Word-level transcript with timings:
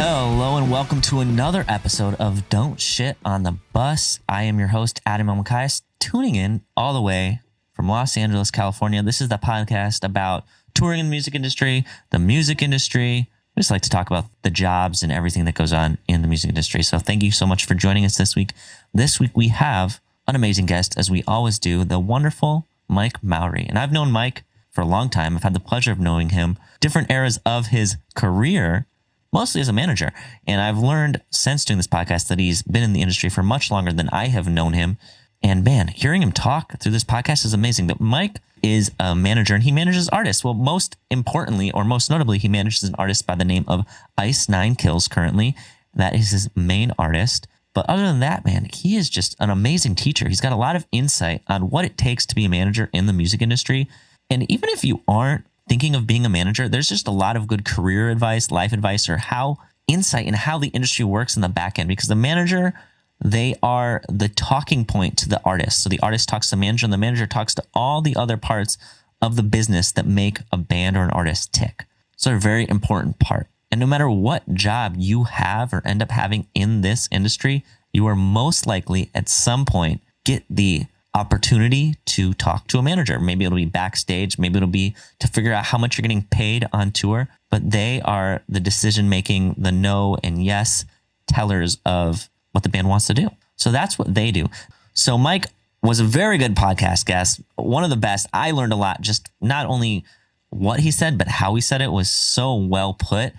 Hello 0.00 0.56
and 0.58 0.70
welcome 0.70 1.00
to 1.00 1.18
another 1.18 1.64
episode 1.66 2.14
of 2.20 2.48
Don't 2.48 2.80
Shit 2.80 3.16
on 3.24 3.42
the 3.42 3.56
Bus. 3.72 4.20
I 4.28 4.44
am 4.44 4.60
your 4.60 4.68
host, 4.68 5.00
Adam 5.04 5.26
Elmakias, 5.26 5.82
tuning 5.98 6.36
in 6.36 6.62
all 6.76 6.94
the 6.94 7.02
way 7.02 7.40
from 7.72 7.88
Los 7.88 8.16
Angeles, 8.16 8.52
California. 8.52 9.02
This 9.02 9.20
is 9.20 9.28
the 9.28 9.38
podcast 9.38 10.04
about 10.04 10.44
touring 10.72 11.00
in 11.00 11.06
the 11.06 11.10
music 11.10 11.34
industry, 11.34 11.84
the 12.10 12.20
music 12.20 12.62
industry. 12.62 13.28
I 13.56 13.60
just 13.60 13.72
like 13.72 13.82
to 13.82 13.90
talk 13.90 14.06
about 14.06 14.26
the 14.42 14.50
jobs 14.50 15.02
and 15.02 15.10
everything 15.10 15.46
that 15.46 15.56
goes 15.56 15.72
on 15.72 15.98
in 16.06 16.22
the 16.22 16.28
music 16.28 16.50
industry. 16.50 16.84
So 16.84 17.00
thank 17.00 17.24
you 17.24 17.32
so 17.32 17.44
much 17.44 17.66
for 17.66 17.74
joining 17.74 18.04
us 18.04 18.16
this 18.16 18.36
week. 18.36 18.52
This 18.94 19.18
week 19.18 19.36
we 19.36 19.48
have 19.48 20.00
an 20.28 20.36
amazing 20.36 20.66
guest, 20.66 20.96
as 20.96 21.10
we 21.10 21.24
always 21.26 21.58
do, 21.58 21.82
the 21.82 21.98
wonderful 21.98 22.68
Mike 22.86 23.20
Mowery. 23.20 23.66
And 23.68 23.76
I've 23.76 23.90
known 23.90 24.12
Mike 24.12 24.44
for 24.70 24.80
a 24.80 24.86
long 24.86 25.10
time. 25.10 25.34
I've 25.34 25.42
had 25.42 25.54
the 25.54 25.60
pleasure 25.60 25.90
of 25.90 25.98
knowing 25.98 26.28
him 26.28 26.56
different 26.78 27.10
eras 27.10 27.40
of 27.44 27.66
his 27.66 27.96
career 28.14 28.86
mostly 29.32 29.60
as 29.60 29.68
a 29.68 29.72
manager. 29.72 30.12
And 30.46 30.60
I've 30.60 30.78
learned 30.78 31.20
since 31.30 31.64
doing 31.64 31.76
this 31.78 31.86
podcast 31.86 32.28
that 32.28 32.38
he's 32.38 32.62
been 32.62 32.82
in 32.82 32.92
the 32.92 33.02
industry 33.02 33.28
for 33.28 33.42
much 33.42 33.70
longer 33.70 33.92
than 33.92 34.08
I 34.10 34.28
have 34.28 34.48
known 34.48 34.72
him. 34.72 34.98
And 35.42 35.64
man, 35.64 35.88
hearing 35.88 36.22
him 36.22 36.32
talk 36.32 36.80
through 36.80 36.92
this 36.92 37.04
podcast 37.04 37.44
is 37.44 37.54
amazing. 37.54 37.86
That 37.86 38.00
Mike 38.00 38.40
is 38.62 38.90
a 38.98 39.14
manager 39.14 39.54
and 39.54 39.62
he 39.62 39.72
manages 39.72 40.08
artists. 40.08 40.42
Well, 40.42 40.54
most 40.54 40.96
importantly, 41.10 41.70
or 41.70 41.84
most 41.84 42.10
notably, 42.10 42.38
he 42.38 42.48
manages 42.48 42.82
an 42.82 42.94
artist 42.96 43.26
by 43.26 43.34
the 43.34 43.44
name 43.44 43.64
of 43.68 43.86
Ice 44.16 44.48
Nine 44.48 44.74
Kills 44.74 45.06
currently. 45.08 45.54
That 45.94 46.14
is 46.14 46.30
his 46.30 46.48
main 46.56 46.92
artist. 46.98 47.46
But 47.74 47.88
other 47.88 48.02
than 48.02 48.20
that, 48.20 48.44
man, 48.44 48.68
he 48.72 48.96
is 48.96 49.08
just 49.08 49.36
an 49.38 49.50
amazing 49.50 49.94
teacher. 49.94 50.28
He's 50.28 50.40
got 50.40 50.52
a 50.52 50.56
lot 50.56 50.74
of 50.74 50.86
insight 50.90 51.42
on 51.46 51.70
what 51.70 51.84
it 51.84 51.96
takes 51.96 52.26
to 52.26 52.34
be 52.34 52.46
a 52.46 52.48
manager 52.48 52.90
in 52.92 53.06
the 53.06 53.12
music 53.12 53.40
industry. 53.40 53.88
And 54.30 54.50
even 54.50 54.68
if 54.70 54.84
you 54.84 55.02
aren't 55.06 55.44
thinking 55.68 55.94
of 55.94 56.06
being 56.06 56.24
a 56.24 56.28
manager, 56.28 56.68
there's 56.68 56.88
just 56.88 57.08
a 57.08 57.12
lot 57.12 57.36
of 57.36 57.46
good 57.46 57.64
career 57.64 58.10
advice, 58.10 58.50
life 58.50 58.72
advice, 58.72 59.08
or 59.08 59.18
how 59.18 59.58
insight 59.86 60.26
in 60.26 60.34
how 60.34 60.58
the 60.58 60.68
industry 60.68 61.04
works 61.04 61.36
in 61.36 61.42
the 61.42 61.48
back 61.48 61.78
end. 61.78 61.88
Because 61.88 62.08
the 62.08 62.14
manager, 62.14 62.74
they 63.22 63.54
are 63.62 64.02
the 64.08 64.28
talking 64.28 64.84
point 64.84 65.16
to 65.18 65.28
the 65.28 65.40
artist. 65.44 65.82
So 65.82 65.88
the 65.88 66.00
artist 66.00 66.28
talks 66.28 66.50
to 66.50 66.56
the 66.56 66.60
manager, 66.60 66.86
and 66.86 66.92
the 66.92 66.98
manager 66.98 67.26
talks 67.26 67.54
to 67.54 67.64
all 67.74 68.00
the 68.02 68.16
other 68.16 68.36
parts 68.36 68.78
of 69.20 69.36
the 69.36 69.42
business 69.42 69.92
that 69.92 70.06
make 70.06 70.40
a 70.52 70.56
band 70.56 70.96
or 70.96 71.02
an 71.02 71.10
artist 71.10 71.52
tick. 71.52 71.86
So 72.16 72.34
a 72.34 72.38
very 72.38 72.68
important 72.68 73.18
part. 73.18 73.48
And 73.70 73.80
no 73.80 73.86
matter 73.86 74.08
what 74.08 74.54
job 74.54 74.94
you 74.96 75.24
have 75.24 75.72
or 75.72 75.82
end 75.84 76.02
up 76.02 76.10
having 76.10 76.46
in 76.54 76.80
this 76.80 77.08
industry, 77.10 77.64
you 77.92 78.06
are 78.06 78.16
most 78.16 78.66
likely 78.66 79.10
at 79.14 79.28
some 79.28 79.64
point 79.64 80.00
get 80.24 80.44
the 80.48 80.86
opportunity 81.18 81.96
to 82.06 82.32
talk 82.34 82.68
to 82.68 82.78
a 82.78 82.82
manager. 82.82 83.18
Maybe 83.18 83.44
it'll 83.44 83.56
be 83.56 83.64
backstage, 83.64 84.38
maybe 84.38 84.56
it'll 84.56 84.68
be 84.68 84.94
to 85.18 85.26
figure 85.26 85.52
out 85.52 85.66
how 85.66 85.78
much 85.78 85.98
you're 85.98 86.02
getting 86.02 86.22
paid 86.22 86.66
on 86.72 86.92
tour, 86.92 87.28
but 87.50 87.70
they 87.70 88.00
are 88.02 88.42
the 88.48 88.60
decision 88.60 89.08
making, 89.08 89.56
the 89.58 89.72
no 89.72 90.16
and 90.22 90.44
yes 90.44 90.84
tellers 91.26 91.78
of 91.84 92.28
what 92.52 92.62
the 92.62 92.68
band 92.68 92.88
wants 92.88 93.06
to 93.08 93.14
do. 93.14 93.30
So 93.56 93.72
that's 93.72 93.98
what 93.98 94.14
they 94.14 94.30
do. 94.30 94.46
So 94.94 95.18
Mike 95.18 95.46
was 95.82 96.00
a 96.00 96.04
very 96.04 96.38
good 96.38 96.54
podcast 96.54 97.04
guest, 97.04 97.40
one 97.56 97.84
of 97.84 97.90
the 97.90 97.96
best. 97.96 98.28
I 98.32 98.52
learned 98.52 98.72
a 98.72 98.76
lot 98.76 99.00
just 99.00 99.28
not 99.40 99.66
only 99.66 100.04
what 100.50 100.80
he 100.80 100.90
said, 100.90 101.18
but 101.18 101.28
how 101.28 101.54
he 101.54 101.60
said 101.60 101.82
it 101.82 101.92
was 101.92 102.08
so 102.08 102.54
well 102.54 102.94
put. 102.94 103.32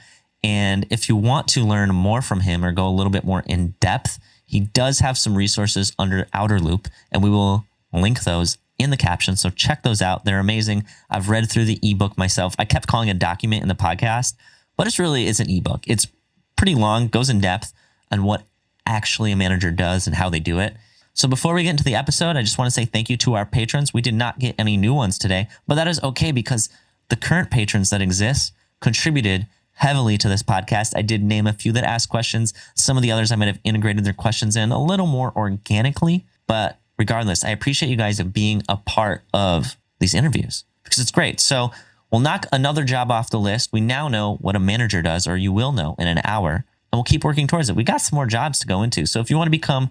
And 0.44 0.86
if 0.90 1.10
you 1.10 1.16
want 1.16 1.48
to 1.50 1.66
learn 1.66 1.94
more 1.94 2.22
from 2.22 2.42
him 2.42 2.64
or 2.64 2.72
go 2.72 2.88
a 2.88 2.92
little 2.92 3.12
bit 3.12 3.24
more 3.26 3.44
in 3.46 3.76
depth, 3.80 4.20
he 4.46 4.62
does 4.62 5.00
have 5.00 5.18
some 5.18 5.36
resources 5.36 5.94
under 6.00 6.28
Outer 6.34 6.60
Loop, 6.60 6.88
and 7.12 7.22
we 7.22 7.30
will 7.30 7.66
link 7.94 8.24
those 8.24 8.58
in 8.78 8.90
the 8.90 8.98
caption. 8.98 9.36
So 9.36 9.50
check 9.50 9.84
those 9.84 10.02
out. 10.02 10.26
They're 10.26 10.40
amazing. 10.40 10.86
I've 11.10 11.30
read 11.30 11.50
through 11.50 11.66
the 11.66 11.80
ebook 11.84 12.18
myself. 12.18 12.56
I 12.58 12.66
kept 12.66 12.88
calling 12.88 13.10
it 13.10 13.18
a 13.18 13.20
document 13.20 13.62
in 13.62 13.68
the 13.68 13.76
podcast, 13.76 14.36
but 14.78 14.88
it's 14.88 15.00
really 15.00 15.28
it's 15.28 15.40
an 15.40 15.50
ebook. 15.50 15.82
It's 15.86 16.08
pretty 16.56 16.76
long, 16.76 17.08
goes 17.08 17.30
in 17.30 17.40
depth 17.40 17.74
on 18.12 18.24
what 18.24 18.44
actually 18.86 19.32
a 19.32 19.36
manager 19.36 19.72
does 19.72 20.08
and 20.08 20.16
how 20.16 20.30
they 20.30 20.40
do 20.40 20.60
it. 20.60 20.76
So 21.14 21.28
before 21.28 21.54
we 21.54 21.64
get 21.64 21.72
into 21.72 21.84
the 21.84 21.96
episode, 21.96 22.38
I 22.38 22.42
just 22.42 22.58
want 22.58 22.68
to 22.68 22.74
say 22.74 22.86
thank 22.86 23.10
you 23.10 23.18
to 23.18 23.34
our 23.34 23.46
patrons. 23.46 23.94
We 23.94 24.02
did 24.02 24.14
not 24.14 24.40
get 24.40 24.56
any 24.58 24.78
new 24.78 24.94
ones 24.94 25.18
today, 25.18 25.50
but 25.68 25.76
that 25.76 25.88
is 25.88 26.02
okay 26.02 26.32
because 26.32 26.70
the 27.10 27.16
current 27.16 27.52
patrons 27.52 27.90
that 27.90 28.02
exist 28.02 28.54
contributed 28.80 29.48
heavily 29.74 30.18
to 30.18 30.28
this 30.28 30.44
podcast. 30.44 30.94
I 30.96 31.02
did 31.02 31.24
name 31.24 31.48
a 31.48 31.54
few 31.54 31.72
that 31.72 31.84
asked 31.84 32.10
questions. 32.10 32.54
Some 32.76 32.98
of 32.98 33.04
the 33.04 33.12
others 33.12 33.32
I 33.32 33.36
might 33.36 33.48
have 33.48 33.60
integrated 33.64 34.04
their 34.04 34.14
questions 34.14 34.56
in 34.56 34.72
a 34.72 34.82
little 34.82 35.08
more 35.08 35.34
organically. 35.36 36.26
But 36.48 36.80
regardless, 37.00 37.44
I 37.44 37.50
appreciate 37.50 37.90
you 37.90 37.96
guys 37.96 38.22
being 38.22 38.62
a 38.70 38.78
part 38.78 39.24
of 39.34 39.78
these 40.00 40.14
interviews 40.14 40.66
because 40.84 41.00
it's 41.00 41.12
great. 41.12 41.40
So 41.40 41.72
we'll 42.12 42.22
knock 42.22 42.46
another 42.52 42.84
job 42.84 43.10
off 43.10 43.32
the 43.32 43.40
list. 43.40 43.72
We 43.74 43.82
now 43.82 44.08
know 44.08 44.36
what 44.36 44.56
a 44.56 44.60
manager 44.60 45.02
does, 45.02 45.26
or 45.26 45.38
you 45.38 45.52
will 45.52 45.72
know 45.72 45.96
in 45.98 46.08
an 46.08 46.20
hour, 46.24 46.66
and 46.92 46.98
we'll 46.98 47.04
keep 47.04 47.24
working 47.24 47.48
towards 47.48 47.70
it. 47.70 47.76
We 47.76 47.84
got 47.84 48.02
some 48.02 48.18
more 48.18 48.28
jobs 48.28 48.60
to 48.60 48.68
go 48.68 48.84
into. 48.84 49.06
So 49.06 49.22
if 49.22 49.30
you 49.30 49.38
want 49.38 49.48
to 49.48 49.52
become 49.52 49.90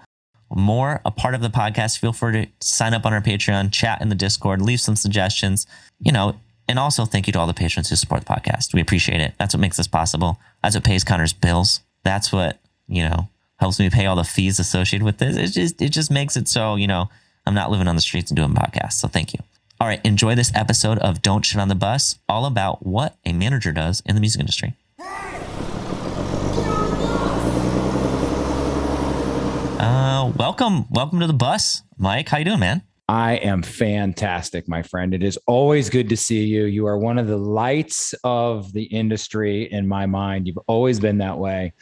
more 0.51 1.01
a 1.05 1.11
part 1.11 1.35
of 1.35 1.41
the 1.41 1.49
podcast, 1.49 1.99
feel 1.99 2.13
free 2.13 2.33
to 2.33 2.47
sign 2.61 2.95
up 2.95 3.05
on 3.05 3.13
our 3.13 3.21
Patreon, 3.21 3.73
chat 3.73 4.01
in 4.01 4.09
the 4.09 4.15
Discord, 4.15 4.63
leave 4.63 4.81
some 4.81 4.97
suggestions. 4.97 5.67
You 5.99 6.13
know, 6.13 6.37
and 6.69 6.79
also, 6.79 7.07
thank 7.07 7.27
you 7.27 7.33
to 7.33 7.39
all 7.39 7.47
the 7.47 7.55
patrons 7.55 7.89
who 7.89 7.97
support 7.97 8.25
the 8.25 8.33
podcast. 8.33 8.75
We 8.75 8.83
appreciate 8.83 9.23
it. 9.23 9.35
That's 9.39 9.55
what 9.55 9.61
makes 9.61 9.79
this 9.79 9.87
possible. 9.87 10.39
That's 10.63 10.75
what 10.75 10.85
pays 10.85 11.03
Connor's 11.03 11.33
bills. 11.33 11.81
That's 12.05 12.31
what, 12.31 12.59
you 12.87 13.03
know, 13.03 13.29
helps 13.59 13.79
me 13.79 13.91
pay 13.91 14.07
all 14.07 14.17
the 14.17 14.25
fees 14.25 14.59
associated 14.59 15.05
with 15.05 15.19
this. 15.19 15.37
It 15.37 15.49
just 15.49 15.83
it 15.83 15.91
just 15.91 16.11
makes 16.11 16.37
it 16.37 16.49
so, 16.49 16.77
you 16.77 16.87
know, 16.87 17.11
I'm 17.47 17.55
not 17.55 17.71
living 17.71 17.89
on 17.89 17.97
the 17.97 18.01
streets 18.01 18.31
and 18.31 18.37
doing 18.37 18.55
podcasts. 18.55 18.95
So 18.95 19.09
thank 19.09 19.35
you. 19.35 19.41
All 19.81 19.87
right, 19.87 20.01
enjoy 20.05 20.35
this 20.35 20.51
episode 20.55 20.99
of 20.99 21.23
Don't 21.23 21.45
Shit 21.45 21.61
on 21.61 21.69
the 21.69 21.77
Bus, 21.77 22.19
all 22.29 22.47
about 22.47 22.85
what 22.85 23.17
a 23.25 23.33
manager 23.33 23.71
does 23.71 24.03
in 24.05 24.17
the 24.17 24.21
music 24.21 24.41
industry. 24.41 24.75
Uh, 29.81 30.33
welcome, 30.37 30.87
welcome 30.91 31.21
to 31.21 31.29
the 31.29 31.33
bus, 31.33 31.83
Mike. 31.97 32.29
How 32.29 32.39
you 32.39 32.45
doing, 32.45 32.59
man? 32.59 32.83
I 33.09 33.35
am 33.37 33.63
fantastic, 33.63 34.69
my 34.69 34.83
friend. 34.83 35.15
It 35.15 35.23
is 35.23 35.39
always 35.47 35.89
good 35.89 36.09
to 36.09 36.17
see 36.17 36.45
you. 36.45 36.65
You 36.65 36.87
are 36.87 36.99
one 36.99 37.17
of 37.17 37.29
the 37.29 37.39
lights 37.39 38.15
of 38.25 38.73
the 38.73 38.83
industry 38.83 39.71
in 39.73 39.87
my 39.87 40.07
mind. 40.07 40.49
You've 40.49 40.59
always 40.67 40.99
been 40.99 41.19
that 41.19 41.39
way. 41.39 41.73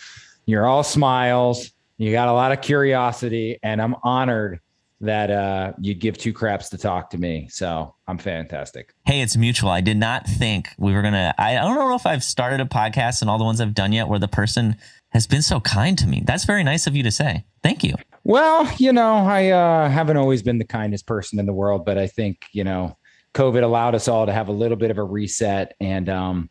You're 0.46 0.66
all 0.66 0.82
smiles. 0.82 1.72
You 1.98 2.12
got 2.12 2.28
a 2.28 2.32
lot 2.32 2.52
of 2.52 2.60
curiosity, 2.60 3.58
and 3.62 3.82
I'm 3.82 3.96
honored 4.02 4.60
that 5.00 5.30
uh, 5.30 5.72
you'd 5.78 5.98
give 5.98 6.16
two 6.16 6.32
craps 6.32 6.68
to 6.70 6.78
talk 6.78 7.10
to 7.10 7.18
me. 7.18 7.48
So 7.50 7.94
I'm 8.06 8.16
fantastic. 8.16 8.94
Hey, 9.04 9.20
it's 9.20 9.36
mutual. 9.36 9.70
I 9.70 9.80
did 9.80 9.96
not 9.96 10.26
think 10.26 10.68
we 10.78 10.94
were 10.94 11.02
gonna. 11.02 11.34
I, 11.36 11.58
I 11.58 11.62
don't 11.62 11.74
know 11.74 11.94
if 11.94 12.06
I've 12.06 12.24
started 12.24 12.60
a 12.60 12.64
podcast 12.64 13.20
and 13.20 13.28
all 13.28 13.38
the 13.38 13.44
ones 13.44 13.60
I've 13.60 13.74
done 13.74 13.92
yet 13.92 14.08
where 14.08 14.18
the 14.18 14.28
person 14.28 14.76
has 15.10 15.26
been 15.26 15.42
so 15.42 15.60
kind 15.60 15.98
to 15.98 16.06
me. 16.06 16.22
That's 16.24 16.44
very 16.44 16.62
nice 16.62 16.86
of 16.86 16.94
you 16.94 17.02
to 17.02 17.10
say. 17.10 17.44
Thank 17.62 17.82
you. 17.82 17.94
Well, 18.24 18.70
you 18.78 18.92
know, 18.92 19.16
I 19.16 19.50
uh, 19.50 19.88
haven't 19.88 20.16
always 20.16 20.42
been 20.42 20.58
the 20.58 20.64
kindest 20.64 21.06
person 21.06 21.38
in 21.38 21.46
the 21.46 21.52
world, 21.52 21.84
but 21.84 21.96
I 21.96 22.06
think, 22.06 22.44
you 22.52 22.64
know, 22.64 22.96
COVID 23.34 23.62
allowed 23.62 23.94
us 23.94 24.08
all 24.08 24.26
to 24.26 24.32
have 24.32 24.48
a 24.48 24.52
little 24.52 24.76
bit 24.76 24.90
of 24.90 24.98
a 24.98 25.04
reset. 25.04 25.74
And, 25.80 26.08
um, 26.08 26.50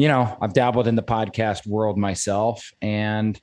you 0.00 0.08
know, 0.08 0.34
I've 0.40 0.54
dabbled 0.54 0.88
in 0.88 0.94
the 0.94 1.02
podcast 1.02 1.66
world 1.66 1.98
myself. 1.98 2.72
And 2.80 3.38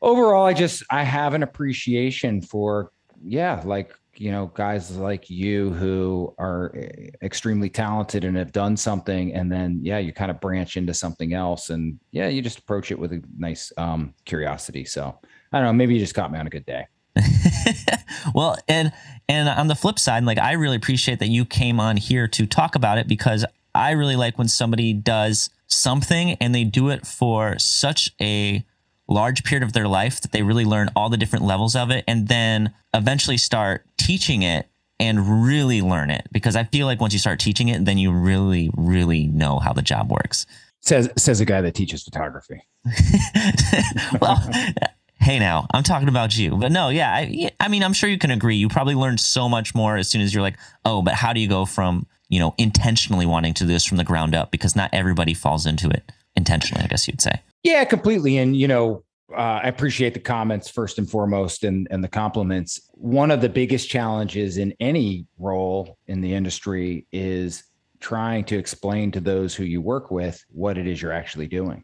overall, 0.00 0.44
I 0.44 0.52
just, 0.52 0.82
I 0.90 1.04
have 1.04 1.32
an 1.32 1.44
appreciation 1.44 2.42
for, 2.42 2.90
yeah, 3.24 3.62
like, 3.64 3.94
you 4.16 4.32
know, 4.32 4.50
guys 4.52 4.96
like 4.96 5.30
you 5.30 5.70
who 5.74 6.34
are 6.40 6.74
extremely 7.22 7.70
talented 7.70 8.24
and 8.24 8.36
have 8.36 8.50
done 8.50 8.76
something. 8.76 9.32
And 9.32 9.50
then, 9.52 9.78
yeah, 9.80 9.98
you 9.98 10.12
kind 10.12 10.32
of 10.32 10.40
branch 10.40 10.76
into 10.76 10.92
something 10.92 11.34
else. 11.34 11.70
And 11.70 12.00
yeah, 12.10 12.26
you 12.26 12.42
just 12.42 12.58
approach 12.58 12.90
it 12.90 12.98
with 12.98 13.12
a 13.12 13.22
nice 13.38 13.72
um, 13.76 14.12
curiosity. 14.24 14.84
So 14.84 15.16
I 15.52 15.58
don't 15.58 15.66
know, 15.66 15.72
maybe 15.72 15.94
you 15.94 16.00
just 16.00 16.16
caught 16.16 16.32
me 16.32 16.38
on 16.40 16.48
a 16.48 16.50
good 16.50 16.66
day. 16.66 16.88
well, 18.34 18.56
and 18.66 18.90
and 19.28 19.48
on 19.48 19.68
the 19.68 19.76
flip 19.76 20.00
side, 20.00 20.24
like 20.24 20.38
I 20.38 20.52
really 20.54 20.76
appreciate 20.76 21.20
that 21.20 21.28
you 21.28 21.44
came 21.44 21.78
on 21.78 21.96
here 21.96 22.26
to 22.26 22.46
talk 22.46 22.74
about 22.74 22.98
it 22.98 23.06
because 23.06 23.44
I 23.74 23.92
really 23.92 24.16
like 24.16 24.38
when 24.38 24.48
somebody 24.48 24.92
does 24.92 25.50
something 25.66 26.32
and 26.34 26.54
they 26.54 26.64
do 26.64 26.90
it 26.90 27.06
for 27.06 27.58
such 27.58 28.12
a 28.20 28.64
large 29.08 29.44
period 29.44 29.62
of 29.62 29.72
their 29.72 29.88
life 29.88 30.20
that 30.20 30.32
they 30.32 30.42
really 30.42 30.64
learn 30.64 30.90
all 30.94 31.08
the 31.08 31.16
different 31.16 31.44
levels 31.44 31.74
of 31.76 31.90
it 31.90 32.04
and 32.06 32.28
then 32.28 32.72
eventually 32.94 33.36
start 33.36 33.84
teaching 33.96 34.42
it 34.42 34.68
and 35.00 35.44
really 35.44 35.82
learn 35.82 36.10
it 36.10 36.28
because 36.32 36.54
I 36.54 36.64
feel 36.64 36.86
like 36.86 37.00
once 37.00 37.12
you 37.12 37.18
start 37.18 37.40
teaching 37.40 37.68
it, 37.68 37.84
then 37.84 37.98
you 37.98 38.12
really, 38.12 38.70
really 38.76 39.26
know 39.26 39.58
how 39.58 39.72
the 39.72 39.82
job 39.82 40.10
works. 40.10 40.46
Says 40.80 41.08
says 41.16 41.40
a 41.40 41.44
guy 41.44 41.60
that 41.60 41.74
teaches 41.74 42.02
photography. 42.02 42.62
well, 44.20 44.42
hey 45.22 45.38
now 45.38 45.68
i'm 45.72 45.84
talking 45.84 46.08
about 46.08 46.36
you 46.36 46.56
but 46.56 46.72
no 46.72 46.88
yeah 46.88 47.12
I, 47.14 47.48
I 47.60 47.68
mean 47.68 47.84
i'm 47.84 47.92
sure 47.92 48.10
you 48.10 48.18
can 48.18 48.32
agree 48.32 48.56
you 48.56 48.68
probably 48.68 48.96
learned 48.96 49.20
so 49.20 49.48
much 49.48 49.72
more 49.72 49.96
as 49.96 50.08
soon 50.08 50.20
as 50.20 50.34
you're 50.34 50.42
like 50.42 50.58
oh 50.84 51.00
but 51.00 51.14
how 51.14 51.32
do 51.32 51.38
you 51.38 51.46
go 51.46 51.64
from 51.64 52.06
you 52.32 52.40
know 52.40 52.54
intentionally 52.58 53.26
wanting 53.26 53.54
to 53.54 53.64
do 53.64 53.68
this 53.68 53.84
from 53.84 53.98
the 53.98 54.04
ground 54.04 54.34
up 54.34 54.50
because 54.50 54.74
not 54.74 54.90
everybody 54.92 55.34
falls 55.34 55.66
into 55.66 55.88
it 55.88 56.10
intentionally 56.36 56.84
i 56.84 56.88
guess 56.88 57.06
you'd 57.06 57.20
say 57.20 57.40
yeah 57.62 57.84
completely 57.84 58.38
and 58.38 58.56
you 58.56 58.66
know 58.66 59.04
uh, 59.32 59.60
I 59.64 59.68
appreciate 59.68 60.12
the 60.12 60.20
comments 60.20 60.68
first 60.68 60.98
and 60.98 61.08
foremost 61.08 61.64
and, 61.64 61.88
and 61.90 62.04
the 62.04 62.08
compliments. 62.08 62.90
One 62.92 63.30
of 63.30 63.40
the 63.40 63.48
biggest 63.48 63.88
challenges 63.88 64.58
in 64.58 64.74
any 64.78 65.24
role 65.38 65.96
in 66.06 66.20
the 66.20 66.34
industry 66.34 67.06
is 67.12 67.64
trying 67.98 68.44
to 68.44 68.58
explain 68.58 69.10
to 69.12 69.20
those 69.20 69.54
who 69.54 69.64
you 69.64 69.80
work 69.80 70.10
with 70.10 70.44
what 70.50 70.76
it 70.76 70.86
is 70.86 71.00
you're 71.00 71.14
actually 71.14 71.46
doing 71.46 71.82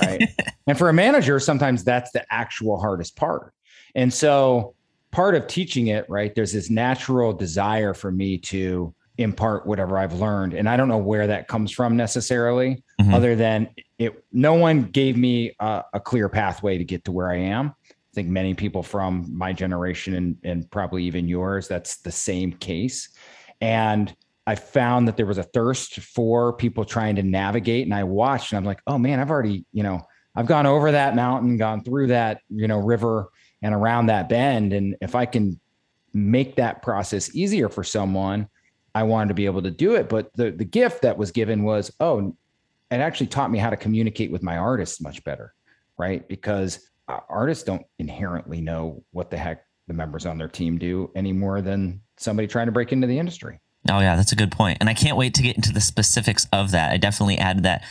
right? 0.00 0.22
and 0.66 0.78
for 0.78 0.88
a 0.88 0.92
manager, 0.92 1.38
sometimes 1.40 1.84
that's 1.84 2.10
the 2.12 2.24
actual 2.32 2.78
hardest 2.78 3.16
part. 3.16 3.52
And 3.94 4.12
so 4.12 4.74
part 5.10 5.34
of 5.34 5.46
teaching 5.46 5.88
it, 5.88 6.06
right, 6.08 6.34
there's 6.34 6.52
this 6.52 6.70
natural 6.70 7.32
desire 7.32 7.94
for 7.94 8.10
me 8.10 8.38
to 8.38 8.94
impart 9.18 9.66
whatever 9.66 9.98
I've 9.98 10.14
learned. 10.14 10.54
And 10.54 10.68
I 10.68 10.76
don't 10.76 10.88
know 10.88 10.98
where 10.98 11.26
that 11.26 11.48
comes 11.48 11.72
from 11.72 11.96
necessarily, 11.96 12.82
mm-hmm. 13.00 13.12
other 13.12 13.34
than 13.34 13.68
it, 13.98 14.24
no 14.32 14.54
one 14.54 14.84
gave 14.84 15.16
me 15.16 15.54
a, 15.58 15.82
a, 15.92 16.00
clear 16.00 16.28
pathway 16.28 16.78
to 16.78 16.84
get 16.84 17.04
to 17.04 17.12
where 17.12 17.28
I 17.28 17.36
am. 17.36 17.74
I 17.90 18.14
think 18.14 18.28
many 18.28 18.54
people 18.54 18.82
from 18.82 19.26
my 19.36 19.52
generation 19.52 20.14
and, 20.14 20.36
and 20.44 20.70
probably 20.70 21.04
even 21.04 21.28
yours, 21.28 21.66
that's 21.66 21.98
the 21.98 22.12
same 22.12 22.52
case. 22.52 23.08
And 23.60 24.14
I 24.46 24.54
found 24.54 25.08
that 25.08 25.16
there 25.16 25.26
was 25.26 25.38
a 25.38 25.42
thirst 25.42 25.96
for 26.00 26.52
people 26.52 26.84
trying 26.84 27.16
to 27.16 27.22
navigate. 27.22 27.86
And 27.86 27.94
I 27.94 28.04
watched 28.04 28.52
and 28.52 28.56
I'm 28.56 28.64
like, 28.64 28.80
oh 28.86 28.98
man, 28.98 29.18
I've 29.18 29.30
already, 29.30 29.66
you 29.72 29.82
know, 29.82 30.00
I've 30.36 30.46
gone 30.46 30.66
over 30.66 30.92
that 30.92 31.16
mountain, 31.16 31.56
gone 31.56 31.82
through 31.82 32.06
that, 32.08 32.40
you 32.48 32.68
know, 32.68 32.78
river 32.78 33.30
and 33.62 33.74
around 33.74 34.06
that 34.06 34.28
bend. 34.28 34.72
And 34.72 34.96
if 35.00 35.16
I 35.16 35.26
can 35.26 35.60
make 36.14 36.56
that 36.56 36.82
process 36.82 37.34
easier 37.34 37.68
for 37.68 37.82
someone, 37.82 38.48
I 38.94 39.02
wanted 39.02 39.28
to 39.28 39.34
be 39.34 39.46
able 39.46 39.62
to 39.62 39.70
do 39.70 39.94
it. 39.94 40.08
But 40.08 40.32
the 40.34 40.50
the 40.50 40.64
gift 40.64 41.02
that 41.02 41.16
was 41.16 41.30
given 41.30 41.62
was, 41.62 41.92
oh, 42.00 42.34
it 42.90 42.96
actually 42.96 43.26
taught 43.26 43.50
me 43.50 43.58
how 43.58 43.70
to 43.70 43.76
communicate 43.76 44.30
with 44.30 44.42
my 44.42 44.56
artists 44.56 45.00
much 45.00 45.22
better, 45.24 45.54
right? 45.98 46.26
Because 46.28 46.88
uh, 47.08 47.20
artists 47.28 47.64
don't 47.64 47.84
inherently 47.98 48.60
know 48.60 49.02
what 49.12 49.30
the 49.30 49.36
heck 49.36 49.64
the 49.86 49.94
members 49.94 50.26
on 50.26 50.38
their 50.38 50.48
team 50.48 50.78
do 50.78 51.10
any 51.14 51.32
more 51.32 51.60
than 51.60 52.00
somebody 52.16 52.46
trying 52.46 52.66
to 52.66 52.72
break 52.72 52.92
into 52.92 53.06
the 53.06 53.18
industry. 53.18 53.58
Oh 53.88 54.00
yeah, 54.00 54.16
that's 54.16 54.32
a 54.32 54.36
good 54.36 54.52
point. 54.52 54.78
And 54.80 54.88
I 54.88 54.94
can't 54.94 55.16
wait 55.16 55.34
to 55.34 55.42
get 55.42 55.56
into 55.56 55.72
the 55.72 55.80
specifics 55.80 56.46
of 56.52 56.72
that. 56.72 56.92
I 56.92 56.96
definitely 56.98 57.38
added 57.38 57.62
that, 57.62 57.84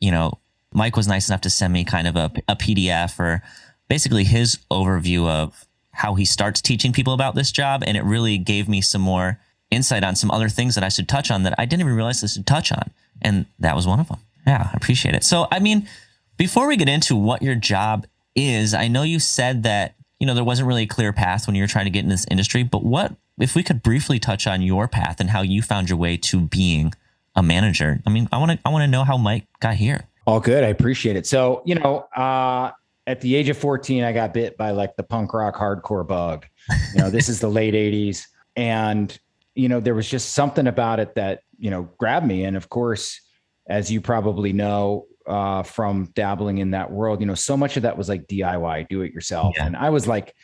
you 0.00 0.10
know, 0.10 0.38
Mike 0.72 0.96
was 0.96 1.06
nice 1.06 1.28
enough 1.28 1.42
to 1.42 1.50
send 1.50 1.72
me 1.72 1.84
kind 1.84 2.08
of 2.08 2.16
a, 2.16 2.32
a 2.48 2.56
PDF 2.56 3.18
or 3.20 3.42
basically 3.88 4.24
his 4.24 4.58
overview 4.70 5.28
of 5.28 5.66
how 5.92 6.14
he 6.14 6.24
starts 6.24 6.60
teaching 6.60 6.92
people 6.92 7.12
about 7.12 7.36
this 7.36 7.52
job. 7.52 7.84
And 7.86 7.96
it 7.96 8.02
really 8.02 8.36
gave 8.38 8.68
me 8.68 8.80
some 8.80 9.02
more 9.02 9.38
insight 9.74 10.04
on 10.04 10.16
some 10.16 10.30
other 10.30 10.48
things 10.48 10.74
that 10.74 10.84
I 10.84 10.88
should 10.88 11.08
touch 11.08 11.30
on 11.30 11.42
that 11.42 11.54
I 11.58 11.64
didn't 11.64 11.80
even 11.80 11.94
realize 11.94 12.22
I 12.22 12.28
should 12.28 12.46
touch 12.46 12.72
on. 12.72 12.90
And 13.22 13.46
that 13.58 13.76
was 13.76 13.86
one 13.86 14.00
of 14.00 14.08
them. 14.08 14.18
Yeah, 14.46 14.70
I 14.72 14.76
appreciate 14.76 15.14
it. 15.14 15.24
So, 15.24 15.48
I 15.50 15.58
mean, 15.58 15.88
before 16.36 16.66
we 16.66 16.76
get 16.76 16.88
into 16.88 17.16
what 17.16 17.42
your 17.42 17.54
job 17.54 18.06
is, 18.34 18.74
I 18.74 18.88
know 18.88 19.02
you 19.02 19.18
said 19.18 19.62
that, 19.62 19.94
you 20.18 20.26
know, 20.26 20.34
there 20.34 20.44
wasn't 20.44 20.68
really 20.68 20.82
a 20.82 20.86
clear 20.86 21.12
path 21.12 21.46
when 21.46 21.56
you 21.56 21.62
were 21.62 21.68
trying 21.68 21.86
to 21.86 21.90
get 21.90 22.04
in 22.04 22.10
this 22.10 22.26
industry, 22.30 22.62
but 22.62 22.84
what 22.84 23.14
if 23.38 23.54
we 23.54 23.62
could 23.62 23.82
briefly 23.82 24.18
touch 24.18 24.46
on 24.46 24.62
your 24.62 24.86
path 24.86 25.20
and 25.20 25.30
how 25.30 25.42
you 25.42 25.62
found 25.62 25.88
your 25.88 25.98
way 25.98 26.16
to 26.16 26.40
being 26.40 26.92
a 27.36 27.42
manager. 27.42 28.00
I 28.06 28.10
mean, 28.10 28.28
I 28.32 28.38
want 28.38 28.52
to 28.52 28.58
I 28.64 28.70
want 28.70 28.82
to 28.82 28.88
know 28.88 29.04
how 29.04 29.16
Mike 29.16 29.46
got 29.60 29.74
here. 29.74 30.06
All 30.26 30.40
good. 30.40 30.64
I 30.64 30.68
appreciate 30.68 31.16
it. 31.16 31.26
So, 31.26 31.62
you 31.64 31.74
know, 31.74 32.06
uh, 32.16 32.70
at 33.06 33.20
the 33.20 33.34
age 33.34 33.48
of 33.48 33.58
14, 33.58 34.04
I 34.04 34.12
got 34.12 34.32
bit 34.32 34.56
by 34.56 34.70
like 34.70 34.96
the 34.96 35.02
punk 35.02 35.34
rock 35.34 35.56
hardcore 35.56 36.06
bug. 36.06 36.46
You 36.94 37.02
know, 37.02 37.10
this 37.10 37.28
is 37.28 37.40
the 37.40 37.48
late 37.48 37.74
80s. 37.74 38.26
And, 38.56 39.18
you 39.54 39.68
know, 39.68 39.80
there 39.80 39.94
was 39.94 40.08
just 40.08 40.32
something 40.32 40.66
about 40.66 41.00
it 41.00 41.14
that, 41.14 41.40
you 41.58 41.70
know, 41.70 41.88
grabbed 41.98 42.26
me. 42.26 42.44
And 42.44 42.56
of 42.56 42.68
course, 42.68 43.20
as 43.68 43.90
you 43.90 44.00
probably 44.00 44.52
know, 44.52 45.06
uh, 45.26 45.62
from 45.62 46.10
dabbling 46.14 46.58
in 46.58 46.72
that 46.72 46.90
world, 46.90 47.20
you 47.20 47.26
know, 47.26 47.34
so 47.34 47.56
much 47.56 47.76
of 47.76 47.84
that 47.84 47.96
was 47.96 48.08
like 48.08 48.26
DIY, 48.26 48.88
do 48.88 49.00
it 49.02 49.12
yourself. 49.12 49.54
Yeah. 49.56 49.66
And 49.66 49.76
I 49.76 49.90
was 49.90 50.06
like, 50.06 50.34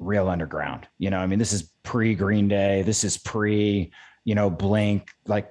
real 0.00 0.28
underground. 0.28 0.88
You 0.98 1.10
know, 1.10 1.18
I 1.18 1.26
mean, 1.26 1.38
this 1.38 1.52
is 1.52 1.70
pre 1.84 2.14
Green 2.14 2.48
Day. 2.48 2.82
This 2.82 3.04
is 3.04 3.18
pre, 3.18 3.92
you 4.24 4.34
know, 4.34 4.50
Blink, 4.50 5.10
like 5.26 5.48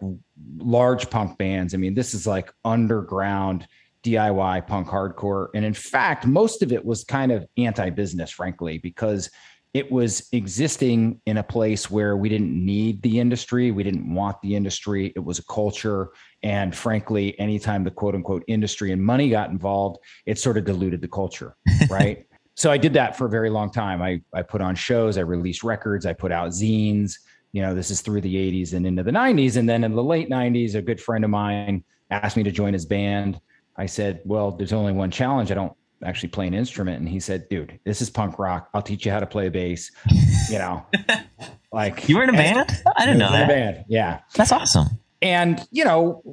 large 0.58 1.10
punk 1.10 1.38
bands. 1.38 1.74
I 1.74 1.78
mean, 1.78 1.94
this 1.94 2.14
is 2.14 2.28
like 2.28 2.52
underground 2.66 3.68
DIY 4.04 4.68
punk 4.68 4.88
hardcore. 4.88 5.50
And 5.54 5.64
in 5.64 5.74
fact, 5.74 6.26
most 6.26 6.64
of 6.64 6.74
it 6.74 6.84
was 6.84 7.04
kind 7.04 7.32
of 7.32 7.46
anti 7.58 7.90
business, 7.92 8.32
frankly, 8.32 8.80
because 8.80 9.30
it 9.80 9.92
was 9.92 10.28
existing 10.32 11.20
in 11.26 11.38
a 11.38 11.44
place 11.44 11.90
where 11.90 12.16
we 12.16 12.30
didn't 12.30 12.54
need 12.54 13.02
the 13.02 13.20
industry. 13.20 13.72
We 13.72 13.84
didn't 13.84 14.14
want 14.14 14.40
the 14.42 14.56
industry. 14.56 15.12
It 15.16 15.24
was 15.24 15.40
a 15.40 15.46
culture. 15.46 16.10
And 16.44 16.76
frankly, 16.76 17.38
anytime 17.40 17.84
the 17.84 17.92
quote 17.92 18.14
unquote 18.14 18.44
industry 18.48 18.92
and 18.92 19.02
money 19.02 19.30
got 19.30 19.50
involved, 19.50 19.98
it 20.26 20.38
sort 20.38 20.58
of 20.58 20.66
diluted 20.66 21.02
the 21.02 21.08
culture. 21.08 21.56
Right 21.90 22.26
so 22.60 22.70
I 22.70 22.78
did 22.78 22.92
that 22.96 23.18
for 23.18 23.26
a 23.26 23.30
very 23.30 23.50
long 23.50 23.72
time. 23.72 24.02
I, 24.02 24.22
I 24.34 24.42
put 24.42 24.60
on 24.60 24.76
shows, 24.76 25.18
I 25.18 25.22
released 25.22 25.64
records, 25.64 26.06
I 26.06 26.12
put 26.12 26.34
out 26.34 26.50
zines. 26.50 27.14
You 27.54 27.62
know, 27.62 27.74
this 27.74 27.90
is 27.90 28.02
through 28.02 28.20
the 28.20 28.36
80s 28.36 28.74
and 28.74 28.86
into 28.86 29.02
the 29.02 29.12
90s. 29.12 29.56
And 29.56 29.68
then 29.68 29.86
in 29.86 29.96
the 29.96 30.04
late 30.04 30.30
90s, 30.30 30.76
a 30.76 30.82
good 30.82 31.00
friend 31.00 31.24
of 31.24 31.30
mine 31.30 31.86
asked 32.12 32.36
me 32.36 32.44
to 32.44 32.52
join 32.52 32.74
his 32.74 32.86
band. 32.86 33.40
I 33.78 33.86
said, 33.86 34.20
Well, 34.26 34.52
there's 34.52 34.74
only 34.74 34.92
one 34.92 35.10
challenge. 35.10 35.52
I 35.52 35.56
don't 35.56 35.72
actually 36.04 36.30
play 36.30 36.48
an 36.48 36.54
instrument. 36.54 37.00
And 37.00 37.08
he 37.08 37.20
said, 37.20 37.48
Dude, 37.50 37.80
this 37.86 38.02
is 38.02 38.10
punk 38.10 38.40
rock. 38.40 38.70
I'll 38.74 38.82
teach 38.82 39.06
you 39.06 39.12
how 39.12 39.20
to 39.20 39.28
play 39.28 39.48
a 39.48 39.52
bass. 39.52 39.92
You 40.50 40.58
know, 40.58 40.86
like 41.72 42.08
you 42.08 42.18
were 42.18 42.24
in 42.24 42.30
a 42.30 42.34
band? 42.34 42.70
I 42.98 43.06
didn't 43.06 43.20
know 43.20 43.32
that. 43.32 43.48
band. 43.48 43.86
Yeah. 43.88 44.20
That's 44.36 44.52
awesome 44.52 44.88
and 45.22 45.68
you 45.70 45.84
know 45.84 46.24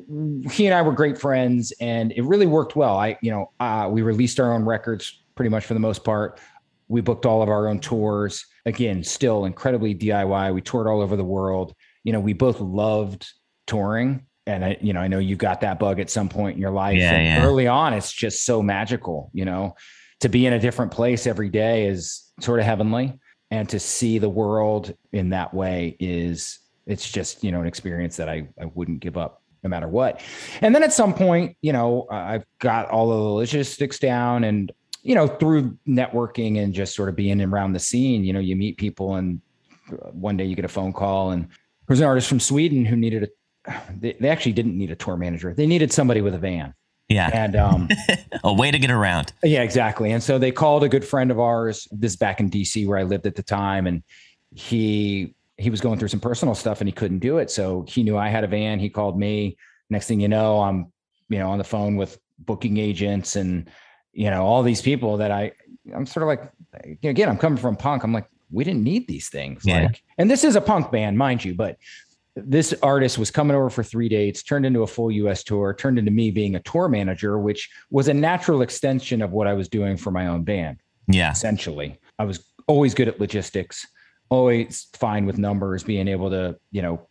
he 0.49 0.65
and 0.65 0.73
i 0.73 0.81
were 0.81 0.93
great 0.93 1.19
friends 1.19 1.73
and 1.81 2.13
it 2.13 2.23
really 2.23 2.47
worked 2.47 2.77
well 2.77 2.97
i 2.97 3.19
you 3.21 3.33
know 3.33 3.51
uh, 3.59 3.89
we 3.91 4.01
released 4.01 4.39
our 4.39 4.53
own 4.53 4.65
records 4.65 5.25
pretty 5.37 5.51
much 5.51 5.65
for 5.65 5.75
the 5.75 5.81
most 5.81 6.03
part. 6.03 6.41
We 6.89 7.01
booked 7.01 7.27
all 7.27 7.43
of 7.43 7.49
our 7.49 7.69
own 7.69 7.79
tours. 7.79 8.45
Again, 8.65 9.05
still 9.05 9.45
incredibly 9.45 9.95
DIY. 9.95 10.53
We 10.55 10.61
toured 10.63 10.89
all 10.89 11.01
over 11.01 11.15
the 11.15 11.25
world. 11.25 11.75
You 12.03 12.13
know, 12.13 12.21
we 12.21 12.33
both 12.33 12.59
loved 12.59 13.29
touring. 13.67 14.27
And 14.47 14.65
I, 14.65 14.77
you 14.81 14.93
know, 14.93 15.01
I 15.01 15.09
know 15.09 15.19
you 15.19 15.37
got 15.37 15.61
that 15.63 15.79
bug 15.79 15.99
at 15.99 16.09
some 16.09 16.29
point 16.29 16.57
in 16.57 16.61
your 16.61 16.71
life. 16.71 16.99
Yeah, 16.99 17.13
and 17.13 17.43
yeah. 17.43 17.47
early 17.47 17.67
on, 17.67 17.93
it's 17.93 18.13
just 18.13 18.45
so 18.45 18.63
magical, 18.63 19.31
you 19.33 19.45
know, 19.45 19.75
to 20.21 20.29
be 20.29 20.47
in 20.47 20.53
a 20.53 20.59
different 20.59 20.93
place 20.93 21.27
every 21.27 21.49
day 21.49 21.87
is 21.87 22.31
sort 22.41 22.61
of 22.61 22.67
heavenly. 22.67 23.19
And 23.51 23.69
to 23.69 23.79
see 23.79 24.19
the 24.19 24.29
world 24.29 24.95
in 25.13 25.31
that 25.31 25.55
way 25.55 25.97
is 26.01 26.59
it's 26.87 27.11
just, 27.11 27.45
you 27.45 27.53
know, 27.53 27.61
an 27.61 27.67
experience 27.67 28.17
that 28.17 28.29
I, 28.29 28.49
I 28.61 28.67
wouldn't 28.67 29.01
give 29.01 29.17
up 29.17 29.43
no 29.63 29.71
matter 29.71 29.89
what. 29.89 30.21
And 30.61 30.75
then 30.75 30.83
at 30.83 30.93
some 30.93 31.15
point, 31.15 31.57
you 31.63 31.73
know, 31.73 32.07
I've 32.11 32.45
got 32.59 32.89
all 32.91 33.11
of 33.13 33.19
the 33.19 33.29
logistics 33.29 33.99
down 33.99 34.45
and 34.45 34.73
you 35.07 35.15
know, 35.15 35.29
through 35.29 35.79
networking 35.87 36.61
and 36.61 36.75
just 36.75 36.97
sort 36.97 37.09
of 37.09 37.15
being 37.15 37.41
around 37.41 37.73
the 37.73 37.79
scene, 37.79 38.25
you 38.25 38.33
know, 38.33 38.41
you 38.41 38.57
meet 38.57 38.77
people 38.77 39.15
and 39.15 39.41
uh, 39.93 40.11
one 40.11 40.37
day 40.37 40.45
you 40.45 40.57
get 40.57 40.65
a 40.65 40.69
phone 40.69 40.93
call 40.93 41.31
and 41.31 41.47
there's 41.87 42.01
an 42.01 42.07
artist 42.07 42.29
from 42.29 42.41
Sweden 42.41 42.85
who 42.85 42.97
needed 42.97 43.23
a, 43.23 43.29
they, 44.01 44.17
they 44.19 44.29
actually 44.29 44.53
didn't 44.53 44.77
need 44.77 44.91
a 44.91 44.97
tour 44.97 45.17
manager. 45.17 45.55
They 45.55 45.67
needed 45.67 45.93
somebody 45.93 46.21
with 46.21 46.35
a 46.35 46.39
van. 46.39 46.75
Yeah. 47.09 47.31
And 47.33 47.55
um, 47.55 47.89
a 48.45 48.53
way 48.53 48.71
to 48.71 48.79
get 48.79 48.91
around. 48.91 49.33
Yeah, 49.43 49.63
exactly. 49.63 50.11
And 50.11 50.23
so 50.23 50.39
they 50.39 50.51
called 50.51 50.83
a 50.83 50.89
good 50.89 51.05
friend 51.05 51.31
of 51.31 51.39
ours, 51.39 51.87
this 51.93 52.17
back 52.17 52.41
in 52.41 52.51
DC 52.51 52.87
where 52.87 52.99
I 52.99 53.05
lived 53.05 53.27
at 53.27 53.37
the 53.37 53.45
time. 53.45 53.87
And 53.87 54.03
he, 54.55 55.35
he 55.57 55.71
was 55.71 55.81
going 55.81 55.99
through 55.99 56.09
some 56.09 56.21
personal 56.21 56.55
stuff 56.55 56.81
and 56.81 56.89
he 56.89 56.93
couldn't 56.93 57.21
do 57.21 57.39
it. 57.39 57.51
So 57.51 57.85
he 57.89 58.03
knew 58.03 58.17
I 58.17 58.29
had 58.29 58.43
a 58.43 58.49
van. 58.49 58.81
He 58.81 58.91
called 58.91 59.19
me. 59.19 59.57
Next 59.89 60.09
thing 60.09 60.21
you 60.21 60.29
know, 60.29 60.61
I'm, 60.61 60.93
you 61.29 61.39
know, 61.39 61.51
on 61.51 61.59
the 61.59 61.65
phone 61.65 61.97
with 61.97 62.19
booking 62.39 62.77
agents 62.77 63.37
and 63.37 63.71
you 64.17 64.31
know, 64.31 64.45
all 64.45 64.63
these 64.63 64.81
people 64.81 65.19
that 65.19 65.31
I, 65.31 65.53
I'm 65.95 66.07
sort 66.07 66.23
of 66.23 66.29
like, 66.29 66.51
again, 67.05 67.29
I'm 67.29 67.37
coming 67.37 67.59
from 67.59 67.77
punk. 67.77 68.03
I'm 68.03 68.15
like, 68.15 68.27
we 68.51 68.65
didn't 68.65 68.83
need 68.83 69.07
these 69.07 69.29
things. 69.29 69.63
Yeah. 69.65 69.83
Like, 69.83 70.03
and 70.17 70.31
this 70.31 70.43
is 70.43 70.57
a 70.57 70.61
punk 70.61 70.91
band, 70.91 71.19
mind 71.19 71.45
you, 71.45 71.55
but 71.55 71.77
this 72.37 72.75
artist 72.83 73.17
was 73.17 73.31
coming 73.31 73.57
over 73.57 73.71
for 73.71 73.83
three 73.83 74.09
dates, 74.09 74.43
turned 74.43 74.67
into 74.67 74.83
a 74.83 74.87
full 74.87 75.11
US 75.11 75.43
tour, 75.43 75.73
turned 75.73 75.99
into 75.99 76.11
me 76.11 76.31
being 76.31 76.55
a 76.55 76.61
tour 76.61 76.89
manager, 76.89 77.39
which 77.39 77.71
was 77.91 78.09
a 78.09 78.15
natural 78.15 78.63
extension 78.63 79.23
of 79.23 79.33
what 79.33 79.47
I 79.47 79.55
was 79.55 79.69
doing 79.69 79.97
for 79.97 80.11
my 80.11 80.27
own 80.27 80.43
band. 80.43 80.79
Yeah. 81.09 81.31
Essentially, 81.31 81.99
I 82.19 82.25
was 82.25 82.45
always 82.67 82.95
good 82.95 83.09
at 83.09 83.21
logistics, 83.21 83.87
always 84.29 84.89
fine 84.93 85.25
with 85.25 85.39
numbers, 85.39 85.83
being 85.83 86.09
able 86.09 86.31
to, 86.31 86.59
you 86.73 86.83
know, 86.83 87.09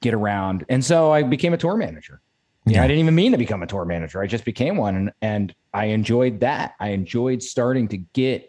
get 0.00 0.14
around. 0.14 0.64
And 0.68 0.84
so 0.84 1.10
I 1.10 1.24
became 1.24 1.52
a 1.52 1.58
tour 1.58 1.76
manager. 1.76 2.20
Yeah. 2.66 2.84
I 2.84 2.86
didn't 2.86 3.00
even 3.00 3.14
mean 3.14 3.32
to 3.32 3.38
become 3.38 3.62
a 3.62 3.66
tour 3.66 3.84
manager. 3.84 4.22
I 4.22 4.26
just 4.26 4.44
became 4.44 4.76
one. 4.76 4.94
And, 4.94 5.12
and 5.22 5.54
I 5.74 5.86
enjoyed 5.86 6.40
that. 6.40 6.74
I 6.78 6.90
enjoyed 6.90 7.42
starting 7.42 7.88
to 7.88 7.96
get 7.96 8.48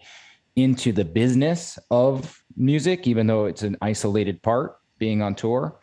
into 0.56 0.92
the 0.92 1.06
business 1.06 1.80
of 1.90 2.44
music, 2.56 3.08
even 3.08 3.25
though 3.25 3.46
it's 3.46 3.63
an 3.63 3.78
isolated 3.82 4.42
part 4.44 4.78
being 5.00 5.22
on 5.22 5.34
tour. 5.34 5.80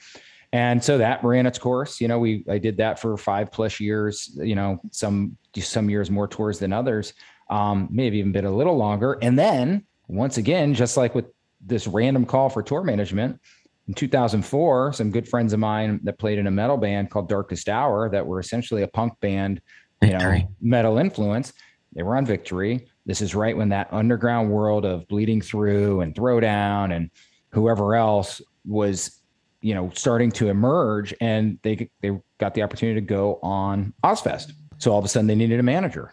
And 0.53 0.83
so 0.83 0.99
that 0.99 1.23
ran 1.23 1.47
its 1.47 1.59
course. 1.59 2.01
You 2.01 2.09
know, 2.09 2.19
we 2.19 2.45
I 2.49 2.59
did 2.59 2.79
that 2.79 2.99
for 2.99 3.17
five 3.17 3.53
plus 3.53 3.81
years. 3.81 4.31
You 4.37 4.55
know, 4.55 4.81
some 4.91 5.37
some 5.57 5.91
years 5.91 6.11
more 6.11 6.29
tours 6.29 6.59
than 6.59 6.73
others. 6.73 7.13
Um, 7.51 7.89
maybe 7.91 8.19
even 8.19 8.33
been 8.33 8.45
a 8.45 8.51
little 8.51 8.77
longer. 8.77 9.19
And 9.23 9.39
then 9.39 9.85
once 10.07 10.39
again, 10.39 10.75
just 10.75 10.97
like 10.97 11.15
with 11.15 11.27
this 11.61 11.87
random 11.87 12.25
call 12.25 12.49
for 12.49 12.63
tour 12.63 12.83
management, 12.83 13.41
in 13.89 13.95
2004, 13.95 14.93
some 14.93 15.11
good 15.11 15.27
friends 15.27 15.53
of 15.55 15.59
mine 15.59 16.01
that 16.05 16.19
played 16.19 16.39
in 16.39 16.47
a 16.47 16.51
metal 16.51 16.77
band 16.77 17.11
called 17.11 17.29
Darkest 17.29 17.69
Hour 17.69 18.11
that 18.11 18.27
were 18.27 18.39
essentially 18.39 18.83
a 18.83 18.89
punk 18.89 19.19
band 19.21 19.63
you 20.03 20.11
know, 20.11 20.41
metal 20.61 20.99
influence. 20.99 21.53
They 21.95 22.03
were 22.03 22.17
on 22.17 22.27
Victory. 22.27 22.87
This 23.07 23.23
is 23.23 23.35
right 23.35 23.57
when 23.57 23.71
that 23.71 23.89
underground 23.91 24.51
world 24.51 24.85
of 24.85 25.09
Bleeding 25.09 25.41
Through 25.41 26.03
and 26.03 26.15
Throwdown 26.15 26.95
and 26.95 27.11
whoever 27.51 27.95
else 27.95 28.43
was, 28.67 29.18
you 29.61 29.75
know, 29.75 29.91
starting 29.95 30.31
to 30.33 30.49
emerge, 30.49 31.15
and 31.21 31.59
they 31.63 31.91
they 32.01 32.19
got 32.39 32.55
the 32.55 32.63
opportunity 32.63 33.01
to 33.01 33.07
go 33.07 33.39
on 33.43 33.93
Ozzfest. 34.05 34.53
So 34.79 34.93
all 34.93 34.99
of 34.99 35.05
a 35.05 35.09
sudden, 35.09 35.27
they 35.27 35.35
needed 35.35 35.59
a 35.59 35.65
manager, 35.65 36.13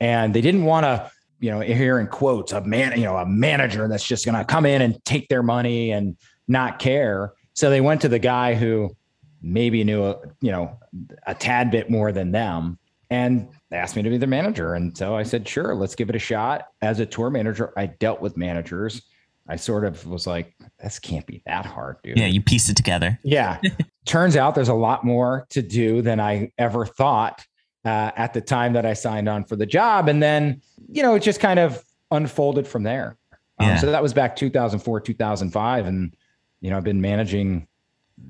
and 0.00 0.32
they 0.32 0.40
didn't 0.40 0.64
want 0.64 0.84
to, 0.84 1.10
you 1.40 1.50
know, 1.50 1.60
hear 1.60 1.98
in 1.98 2.06
quotes 2.06 2.52
a 2.52 2.60
man, 2.60 2.98
you 2.98 3.04
know, 3.04 3.16
a 3.16 3.26
manager 3.26 3.88
that's 3.88 4.06
just 4.06 4.24
going 4.24 4.36
to 4.36 4.44
come 4.44 4.66
in 4.66 4.82
and 4.82 5.04
take 5.04 5.28
their 5.28 5.42
money 5.42 5.90
and 5.90 6.16
not 6.46 6.78
care. 6.78 7.32
So 7.54 7.70
they 7.70 7.80
went 7.80 8.00
to 8.02 8.08
the 8.08 8.18
guy 8.18 8.54
who 8.54 8.96
maybe 9.42 9.84
knew 9.84 10.04
a, 10.04 10.16
you 10.40 10.50
know, 10.50 10.78
a 11.26 11.34
tad 11.34 11.70
bit 11.70 11.90
more 11.90 12.12
than 12.12 12.32
them. 12.32 12.78
And 13.10 13.48
they 13.70 13.76
asked 13.76 13.94
me 13.94 14.02
to 14.02 14.10
be 14.10 14.16
their 14.16 14.28
manager. 14.28 14.74
And 14.74 14.96
so 14.96 15.14
I 15.14 15.22
said, 15.22 15.46
sure, 15.46 15.74
let's 15.74 15.94
give 15.94 16.08
it 16.08 16.16
a 16.16 16.20
shot. 16.20 16.68
As 16.80 16.98
a 16.98 17.06
tour 17.06 17.30
manager, 17.30 17.72
I 17.76 17.86
dealt 17.86 18.20
with 18.20 18.36
managers. 18.36 19.02
I 19.48 19.56
sort 19.56 19.84
of 19.84 20.06
was 20.06 20.26
like, 20.26 20.54
this 20.82 20.98
can't 20.98 21.26
be 21.26 21.42
that 21.46 21.66
hard, 21.66 21.96
dude. 22.02 22.18
Yeah, 22.18 22.26
you 22.26 22.40
pieced 22.40 22.70
it 22.70 22.76
together. 22.76 23.18
Yeah. 23.22 23.60
Turns 24.06 24.36
out 24.36 24.54
there's 24.54 24.68
a 24.68 24.74
lot 24.74 25.04
more 25.04 25.46
to 25.50 25.62
do 25.62 26.02
than 26.02 26.20
I 26.20 26.52
ever 26.58 26.86
thought 26.86 27.44
uh, 27.84 28.10
at 28.16 28.32
the 28.32 28.40
time 28.40 28.72
that 28.72 28.86
I 28.86 28.94
signed 28.94 29.28
on 29.28 29.44
for 29.44 29.56
the 29.56 29.66
job. 29.66 30.08
And 30.08 30.22
then, 30.22 30.62
you 30.88 31.02
know, 31.02 31.14
it 31.14 31.20
just 31.20 31.40
kind 31.40 31.58
of 31.58 31.82
unfolded 32.10 32.66
from 32.66 32.82
there. 32.82 33.18
Um, 33.58 33.68
yeah. 33.68 33.76
So 33.78 33.90
that 33.90 34.02
was 34.02 34.14
back 34.14 34.36
2004, 34.36 35.00
2005. 35.00 35.86
And, 35.86 36.16
you 36.60 36.70
know, 36.70 36.76
I've 36.76 36.84
been 36.84 37.00
managing 37.00 37.66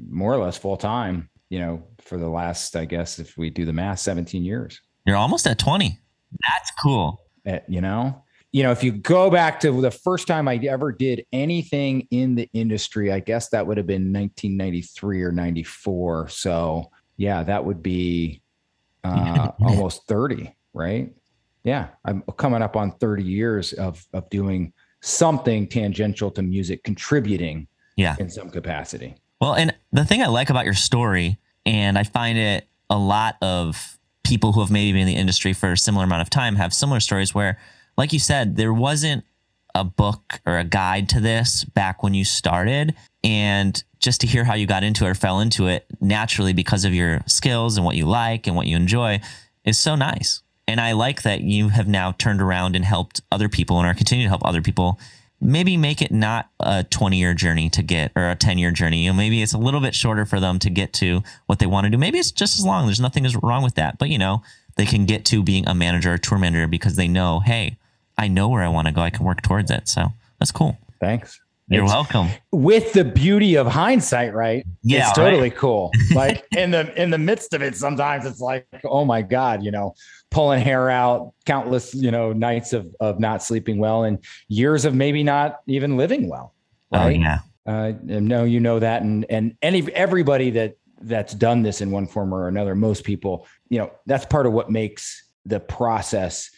more 0.09 0.33
or 0.33 0.39
less 0.39 0.59
full 0.59 0.77
time, 0.77 1.31
you 1.49 1.61
know, 1.61 1.85
for 2.01 2.19
the 2.19 2.29
last, 2.29 2.75
I 2.77 2.85
guess, 2.85 3.19
if 3.19 3.37
we 3.39 3.51
do 3.51 3.65
the 3.65 3.73
math, 3.73 4.01
17 4.01 4.43
years. 4.43 4.81
You're 5.07 5.17
almost 5.17 5.47
at 5.47 5.59
20. 5.59 5.99
That's 6.33 6.71
cool. 6.83 7.21
Uh, 7.47 7.59
you 7.69 7.81
know, 7.81 8.24
you 8.55 8.63
know, 8.63 8.71
if 8.71 8.85
you 8.85 8.93
go 8.93 9.31
back 9.31 9.59
to 9.59 9.81
the 9.81 9.91
first 9.91 10.29
time 10.29 10.47
I 10.47 10.55
ever 10.59 10.93
did 10.93 11.27
anything 11.33 12.07
in 12.13 12.37
the 12.37 12.49
industry, 12.53 13.11
I 13.11 13.19
guess 13.19 13.49
that 13.49 13.67
would 13.67 13.77
have 13.79 13.87
been 13.89 14.13
1993 14.13 15.23
or 15.25 15.33
94. 15.33 16.29
So 16.29 16.89
yeah, 17.17 17.43
that 17.43 17.65
would 17.65 17.83
be 17.83 18.43
uh, 19.03 19.51
almost 19.61 20.07
30, 20.07 20.55
right? 20.73 21.13
Yeah, 21.65 21.89
I'm 22.05 22.23
coming 22.37 22.63
up 22.63 22.77
on 22.77 22.93
30 22.93 23.25
years 23.25 23.73
of 23.73 24.07
of 24.13 24.31
doing 24.31 24.73
something 25.01 25.67
tangential 25.67 26.31
to 26.31 26.43
music, 26.43 26.85
contributing 26.85 27.67
yeah. 27.97 28.15
in 28.21 28.31
some 28.31 28.51
capacity. 28.51 29.17
Well, 29.41 29.55
and 29.55 29.75
the 29.91 30.05
thing 30.05 30.23
I 30.23 30.27
like 30.27 30.49
about 30.49 30.65
your 30.65 30.75
story, 30.75 31.39
and 31.67 31.99
I 31.99 32.05
find 32.05 32.39
it 32.39 32.69
a 32.89 32.99
lot 32.99 33.35
of 33.43 33.99
people 34.23 34.53
who 34.53 34.61
have 34.61 34.71
maybe 34.71 34.93
been 34.93 35.09
in 35.09 35.09
the 35.09 35.17
industry 35.17 35.53
for 35.53 35.73
a 35.73 35.77
similar 35.77 36.05
amount 36.05 36.23
of 36.23 36.31
time 36.31 36.55
have 36.55 36.73
similar 36.73 37.01
stories 37.01 37.35
where, 37.35 37.59
like 37.97 38.13
you 38.13 38.19
said, 38.19 38.57
there 38.57 38.73
wasn't 38.73 39.25
a 39.75 39.85
book 39.85 40.41
or 40.47 40.59
a 40.59 40.65
guide 40.65 41.09
to 41.11 41.21
this 41.21 41.65
back 41.65 42.03
when 42.03 42.15
you 42.15 42.25
started. 42.25 42.95
And 43.23 43.83
just 43.99 44.21
to 44.21 44.27
hear 44.27 44.45
how 44.45 44.55
you 44.55 44.67
got 44.67 44.85
into 44.85 45.07
it 45.07 45.11
or 45.11 45.15
fell 45.15 45.41
into 45.41 45.67
it 45.67 45.87
naturally 46.01 46.53
because 46.53 46.85
of 46.85 46.95
your 46.95 47.21
skills 47.27 47.77
and 47.77 47.85
what 47.85 47.97
you 47.97 48.07
like 48.07 48.47
and 48.47 48.55
what 48.55 48.67
you 48.67 48.77
enjoy 48.77 49.21
is 49.65 49.79
so 49.79 49.97
nice. 49.97 50.43
And 50.69 50.81
I 50.81 50.93
like 50.93 51.23
that 51.23 51.41
you 51.41 51.71
have 51.71 51.89
now 51.89 52.13
turned 52.13 52.41
around 52.41 52.77
and 52.77 52.85
helped 52.85 53.21
other 53.33 53.49
people 53.49 53.79
and 53.79 53.87
are 53.87 53.95
continuing 53.95 54.27
to 54.27 54.31
help 54.31 54.45
other 54.45 54.63
people 54.63 54.99
maybe 55.41 55.77
make 55.77 56.01
it 56.01 56.11
not 56.11 56.49
a 56.61 56.85
20 56.85 57.19
year 57.19 57.35
journey 57.35 57.69
to 57.71 57.83
get 57.83 58.13
or 58.17 58.31
a 58.31 58.37
10 58.37 58.59
year 58.59 58.71
journey. 58.71 59.05
You 59.05 59.11
know, 59.11 59.17
maybe 59.17 59.43
it's 59.43 59.53
a 59.53 59.59
little 59.59 59.81
bit 59.81 59.95
shorter 59.95 60.25
for 60.25 60.41
them 60.41 60.59
to 60.61 60.71
get 60.71 60.93
to 60.95 61.23
what 61.47 61.59
they 61.59 61.67
want 61.67 61.85
to 61.85 61.91
do. 61.91 61.99
Maybe 61.99 62.19
it's 62.19 62.31
just 62.31 62.59
as 62.59 62.65
long. 62.65 62.87
There's 62.87 63.01
nothing 63.01 63.25
is 63.25 63.37
wrong 63.37 63.63
with 63.63 63.75
that. 63.75 63.99
But 63.99 64.09
you 64.09 64.19
know, 64.19 64.43
they 64.77 64.87
can 64.87 65.05
get 65.05 65.25
to 65.27 65.43
being 65.43 65.69
a 65.69 65.75
manager, 65.75 66.13
a 66.13 66.19
tour 66.19 66.39
manager 66.39 66.67
because 66.67 66.97
they 66.97 67.09
know, 67.09 67.41
hey, 67.41 67.77
I 68.17 68.29
know 68.29 68.49
where 68.49 68.63
I 68.63 68.69
want 68.69 68.87
to 68.87 68.93
go. 68.93 69.01
I 69.01 69.11
can 69.11 69.25
work 69.25 69.43
towards 69.43 69.71
it. 69.71 69.89
So 69.89 70.09
that's 70.39 70.53
cool. 70.53 70.79
Thanks. 71.01 71.41
You're 71.69 71.85
it's, 71.85 71.93
welcome. 71.93 72.29
With 72.53 72.93
the 72.93 73.05
beauty 73.05 73.57
of 73.57 73.67
hindsight, 73.67 74.35
right? 74.35 74.67
Yeah, 74.83 75.09
it's 75.09 75.17
totally 75.17 75.43
right? 75.45 75.57
cool. 75.57 75.91
Like 76.15 76.45
in 76.57 76.71
the 76.71 77.03
in 77.03 77.11
the 77.11 77.19
midst 77.19 77.55
of 77.55 77.63
it, 77.63 77.75
sometimes 77.75 78.27
it's 78.27 78.41
like, 78.41 78.67
oh 78.85 79.05
my 79.05 79.23
god, 79.23 79.63
you 79.65 79.71
know, 79.71 79.95
pulling 80.31 80.61
hair 80.61 80.91
out, 80.91 81.33
countless 81.47 81.95
you 81.95 82.11
know 82.11 82.33
nights 82.33 82.73
of 82.75 82.95
of 83.01 83.19
not 83.19 83.43
sleeping 83.43 83.79
well, 83.79 84.05
and 84.05 84.19
years 84.49 84.85
of 84.85 84.95
maybe 84.95 85.23
not 85.23 85.61
even 85.67 85.97
living 85.97 86.29
well. 86.29 86.55
Oh, 86.93 86.99
right? 86.99 87.17
Oh 87.17 87.21
yeah. 87.21 87.39
Uh, 87.67 87.93
no, 88.03 88.45
you 88.45 88.61
know 88.61 88.79
that, 88.79 89.01
and 89.01 89.25
and 89.31 89.57
any 89.63 89.91
everybody 89.93 90.51
that 90.51 90.77
that's 91.01 91.35
done 91.35 91.63
this 91.63 91.81
in 91.81 91.91
one 91.91 92.07
form 92.07 92.35
or 92.35 92.49
another, 92.49 92.75
most 92.75 93.05
people, 93.05 93.47
you 93.69 93.79
know, 93.79 93.91
that's 94.07 94.27
part 94.27 94.47
of 94.47 94.53
what 94.53 94.71
makes 94.71 95.31
the 95.45 95.61
process 95.61 96.51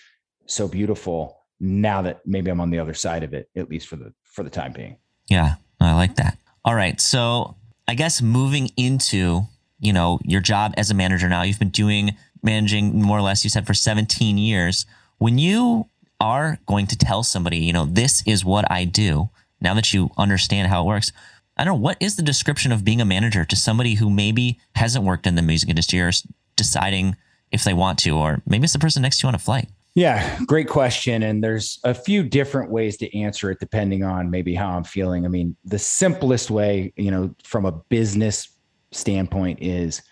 so 0.46 0.68
beautiful. 0.68 1.35
Now 1.58 2.02
that 2.02 2.20
maybe 2.26 2.50
I'm 2.50 2.60
on 2.60 2.70
the 2.70 2.78
other 2.78 2.94
side 2.94 3.22
of 3.22 3.32
it, 3.32 3.48
at 3.56 3.70
least 3.70 3.88
for 3.88 3.96
the 3.96 4.12
for 4.24 4.42
the 4.42 4.50
time 4.50 4.72
being. 4.72 4.98
Yeah, 5.28 5.54
I 5.80 5.94
like 5.94 6.16
that. 6.16 6.38
All 6.64 6.74
right. 6.74 7.00
So 7.00 7.56
I 7.88 7.94
guess 7.94 8.20
moving 8.20 8.70
into, 8.76 9.42
you 9.78 9.92
know, 9.92 10.18
your 10.24 10.40
job 10.40 10.74
as 10.76 10.90
a 10.90 10.94
manager 10.94 11.28
now, 11.28 11.42
you've 11.42 11.58
been 11.58 11.70
doing 11.70 12.16
managing 12.42 13.00
more 13.00 13.18
or 13.18 13.22
less, 13.22 13.44
you 13.44 13.50
said, 13.50 13.66
for 13.66 13.74
17 13.74 14.38
years. 14.38 14.86
When 15.18 15.38
you 15.38 15.88
are 16.20 16.58
going 16.66 16.86
to 16.88 16.98
tell 16.98 17.22
somebody, 17.22 17.58
you 17.58 17.72
know, 17.72 17.86
this 17.86 18.22
is 18.26 18.44
what 18.44 18.70
I 18.70 18.84
do, 18.84 19.30
now 19.60 19.74
that 19.74 19.92
you 19.92 20.10
understand 20.16 20.68
how 20.68 20.82
it 20.82 20.86
works, 20.86 21.12
I 21.56 21.64
don't 21.64 21.74
know, 21.74 21.80
what 21.80 21.96
is 22.00 22.16
the 22.16 22.22
description 22.22 22.72
of 22.72 22.84
being 22.84 23.00
a 23.00 23.06
manager 23.06 23.44
to 23.44 23.56
somebody 23.56 23.94
who 23.94 24.10
maybe 24.10 24.58
hasn't 24.74 25.04
worked 25.04 25.26
in 25.26 25.36
the 25.36 25.42
music 25.42 25.70
industry 25.70 26.00
or 26.00 26.08
is 26.08 26.26
deciding 26.54 27.16
if 27.50 27.64
they 27.64 27.72
want 27.72 27.98
to, 28.00 28.10
or 28.10 28.42
maybe 28.46 28.64
it's 28.64 28.72
the 28.72 28.78
person 28.78 29.02
next 29.02 29.20
to 29.20 29.26
you 29.26 29.28
on 29.28 29.34
a 29.34 29.38
flight? 29.38 29.68
Yeah, 29.96 30.38
great 30.44 30.68
question. 30.68 31.22
And 31.22 31.42
there's 31.42 31.80
a 31.82 31.94
few 31.94 32.22
different 32.22 32.70
ways 32.70 32.98
to 32.98 33.18
answer 33.18 33.50
it 33.50 33.60
depending 33.60 34.04
on 34.04 34.30
maybe 34.30 34.54
how 34.54 34.76
I'm 34.76 34.84
feeling. 34.84 35.24
I 35.24 35.28
mean, 35.28 35.56
the 35.64 35.78
simplest 35.78 36.50
way, 36.50 36.92
you 36.96 37.10
know, 37.10 37.34
from 37.42 37.64
a 37.64 37.72
business 37.72 38.46
standpoint 38.92 39.60
is 39.62 40.02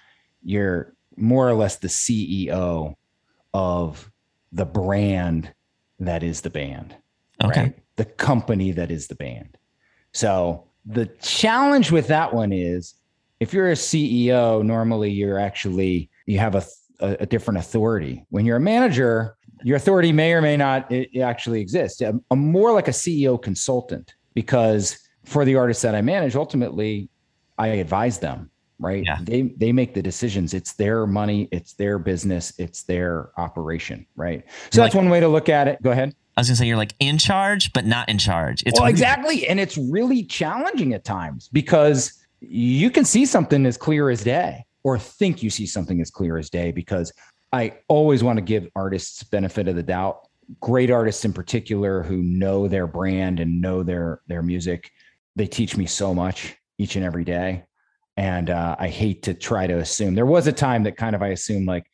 you're 0.42 0.94
more 1.18 1.46
or 1.46 1.52
less 1.52 1.76
the 1.76 1.88
CEO 1.88 2.94
of 3.52 4.10
the 4.52 4.64
brand 4.64 5.52
that 6.00 6.22
is 6.22 6.40
the 6.40 6.50
band. 6.50 6.96
Okay. 7.44 7.60
Right? 7.60 7.78
The 7.96 8.06
company 8.06 8.72
that 8.72 8.90
is 8.90 9.08
the 9.08 9.16
band. 9.16 9.58
So 10.12 10.64
the 10.86 11.06
challenge 11.20 11.92
with 11.92 12.06
that 12.06 12.32
one 12.32 12.54
is 12.54 12.94
if 13.38 13.52
you're 13.52 13.70
a 13.70 13.74
CEO, 13.74 14.64
normally 14.64 15.10
you're 15.10 15.38
actually 15.38 16.08
you 16.24 16.38
have 16.38 16.54
a, 16.54 16.64
a, 17.00 17.16
a 17.20 17.26
different 17.26 17.58
authority. 17.58 18.24
When 18.30 18.46
you're 18.46 18.56
a 18.56 18.60
manager, 18.60 19.36
your 19.64 19.76
authority 19.76 20.12
may 20.12 20.32
or 20.32 20.42
may 20.42 20.56
not 20.56 20.92
actually 21.20 21.60
exist. 21.60 22.02
I'm, 22.02 22.22
more 22.30 22.72
like 22.72 22.86
a 22.86 22.92
CEO 22.92 23.40
consultant 23.40 24.14
because 24.34 24.98
for 25.24 25.44
the 25.44 25.56
artists 25.56 25.82
that 25.82 25.94
I 25.94 26.02
manage, 26.02 26.36
ultimately, 26.36 27.08
I 27.58 27.68
advise 27.68 28.18
them. 28.18 28.50
Right? 28.80 29.04
Yeah. 29.06 29.18
They 29.22 29.42
they 29.42 29.72
make 29.72 29.94
the 29.94 30.02
decisions. 30.02 30.52
It's 30.52 30.72
their 30.74 31.06
money. 31.06 31.48
It's 31.52 31.74
their 31.74 31.98
business. 31.98 32.52
It's 32.58 32.82
their 32.82 33.30
operation. 33.38 34.04
Right. 34.16 34.44
So 34.70 34.80
like, 34.80 34.88
that's 34.88 34.96
one 34.96 35.08
way 35.08 35.20
to 35.20 35.28
look 35.28 35.48
at 35.48 35.68
it. 35.68 35.80
Go 35.80 35.92
ahead. 35.92 36.14
I 36.36 36.40
was 36.40 36.48
gonna 36.48 36.56
say 36.56 36.66
you're 36.66 36.76
like 36.76 36.94
in 36.98 37.16
charge, 37.16 37.72
but 37.72 37.86
not 37.86 38.08
in 38.08 38.18
charge. 38.18 38.64
It's 38.66 38.78
well, 38.78 38.88
exactly, 38.88 39.46
and 39.46 39.60
it's 39.60 39.78
really 39.78 40.24
challenging 40.24 40.92
at 40.92 41.04
times 41.04 41.48
because 41.52 42.12
you 42.40 42.90
can 42.90 43.04
see 43.04 43.24
something 43.24 43.64
as 43.64 43.76
clear 43.76 44.10
as 44.10 44.24
day, 44.24 44.66
or 44.82 44.98
think 44.98 45.42
you 45.42 45.50
see 45.50 45.66
something 45.66 46.00
as 46.00 46.10
clear 46.10 46.36
as 46.36 46.50
day 46.50 46.72
because 46.72 47.12
I 47.54 47.78
always 47.86 48.24
want 48.24 48.38
to 48.38 48.42
give 48.42 48.66
artists 48.74 49.22
benefit 49.22 49.68
of 49.68 49.76
the 49.76 49.82
doubt. 49.84 50.26
Great 50.60 50.90
artists 50.90 51.24
in 51.24 51.32
particular 51.32 52.02
who 52.02 52.16
know 52.16 52.66
their 52.66 52.88
brand 52.88 53.38
and 53.38 53.60
know 53.60 53.84
their 53.84 54.22
their 54.26 54.42
music. 54.42 54.90
They 55.36 55.46
teach 55.46 55.76
me 55.76 55.86
so 55.86 56.12
much 56.12 56.56
each 56.78 56.96
and 56.96 57.04
every 57.04 57.22
day. 57.22 57.62
And 58.16 58.50
uh, 58.50 58.74
I 58.76 58.88
hate 58.88 59.22
to 59.24 59.34
try 59.34 59.68
to 59.68 59.78
assume. 59.78 60.16
There 60.16 60.26
was 60.26 60.48
a 60.48 60.52
time 60.52 60.82
that 60.82 60.96
kind 60.96 61.14
of 61.14 61.22
I 61.22 61.28
assumed 61.28 61.68
like, 61.68 61.86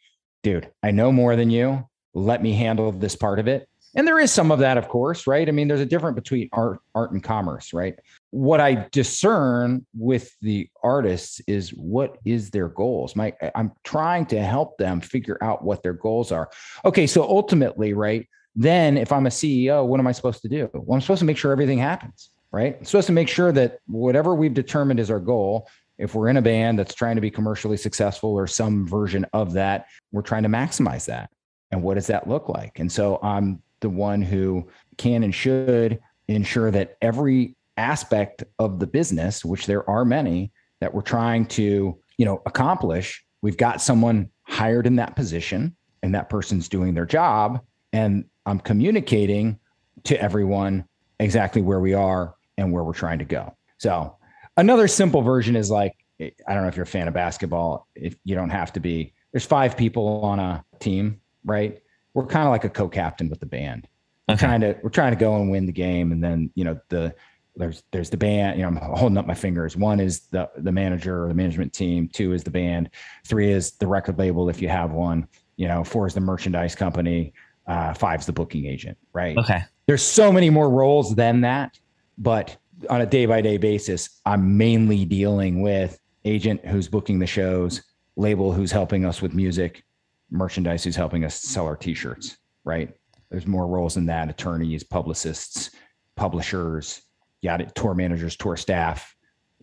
dude, 0.42 0.70
I 0.82 0.92
know 0.92 1.12
more 1.12 1.36
than 1.36 1.50
you. 1.50 1.86
Let 2.14 2.42
me 2.42 2.54
handle 2.54 2.90
this 2.90 3.14
part 3.14 3.38
of 3.38 3.46
it. 3.46 3.68
And 3.94 4.06
there 4.06 4.20
is 4.20 4.30
some 4.30 4.52
of 4.52 4.60
that, 4.60 4.78
of 4.78 4.88
course, 4.88 5.26
right? 5.26 5.48
I 5.48 5.52
mean, 5.52 5.66
there's 5.66 5.80
a 5.80 5.86
difference 5.86 6.14
between 6.14 6.48
art, 6.52 6.80
art 6.94 7.10
and 7.10 7.22
commerce, 7.22 7.72
right? 7.72 7.98
What 8.30 8.60
I 8.60 8.86
discern 8.92 9.84
with 9.96 10.32
the 10.40 10.68
artists 10.82 11.40
is 11.48 11.70
what 11.70 12.16
is 12.24 12.50
their 12.50 12.68
goals. 12.68 13.16
My, 13.16 13.34
I'm 13.54 13.72
trying 13.82 14.26
to 14.26 14.40
help 14.40 14.78
them 14.78 15.00
figure 15.00 15.38
out 15.42 15.64
what 15.64 15.82
their 15.82 15.92
goals 15.92 16.30
are. 16.30 16.50
Okay, 16.84 17.06
so 17.06 17.22
ultimately, 17.22 17.92
right? 17.92 18.28
Then, 18.54 18.96
if 18.96 19.12
I'm 19.12 19.26
a 19.26 19.30
CEO, 19.30 19.86
what 19.86 20.00
am 20.00 20.06
I 20.06 20.12
supposed 20.12 20.42
to 20.42 20.48
do? 20.48 20.70
Well, 20.72 20.94
I'm 20.94 21.00
supposed 21.00 21.20
to 21.20 21.24
make 21.24 21.36
sure 21.36 21.52
everything 21.52 21.78
happens, 21.78 22.30
right? 22.52 22.76
I'm 22.78 22.84
supposed 22.84 23.06
to 23.08 23.12
make 23.12 23.28
sure 23.28 23.52
that 23.52 23.78
whatever 23.86 24.34
we've 24.34 24.54
determined 24.54 25.00
is 25.00 25.10
our 25.10 25.20
goal, 25.20 25.68
if 25.98 26.14
we're 26.14 26.28
in 26.28 26.36
a 26.36 26.42
band 26.42 26.78
that's 26.78 26.94
trying 26.94 27.16
to 27.16 27.20
be 27.20 27.30
commercially 27.30 27.76
successful 27.76 28.30
or 28.30 28.46
some 28.46 28.86
version 28.86 29.26
of 29.32 29.52
that, 29.52 29.86
we're 30.12 30.22
trying 30.22 30.44
to 30.44 30.48
maximize 30.48 31.06
that. 31.06 31.30
And 31.70 31.82
what 31.82 31.94
does 31.94 32.08
that 32.08 32.28
look 32.28 32.48
like? 32.48 32.78
And 32.78 32.90
so 32.90 33.20
I'm 33.22 33.62
the 33.80 33.90
one 33.90 34.22
who 34.22 34.68
can 34.96 35.22
and 35.22 35.34
should 35.34 35.98
ensure 36.28 36.70
that 36.70 36.96
every 37.02 37.56
aspect 37.76 38.44
of 38.58 38.78
the 38.78 38.86
business, 38.86 39.44
which 39.44 39.66
there 39.66 39.88
are 39.88 40.04
many 40.04 40.52
that 40.80 40.92
we're 40.92 41.00
trying 41.00 41.46
to, 41.46 41.98
you 42.16 42.24
know, 42.24 42.42
accomplish, 42.46 43.24
we've 43.42 43.56
got 43.56 43.80
someone 43.80 44.28
hired 44.42 44.86
in 44.86 44.96
that 44.96 45.16
position 45.16 45.74
and 46.02 46.14
that 46.14 46.28
person's 46.28 46.68
doing 46.68 46.94
their 46.94 47.06
job 47.06 47.60
and 47.92 48.24
I'm 48.46 48.60
communicating 48.60 49.58
to 50.04 50.20
everyone 50.20 50.84
exactly 51.18 51.62
where 51.62 51.80
we 51.80 51.94
are 51.94 52.34
and 52.56 52.72
where 52.72 52.84
we're 52.84 52.92
trying 52.92 53.18
to 53.18 53.24
go. 53.24 53.54
So, 53.78 54.16
another 54.56 54.88
simple 54.88 55.22
version 55.22 55.56
is 55.56 55.70
like 55.70 55.94
I 56.20 56.52
don't 56.52 56.62
know 56.62 56.68
if 56.68 56.76
you're 56.76 56.84
a 56.84 56.86
fan 56.86 57.08
of 57.08 57.14
basketball, 57.14 57.86
if 57.94 58.14
you 58.24 58.34
don't 58.34 58.50
have 58.50 58.72
to 58.74 58.80
be. 58.80 59.14
There's 59.32 59.46
five 59.46 59.76
people 59.76 60.22
on 60.22 60.38
a 60.38 60.64
team, 60.78 61.20
right? 61.44 61.80
We're 62.14 62.26
kind 62.26 62.46
of 62.46 62.50
like 62.50 62.64
a 62.64 62.68
co-captain 62.68 63.28
with 63.28 63.40
the 63.40 63.46
band. 63.46 63.88
We're 64.28 64.36
trying 64.36 64.60
to 64.60 64.76
we're 64.82 64.90
trying 64.90 65.12
to 65.12 65.18
go 65.18 65.36
and 65.36 65.50
win 65.50 65.66
the 65.66 65.72
game, 65.72 66.12
and 66.12 66.22
then 66.22 66.50
you 66.54 66.64
know 66.64 66.78
the 66.88 67.14
there's 67.56 67.82
there's 67.90 68.10
the 68.10 68.16
band. 68.16 68.58
You 68.58 68.62
know, 68.62 68.68
I'm 68.68 68.96
holding 68.96 69.18
up 69.18 69.26
my 69.26 69.34
fingers. 69.34 69.76
One 69.76 69.98
is 70.00 70.20
the 70.30 70.48
the 70.56 70.70
manager 70.72 71.24
or 71.24 71.28
the 71.28 71.34
management 71.34 71.72
team. 71.72 72.08
Two 72.12 72.32
is 72.32 72.44
the 72.44 72.50
band. 72.50 72.90
Three 73.26 73.50
is 73.50 73.72
the 73.72 73.86
record 73.88 74.18
label 74.18 74.48
if 74.48 74.62
you 74.62 74.68
have 74.68 74.92
one. 74.92 75.26
You 75.56 75.66
know, 75.68 75.82
four 75.84 76.06
is 76.06 76.14
the 76.14 76.20
merchandise 76.20 76.74
company. 76.76 77.32
Uh, 77.66 77.92
five's 77.94 78.26
the 78.26 78.32
booking 78.32 78.66
agent. 78.66 78.96
Right 79.12 79.36
Okay. 79.36 79.62
there's 79.86 80.02
so 80.02 80.32
many 80.32 80.48
more 80.50 80.70
roles 80.70 81.14
than 81.14 81.40
that 81.42 81.78
but 82.18 82.56
on 82.88 83.00
a 83.00 83.06
day 83.06 83.26
by 83.26 83.40
day 83.40 83.58
basis 83.58 84.20
i'm 84.26 84.56
mainly 84.56 85.04
dealing 85.04 85.60
with 85.62 86.00
agent 86.24 86.64
who's 86.66 86.88
booking 86.88 87.18
the 87.20 87.26
shows 87.26 87.82
label 88.16 88.52
who's 88.52 88.72
helping 88.72 89.04
us 89.04 89.22
with 89.22 89.34
music 89.34 89.84
merchandise 90.30 90.84
who's 90.84 90.96
helping 90.96 91.24
us 91.24 91.34
sell 91.40 91.66
our 91.66 91.76
t-shirts 91.76 92.38
right 92.64 92.94
there's 93.30 93.46
more 93.46 93.66
roles 93.66 93.94
than 93.94 94.06
that 94.06 94.28
attorneys 94.28 94.84
publicists 94.84 95.70
publishers 96.16 97.02
yeah 97.42 97.56
tour 97.56 97.94
managers 97.94 98.36
tour 98.36 98.56
staff 98.56 99.14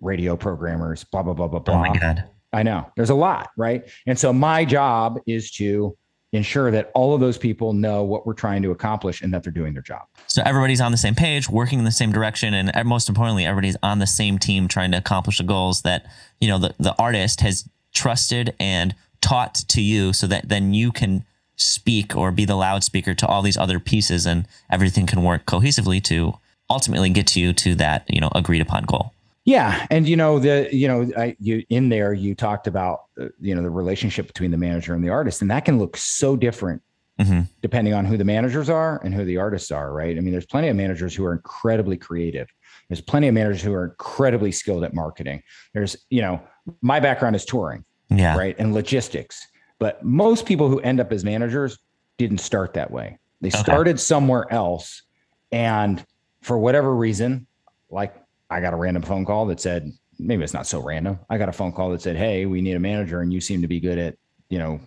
radio 0.01 0.36
programmers 0.36 1.03
blah 1.05 1.24
blah 1.24 1.33
blah 1.33 1.47
blah 1.47 1.59
blah 1.59 1.75
Oh 1.75 1.79
my 1.79 1.97
God. 1.97 2.24
I 2.53 2.63
know 2.63 2.89
there's 2.95 3.09
a 3.09 3.15
lot, 3.15 3.50
right? 3.57 3.83
And 4.05 4.17
so 4.17 4.31
my 4.31 4.63
job 4.65 5.19
is 5.27 5.51
to 5.51 5.97
ensure 6.33 6.71
that 6.71 6.91
all 6.93 7.13
of 7.13 7.21
those 7.21 7.38
people 7.38 7.74
know 7.74 8.03
what 8.03 8.25
we're 8.25 8.33
trying 8.33 8.62
to 8.62 8.71
accomplish 8.71 9.21
and 9.21 9.33
that 9.33 9.43
they're 9.43 9.51
doing 9.51 9.74
their 9.74 9.81
job. 9.81 10.03
So 10.27 10.41
everybody's 10.45 10.81
on 10.81 10.91
the 10.91 10.97
same 10.97 11.15
page, 11.15 11.50
working 11.50 11.79
in 11.79 11.86
the 11.86 11.91
same 11.91 12.12
direction, 12.12 12.53
and 12.53 12.75
uh, 12.75 12.83
most 12.83 13.09
importantly, 13.09 13.45
everybody's 13.45 13.77
on 13.83 14.00
the 14.00 14.07
same 14.07 14.38
team 14.38 14.67
trying 14.67 14.91
to 14.91 14.97
accomplish 14.97 15.38
the 15.38 15.43
goals 15.43 15.81
that 15.83 16.05
you 16.39 16.47
know 16.47 16.59
the, 16.59 16.75
the 16.79 16.95
artist 17.00 17.41
has 17.41 17.69
trusted 17.93 18.53
and 18.59 18.93
taught 19.27 19.55
to 19.55 19.81
you, 19.81 20.13
so 20.13 20.27
that 20.27 20.50
then 20.50 20.74
you 20.74 20.91
can 20.91 21.25
speak 21.55 22.15
or 22.15 22.31
be 22.31 22.46
the 22.46 22.55
loudspeaker 22.55 23.13
to 23.15 23.27
all 23.27 23.41
these 23.41 23.57
other 23.57 23.79
pieces, 23.79 24.25
and 24.25 24.48
everything 24.69 25.05
can 25.05 25.24
work 25.24 25.46
cohesively 25.46 26.03
to 26.03 26.38
ultimately 26.69 27.10
get 27.10 27.27
to 27.27 27.39
you 27.39 27.53
to 27.53 27.75
that 27.75 28.05
you 28.07 28.22
know 28.22 28.29
agreed 28.36 28.62
upon 28.62 28.84
goal. 28.84 29.13
Yeah, 29.46 29.86
and 29.89 30.07
you 30.07 30.15
know 30.15 30.39
the 30.39 30.69
you 30.72 30.88
know 30.88 31.10
I, 31.17 31.36
you 31.39 31.63
in 31.69 31.89
there 31.89 32.13
you 32.13 32.36
talked 32.36 32.67
about 32.67 33.05
uh, 33.19 33.27
you 33.39 33.55
know 33.55 33.62
the 33.62 33.69
relationship 33.69 34.27
between 34.27 34.51
the 34.51 34.57
manager 34.57 34.93
and 34.93 35.03
the 35.03 35.10
artist, 35.10 35.41
and 35.41 35.51
that 35.51 35.65
can 35.65 35.79
look 35.79 35.98
so 35.98 36.36
different 36.36 36.81
hmm 37.19 37.41
depending 37.62 37.93
on 37.93 38.05
who 38.05 38.15
the 38.15 38.24
managers 38.24 38.69
are 38.69 39.01
and 39.03 39.13
who 39.13 39.25
the 39.25 39.38
artists 39.38 39.72
are, 39.72 39.91
right? 39.91 40.17
I 40.17 40.22
mean, 40.22 40.31
there's 40.31 40.46
plenty 40.46 40.67
of 40.67 40.75
managers 40.75 41.15
who 41.15 41.25
are 41.25 41.34
incredibly 41.34 41.98
creative. 41.98 42.48
There's 42.88 43.01
plenty 43.01 43.27
of 43.27 43.34
managers 43.34 43.62
who 43.62 43.74
are 43.74 43.86
incredibly 43.86 44.51
skilled 44.51 44.84
at 44.84 44.93
marketing. 44.93 45.41
There's, 45.74 45.98
you 46.10 46.22
know, 46.22 46.39
my 46.81 47.00
background 47.00 47.36
is 47.36 47.43
touring. 47.43 47.84
Yeah. 48.09 48.37
right? 48.37 48.55
And 48.57 48.73
logistics. 48.73 49.47
But 49.79 50.03
most 50.03 50.45
people 50.45 50.69
who 50.69 50.79
end 50.79 50.99
up 50.99 51.11
as 51.11 51.23
managers 51.23 51.77
didn't 52.17 52.39
start 52.39 52.73
that 52.73 52.89
way. 52.89 53.17
They 53.41 53.49
Okay. 53.49 53.57
started 53.57 53.99
somewhere 53.99 54.51
else. 54.51 55.03
And 55.51 56.03
for 56.41 56.57
whatever 56.57 56.95
reason, 56.95 57.47
like 57.89 58.15
I 58.49 58.59
got 58.61 58.73
a 58.73 58.77
random 58.77 59.03
phone 59.03 59.25
call 59.25 59.45
that 59.47 59.59
said, 59.59 59.91
maybe 60.19 60.43
it's 60.43 60.53
not 60.53 60.65
so 60.65 60.81
random. 60.81 61.19
I 61.29 61.37
got 61.37 61.49
a 61.49 61.53
phone 61.53 61.71
call 61.71 61.91
that 61.91 62.01
said, 62.01 62.15
Hey, 62.15 62.45
we 62.45 62.61
need 62.61 62.73
a 62.75 62.79
manager 62.79 63.21
and 63.21 63.31
you 63.31 63.39
seem 63.39 63.61
to 63.61 63.67
be 63.67 63.79
good 63.79 63.97
at, 63.99 64.15
you 64.49 64.57
know, 64.57 64.79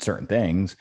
certain 0.00 0.26
things. 0.26 0.74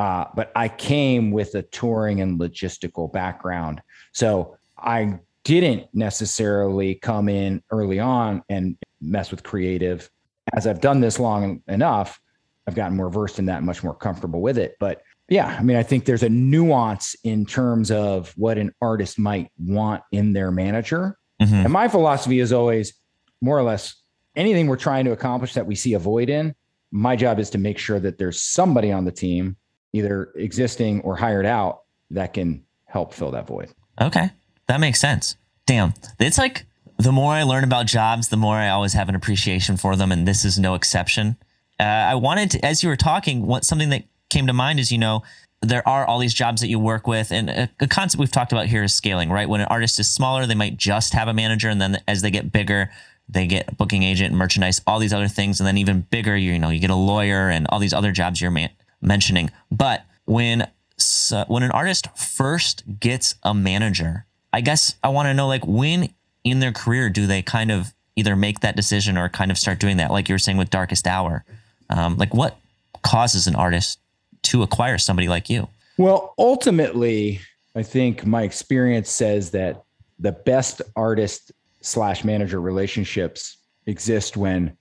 Uh, 0.00 0.24
but 0.34 0.50
I 0.56 0.68
came 0.68 1.30
with 1.30 1.54
a 1.54 1.62
touring 1.62 2.20
and 2.20 2.40
logistical 2.40 3.12
background. 3.12 3.80
So 4.12 4.56
I 4.76 5.20
didn't 5.44 5.86
necessarily 5.94 6.96
come 6.96 7.28
in 7.28 7.62
early 7.70 8.00
on 8.00 8.42
and 8.48 8.76
mess 9.00 9.30
with 9.30 9.44
creative. 9.44 10.10
As 10.52 10.66
I've 10.66 10.80
done 10.80 11.00
this 11.00 11.18
long 11.18 11.62
enough, 11.68 12.20
I've 12.66 12.74
gotten 12.74 12.96
more 12.96 13.10
versed 13.10 13.38
in 13.38 13.46
that 13.46 13.58
and 13.58 13.66
much 13.66 13.82
more 13.82 13.94
comfortable 13.94 14.40
with 14.40 14.58
it. 14.58 14.76
But 14.78 15.02
yeah, 15.28 15.56
I 15.58 15.62
mean, 15.62 15.76
I 15.76 15.82
think 15.82 16.04
there's 16.04 16.22
a 16.22 16.28
nuance 16.28 17.16
in 17.24 17.46
terms 17.46 17.90
of 17.90 18.32
what 18.36 18.58
an 18.58 18.74
artist 18.82 19.18
might 19.18 19.50
want 19.58 20.02
in 20.12 20.32
their 20.32 20.50
manager. 20.50 21.16
hmm 21.40 21.54
And 21.54 21.72
my 21.72 21.88
philosophy 21.88 22.40
is 22.40 22.52
always 22.52 22.94
more 23.40 23.58
or 23.58 23.62
less 23.62 23.94
anything 24.36 24.66
we're 24.66 24.76
trying 24.76 25.04
to 25.06 25.12
accomplish 25.12 25.54
that 25.54 25.66
we 25.66 25.74
see 25.74 25.94
a 25.94 25.98
void 25.98 26.28
in. 26.28 26.54
My 26.90 27.16
job 27.16 27.38
is 27.38 27.50
to 27.50 27.58
make 27.58 27.78
sure 27.78 27.98
that 28.00 28.18
there's 28.18 28.40
somebody 28.42 28.92
on 28.92 29.04
the 29.04 29.12
team, 29.12 29.56
either 29.92 30.32
existing 30.36 31.00
or 31.02 31.16
hired 31.16 31.46
out, 31.46 31.80
that 32.10 32.34
can 32.34 32.64
help 32.84 33.12
fill 33.12 33.30
that 33.32 33.46
void. 33.46 33.70
Okay. 34.00 34.30
That 34.66 34.80
makes 34.80 35.00
sense. 35.00 35.36
Damn. 35.66 35.94
It's 36.18 36.38
like 36.38 36.66
the 36.98 37.12
more 37.12 37.32
I 37.32 37.42
learn 37.42 37.64
about 37.64 37.86
jobs, 37.86 38.28
the 38.28 38.36
more 38.36 38.56
I 38.56 38.68
always 38.68 38.92
have 38.92 39.08
an 39.08 39.14
appreciation 39.14 39.76
for 39.76 39.96
them. 39.96 40.12
And 40.12 40.26
this 40.26 40.44
is 40.44 40.58
no 40.58 40.74
exception. 40.74 41.36
Uh, 41.78 41.82
I 41.82 42.14
wanted 42.14 42.52
to, 42.52 42.64
as 42.64 42.82
you 42.82 42.88
were 42.88 42.96
talking, 42.96 43.46
what 43.46 43.64
something 43.64 43.90
that 43.90 44.04
came 44.30 44.46
to 44.46 44.52
mind 44.52 44.78
is, 44.78 44.92
you 44.92 44.98
know, 44.98 45.22
there 45.60 45.86
are 45.88 46.06
all 46.06 46.18
these 46.18 46.34
jobs 46.34 46.60
that 46.60 46.68
you 46.68 46.78
work 46.78 47.06
with. 47.06 47.32
And 47.32 47.50
a, 47.50 47.70
a 47.80 47.88
concept 47.88 48.20
we've 48.20 48.30
talked 48.30 48.52
about 48.52 48.66
here 48.66 48.82
is 48.82 48.94
scaling, 48.94 49.30
right? 49.30 49.48
When 49.48 49.60
an 49.60 49.66
artist 49.68 49.98
is 49.98 50.10
smaller, 50.10 50.46
they 50.46 50.54
might 50.54 50.76
just 50.76 51.14
have 51.14 51.28
a 51.28 51.34
manager. 51.34 51.68
And 51.68 51.80
then 51.80 52.00
as 52.06 52.22
they 52.22 52.30
get 52.30 52.52
bigger, 52.52 52.90
they 53.28 53.46
get 53.46 53.68
a 53.68 53.74
booking 53.74 54.02
agent, 54.02 54.34
merchandise, 54.34 54.80
all 54.86 54.98
these 54.98 55.12
other 55.12 55.28
things. 55.28 55.58
And 55.58 55.66
then 55.66 55.78
even 55.78 56.02
bigger, 56.02 56.36
you, 56.36 56.52
you 56.52 56.58
know, 56.58 56.68
you 56.68 56.80
get 56.80 56.90
a 56.90 56.94
lawyer 56.94 57.48
and 57.48 57.66
all 57.68 57.78
these 57.78 57.94
other 57.94 58.12
jobs 58.12 58.40
you're 58.40 58.54
mentioning. 59.00 59.50
But 59.70 60.04
when 60.26 60.68
so 60.96 61.44
when 61.48 61.62
an 61.62 61.72
artist 61.72 62.06
first 62.16 62.84
gets 63.00 63.34
a 63.42 63.52
manager, 63.54 64.26
I 64.52 64.60
guess 64.60 64.94
I 65.02 65.08
want 65.08 65.26
to 65.26 65.34
know 65.34 65.48
like 65.48 65.66
when 65.66 66.10
in 66.44 66.60
their 66.60 66.72
career 66.72 67.08
do 67.08 67.26
they 67.26 67.42
kind 67.42 67.70
of 67.70 67.92
either 68.16 68.36
make 68.36 68.60
that 68.60 68.76
decision 68.76 69.18
or 69.18 69.28
kind 69.28 69.50
of 69.50 69.58
start 69.58 69.80
doing 69.80 69.96
that, 69.96 70.10
like 70.10 70.28
you 70.28 70.34
were 70.34 70.38
saying 70.38 70.58
with 70.58 70.70
Darkest 70.70 71.06
Hour. 71.06 71.44
Um, 71.90 72.16
like 72.16 72.32
what 72.32 72.56
causes 73.02 73.46
an 73.46 73.54
artist 73.54 73.98
to 74.42 74.62
acquire 74.62 74.98
somebody 74.98 75.28
like 75.28 75.50
you? 75.50 75.68
Well, 75.98 76.34
ultimately, 76.38 77.40
I 77.74 77.82
think 77.82 78.24
my 78.24 78.42
experience 78.42 79.10
says 79.10 79.50
that 79.50 79.84
the 80.18 80.32
best 80.32 80.80
artist 80.96 81.52
slash 81.80 82.24
manager 82.24 82.60
relationships 82.60 83.58
exist 83.86 84.36
when 84.36 84.76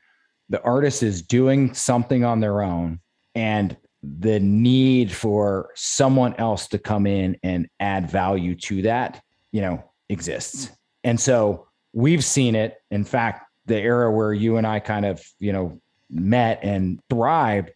the 0.49 0.61
artist 0.63 1.03
is 1.03 1.21
doing 1.21 1.73
something 1.73 2.23
on 2.23 2.39
their 2.39 2.61
own 2.61 2.99
and 3.35 3.75
the 4.03 4.39
need 4.39 5.11
for 5.11 5.69
someone 5.75 6.35
else 6.35 6.67
to 6.67 6.77
come 6.77 7.07
in 7.07 7.37
and 7.41 7.67
add 7.79 8.09
value 8.09 8.53
to 8.53 8.81
that, 8.83 9.21
you 9.51 9.61
know, 9.61 9.83
exists. 10.09 10.69
And 11.03 11.19
so 11.19 11.67
we've 11.93 12.23
seen 12.23 12.55
it. 12.55 12.81
In 12.91 13.03
fact, 13.03 13.45
the 13.65 13.77
era 13.79 14.11
where 14.11 14.33
you 14.33 14.57
and 14.57 14.67
I 14.67 14.79
kind 14.79 15.05
of, 15.05 15.23
you 15.39 15.53
know, 15.53 15.79
met 16.09 16.59
and 16.63 16.99
thrived, 17.09 17.71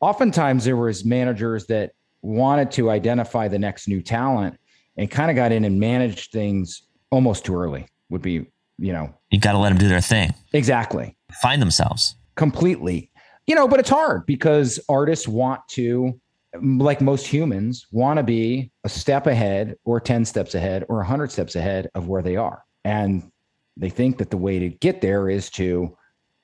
oftentimes 0.00 0.64
there 0.64 0.76
was 0.76 1.04
managers 1.04 1.66
that 1.66 1.92
wanted 2.22 2.70
to 2.72 2.90
identify 2.90 3.48
the 3.48 3.58
next 3.58 3.88
new 3.88 4.00
talent 4.02 4.58
and 4.96 5.10
kind 5.10 5.30
of 5.30 5.36
got 5.36 5.52
in 5.52 5.64
and 5.64 5.80
managed 5.80 6.30
things 6.32 6.82
almost 7.10 7.44
too 7.44 7.56
early 7.56 7.86
would 8.10 8.22
be, 8.22 8.46
you 8.78 8.92
know, 8.92 9.12
You 9.30 9.40
got 9.40 9.52
to 9.52 9.58
let 9.58 9.70
them 9.70 9.78
do 9.78 9.88
their 9.88 10.00
thing, 10.00 10.34
exactly. 10.52 11.16
Find 11.40 11.60
themselves. 11.62 12.14
completely. 12.36 13.10
You 13.48 13.56
know 13.56 13.66
but 13.66 13.80
it's 13.80 13.90
hard 13.90 14.24
because 14.26 14.78
artists 14.88 15.26
want 15.26 15.60
to 15.70 16.18
like 16.62 17.00
most 17.00 17.26
humans 17.26 17.86
want 17.90 18.18
to 18.18 18.22
be 18.22 18.70
a 18.84 18.88
step 18.88 19.26
ahead 19.26 19.74
or 19.84 19.98
10 19.98 20.24
steps 20.24 20.54
ahead 20.54 20.84
or 20.88 20.96
100 20.98 21.32
steps 21.32 21.56
ahead 21.56 21.90
of 21.96 22.06
where 22.06 22.22
they 22.22 22.36
are 22.36 22.62
and 22.84 23.30
they 23.76 23.90
think 23.90 24.18
that 24.18 24.30
the 24.30 24.36
way 24.36 24.58
to 24.58 24.68
get 24.68 25.00
there 25.00 25.28
is 25.28 25.50
to 25.50 25.96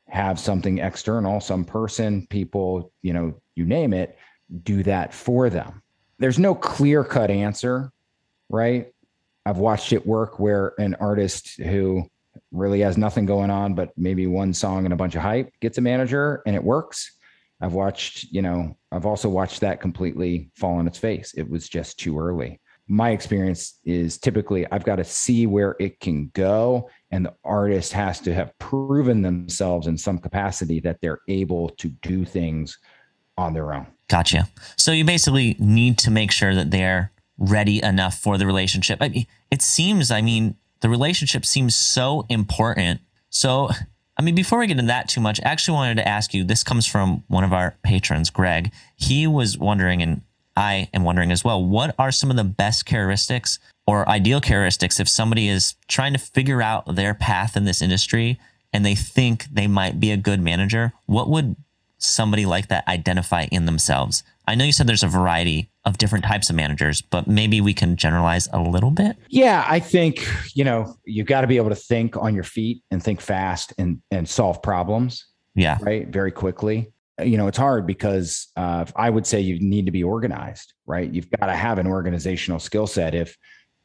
have 0.09 0.41
something 0.41 0.79
external 0.79 1.39
some 1.39 1.65
person 1.65 2.27
people 2.31 2.91
you 3.03 3.13
know 3.13 3.35
you 3.55 3.67
name 3.67 3.93
it 3.93 4.17
do 4.63 4.83
that 4.83 5.13
for 5.13 5.51
them. 5.51 5.83
There's 6.19 6.39
no 6.39 6.55
clear 6.55 7.05
cut 7.05 7.31
answer 7.31 7.93
right? 8.51 8.87
I've 9.45 9.59
watched 9.59 9.93
it 9.93 10.07
work 10.07 10.39
where 10.39 10.73
an 10.79 10.95
artist 10.95 11.61
who 11.61 12.09
really 12.51 12.81
has 12.81 12.97
nothing 12.97 13.27
going 13.27 13.51
on 13.51 13.75
but 13.75 13.91
maybe 13.97 14.27
one 14.27 14.55
song 14.55 14.85
and 14.85 14.95
a 14.95 14.97
bunch 14.97 15.15
of 15.15 15.23
hype 15.23 15.53
gets 15.61 15.77
a 15.77 15.83
manager 15.83 16.43
and 16.47 16.57
it 16.57 16.65
works. 16.65 17.13
I've 17.61 17.75
watched 17.75 18.25
you 18.31 18.41
know 18.41 18.79
i've 18.93 19.05
also 19.05 19.29
watched 19.29 19.61
that 19.61 19.81
completely 19.81 20.51
fall 20.57 20.77
on 20.77 20.87
its 20.87 20.99
face. 20.99 21.35
It 21.37 21.51
was 21.51 21.69
just 21.69 21.99
too 21.99 22.19
early 22.19 22.61
my 22.89 23.11
experience 23.11 23.79
is 23.85 24.19
typically 24.19 24.67
i've 24.73 24.85
got 24.85 24.97
to 24.97 25.05
see 25.05 25.47
where 25.47 25.77
it 25.79 26.01
can 26.01 26.31
go 26.35 26.89
and 27.11 27.25
the 27.25 27.35
artist 27.45 27.93
has 27.93 28.19
to 28.21 28.35
have 28.35 28.57
proven 28.59 29.23
themselves 29.23 29.87
in 29.87 29.97
some 29.97 30.19
capacity 30.19 30.81
that 30.81 30.99
they're 31.01 31.21
able 31.29 31.69
to 31.71 31.89
do 32.03 32.25
things 32.25 32.79
on 33.37 33.53
their 33.53 33.73
own 33.73 33.87
Gotcha. 34.09 34.49
So 34.77 34.91
you 34.91 35.05
basically 35.05 35.55
need 35.59 35.99
to 35.99 36.11
make 36.11 36.33
sure 36.33 36.55
that 36.55 36.71
they're 36.71 37.13
ready 37.37 37.83
enough 37.83 38.19
for 38.19 38.39
the 38.39 38.47
relationship. 38.47 38.99
I 39.01 39.11
mean, 39.11 39.27
it 39.51 39.63
seems, 39.63 40.11
I 40.11 40.23
mean, 40.23 40.57
the 40.81 40.89
relationship 40.89 41.45
seems 41.45 41.77
so 41.77 42.25
important. 42.29 43.01
So, 43.31 43.71
I 44.17 44.23
mean, 44.23 44.35
before 44.35 44.59
we 44.59 44.67
get 44.67 44.79
into 44.79 44.89
that 44.89 45.09
too 45.09 45.21
much, 45.21 45.41
I 45.45 45.49
actually 45.51 45.75
wanted 45.75 45.97
to 45.97 46.09
ask 46.09 46.33
you 46.33 46.43
this 46.43 46.65
comes 46.65 46.87
from 46.87 47.23
one 47.29 47.45
of 47.45 47.53
our 47.53 47.77
patrons, 47.83 48.31
Greg. 48.31 48.73
He 48.97 49.27
was 49.27 49.59
wondering, 49.59 50.03
and 50.03 50.23
I 50.59 50.91
am 50.93 51.05
wondering 51.05 51.31
as 51.31 51.45
well, 51.45 51.65
what 51.65 51.95
are 52.01 52.11
some 52.11 52.31
of 52.31 52.37
the 52.37 52.43
best 52.43 52.85
characteristics 52.85 53.61
or 53.87 54.09
ideal 54.09 54.41
characteristics 54.41 54.99
if 54.99 55.09
somebody 55.09 55.49
is 55.49 55.77
trying 55.87 56.13
to 56.15 56.19
figure 56.19 56.61
out 56.61 56.97
their 56.97 57.15
path 57.15 57.57
in 57.57 57.65
this 57.65 57.81
industry 57.81 58.41
and 58.73 58.85
they 58.85 58.97
think 58.97 59.45
they 59.45 59.69
might 59.69 60.01
be 60.01 60.11
a 60.11 60.17
good 60.17 60.41
manager? 60.41 60.93
What 61.07 61.31
would 61.31 61.55
somebody 61.99 62.45
like 62.45 62.67
that 62.69 62.89
identify 62.89 63.47
in 63.53 63.67
themselves? 63.67 64.25
I 64.49 64.57
know 64.57 64.65
you 64.65 64.73
said 64.73 64.89
there's 64.89 65.05
a 65.05 65.09
variety 65.09 65.71
of 65.85 65.97
different 65.97 66.25
types 66.25 66.51
of 66.51 66.57
managers, 66.57 67.03
but 67.03 67.29
maybe 67.29 67.61
we 67.61 67.73
can 67.73 67.95
generalize 67.95 68.49
a 68.53 68.61
little 68.61 68.91
bit. 68.91 69.17
Yeah, 69.29 69.65
I 69.69 69.79
think, 69.79 70.27
you 70.55 70.65
know, 70.65 70.97
you 71.05 71.23
got 71.23 71.43
to 71.43 71.47
be 71.47 71.57
able 71.57 71.71
to 71.71 71.77
think 71.77 72.17
on 72.17 72.35
your 72.35 72.45
feet 72.45 72.83
and 72.91 73.01
think 73.01 73.21
fast 73.21 73.75
and 73.79 74.03
and 74.11 74.29
solve 74.29 74.61
problems. 74.61 75.25
Yeah. 75.55 75.79
Right. 75.81 76.09
Very 76.09 76.33
quickly. 76.33 76.91
You 77.23 77.37
know, 77.37 77.49
it's 77.49 77.59
hard 77.59 77.87
because 77.87 78.49
uh, 78.57 78.85
I 78.95 79.11
would 79.11 79.27
say 79.27 79.41
you 79.41 79.59
need 79.61 79.87
to 79.87 79.93
be 79.93 80.05
organized, 80.05 80.75
right? 80.87 81.13
You've 81.13 81.31
got 81.31 81.47
to 81.47 81.55
have 81.55 81.79
an 81.79 81.87
organizational 81.87 82.61
skill 82.61 82.87
set. 82.87 83.15
If 83.15 83.37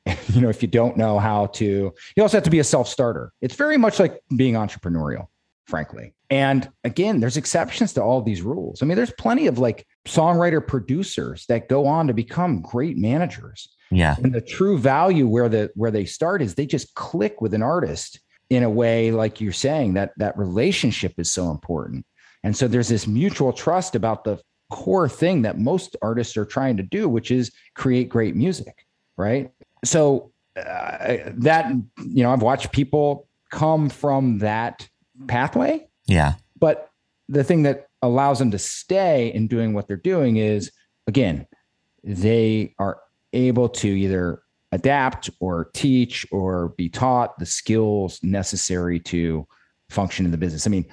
you 0.34 0.42
know, 0.42 0.50
if 0.50 0.62
you 0.62 0.68
don't 0.68 0.98
know 0.98 1.20
how 1.20 1.48
to, 1.48 1.94
you 2.16 2.24
also 2.24 2.38
have 2.38 2.44
to 2.44 2.50
be 2.50 2.60
a 2.60 2.64
self 2.64 2.88
starter. 2.88 3.32
It's 3.42 3.56
very 3.56 3.78
much 3.78 4.00
like 4.00 4.20
being 4.36 4.56
entrepreneurial, 4.56 5.28
frankly. 5.68 6.14
And 6.30 6.70
again, 6.84 7.20
there's 7.20 7.38
exceptions 7.38 7.94
to 7.94 8.02
all 8.02 8.22
these 8.22 8.42
rules. 8.42 8.82
I 8.82 8.86
mean, 8.86 8.98
there's 8.98 9.14
plenty 9.14 9.48
of 9.48 9.60
like 9.60 9.86
songwriter 10.06 10.66
producers 10.66 11.46
that 11.48 11.70
go 11.70 11.86
on 11.86 12.08
to 12.08 12.14
become 12.14 12.62
great 12.62 12.98
managers. 12.98 13.70
Yeah. 13.92 14.16
And 14.22 14.34
the 14.34 14.42
true 14.42 14.78
value 14.78 15.28
where 15.28 15.48
the 15.48 15.72
where 15.76 15.92
they 15.92 16.06
start 16.06 16.42
is 16.42 16.56
they 16.56 16.66
just 16.66 16.96
click 16.96 17.40
with 17.40 17.54
an 17.54 17.62
artist 17.62 18.20
in 18.50 18.64
a 18.64 18.70
way 18.70 19.12
like 19.12 19.40
you're 19.40 19.54
saying 19.54 19.94
that 19.94 20.12
that 20.18 20.38
relationship 20.38 21.14
is 21.18 21.32
so 21.32 21.50
important. 21.50 22.06
And 22.44 22.56
so 22.56 22.68
there's 22.68 22.90
this 22.90 23.08
mutual 23.08 23.54
trust 23.54 23.96
about 23.96 24.24
the 24.24 24.40
core 24.70 25.08
thing 25.08 25.44
that 25.44 25.60
most 25.60 25.96
artists 26.02 26.36
are 26.36 26.46
trying 26.46 26.78
to 26.78 26.84
do, 26.84 27.08
which 27.08 27.32
is 27.32 27.52
create 27.76 28.10
great 28.10 28.36
music, 28.36 28.86
right? 29.18 29.52
So 29.86 30.32
uh, 30.58 31.18
that 31.38 31.72
you 32.06 32.24
know, 32.24 32.32
I've 32.32 32.42
watched 32.42 32.72
people 32.72 33.28
come 33.52 33.90
from 33.90 34.40
that 34.40 34.88
pathway. 35.28 35.88
Yeah. 36.08 36.34
But 36.60 36.90
the 37.30 37.44
thing 37.44 37.64
that 37.64 37.88
allows 38.02 38.40
them 38.40 38.52
to 38.52 38.60
stay 38.60 39.32
in 39.34 39.48
doing 39.48 39.74
what 39.74 39.88
they're 39.88 39.96
doing 39.98 40.38
is 40.38 40.72
again, 41.08 41.48
they 42.04 42.76
are 42.80 43.00
able 43.32 43.70
to 43.70 43.88
either 43.88 44.42
adapt 44.72 45.30
or 45.40 45.70
teach 45.74 46.26
or 46.32 46.70
be 46.70 46.90
taught 46.90 47.38
the 47.38 47.46
skills 47.46 48.20
necessary 48.24 49.00
to 49.00 49.48
function 49.90 50.26
in 50.26 50.32
the 50.32 50.38
business. 50.38 50.66
I 50.66 50.72
mean, 50.72 50.86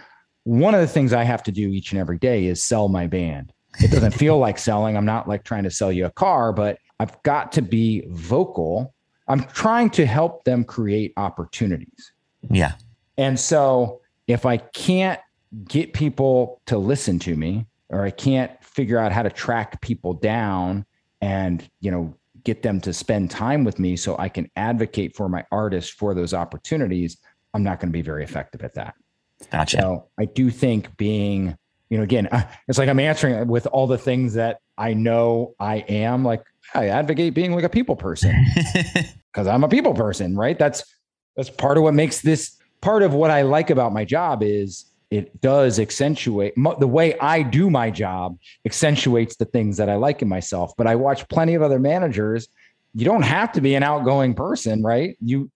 one 0.50 0.74
of 0.74 0.80
the 0.80 0.88
things 0.88 1.12
I 1.12 1.22
have 1.22 1.44
to 1.44 1.52
do 1.52 1.68
each 1.68 1.92
and 1.92 2.00
every 2.00 2.18
day 2.18 2.46
is 2.46 2.60
sell 2.60 2.88
my 2.88 3.06
band. 3.06 3.52
It 3.78 3.92
doesn't 3.92 4.10
feel 4.10 4.36
like 4.36 4.58
selling. 4.58 4.96
I'm 4.96 5.04
not 5.04 5.28
like 5.28 5.44
trying 5.44 5.62
to 5.62 5.70
sell 5.70 5.92
you 5.92 6.06
a 6.06 6.10
car, 6.10 6.52
but 6.52 6.80
I've 6.98 7.22
got 7.22 7.52
to 7.52 7.62
be 7.62 8.02
vocal. 8.08 8.92
I'm 9.28 9.44
trying 9.44 9.90
to 9.90 10.04
help 10.06 10.42
them 10.42 10.64
create 10.64 11.12
opportunities. 11.16 12.12
Yeah. 12.50 12.72
And 13.16 13.38
so 13.38 14.00
if 14.26 14.44
I 14.44 14.56
can't 14.56 15.20
get 15.68 15.92
people 15.92 16.60
to 16.66 16.78
listen 16.78 17.20
to 17.20 17.36
me 17.36 17.66
or 17.88 18.04
I 18.04 18.10
can't 18.10 18.50
figure 18.60 18.98
out 18.98 19.12
how 19.12 19.22
to 19.22 19.30
track 19.30 19.80
people 19.80 20.14
down 20.14 20.84
and, 21.20 21.64
you 21.78 21.92
know, 21.92 22.12
get 22.42 22.62
them 22.62 22.80
to 22.80 22.92
spend 22.92 23.30
time 23.30 23.62
with 23.62 23.78
me 23.78 23.96
so 23.96 24.16
I 24.18 24.28
can 24.28 24.50
advocate 24.56 25.14
for 25.14 25.28
my 25.28 25.44
artist 25.52 25.92
for 25.92 26.12
those 26.12 26.34
opportunities, 26.34 27.18
I'm 27.54 27.62
not 27.62 27.78
going 27.78 27.90
to 27.90 27.96
be 27.96 28.02
very 28.02 28.24
effective 28.24 28.64
at 28.64 28.74
that. 28.74 28.96
Gotcha. 29.50 29.78
So 29.78 30.08
I 30.18 30.26
do 30.26 30.50
think 30.50 30.96
being, 30.96 31.56
you 31.88 31.98
know, 31.98 32.04
again, 32.04 32.28
uh, 32.30 32.48
it's 32.68 32.78
like 32.78 32.88
I'm 32.88 33.00
answering 33.00 33.48
with 33.48 33.66
all 33.66 33.86
the 33.86 33.98
things 33.98 34.34
that 34.34 34.60
I 34.78 34.94
know 34.94 35.54
I 35.58 35.76
am. 35.88 36.24
Like 36.24 36.42
I 36.74 36.88
advocate 36.88 37.34
being 37.34 37.54
like 37.54 37.64
a 37.64 37.68
people 37.68 37.96
person 37.96 38.34
because 39.32 39.46
I'm 39.46 39.64
a 39.64 39.68
people 39.68 39.94
person, 39.94 40.36
right? 40.36 40.58
That's 40.58 40.84
that's 41.36 41.50
part 41.50 41.76
of 41.76 41.82
what 41.82 41.94
makes 41.94 42.20
this 42.20 42.56
part 42.80 43.02
of 43.02 43.14
what 43.14 43.30
I 43.30 43.42
like 43.42 43.70
about 43.70 43.92
my 43.92 44.04
job 44.04 44.42
is 44.42 44.86
it 45.10 45.40
does 45.40 45.80
accentuate 45.80 46.54
the 46.78 46.86
way 46.86 47.18
I 47.18 47.42
do 47.42 47.68
my 47.68 47.90
job 47.90 48.38
accentuates 48.64 49.36
the 49.36 49.44
things 49.44 49.76
that 49.76 49.88
I 49.88 49.96
like 49.96 50.22
in 50.22 50.28
myself. 50.28 50.72
But 50.76 50.86
I 50.86 50.94
watch 50.94 51.28
plenty 51.28 51.54
of 51.54 51.62
other 51.62 51.80
managers. 51.80 52.48
You 52.94 53.04
don't 53.04 53.22
have 53.22 53.52
to 53.52 53.60
be 53.60 53.74
an 53.74 53.82
outgoing 53.82 54.34
person, 54.34 54.82
right? 54.82 55.16
You 55.20 55.50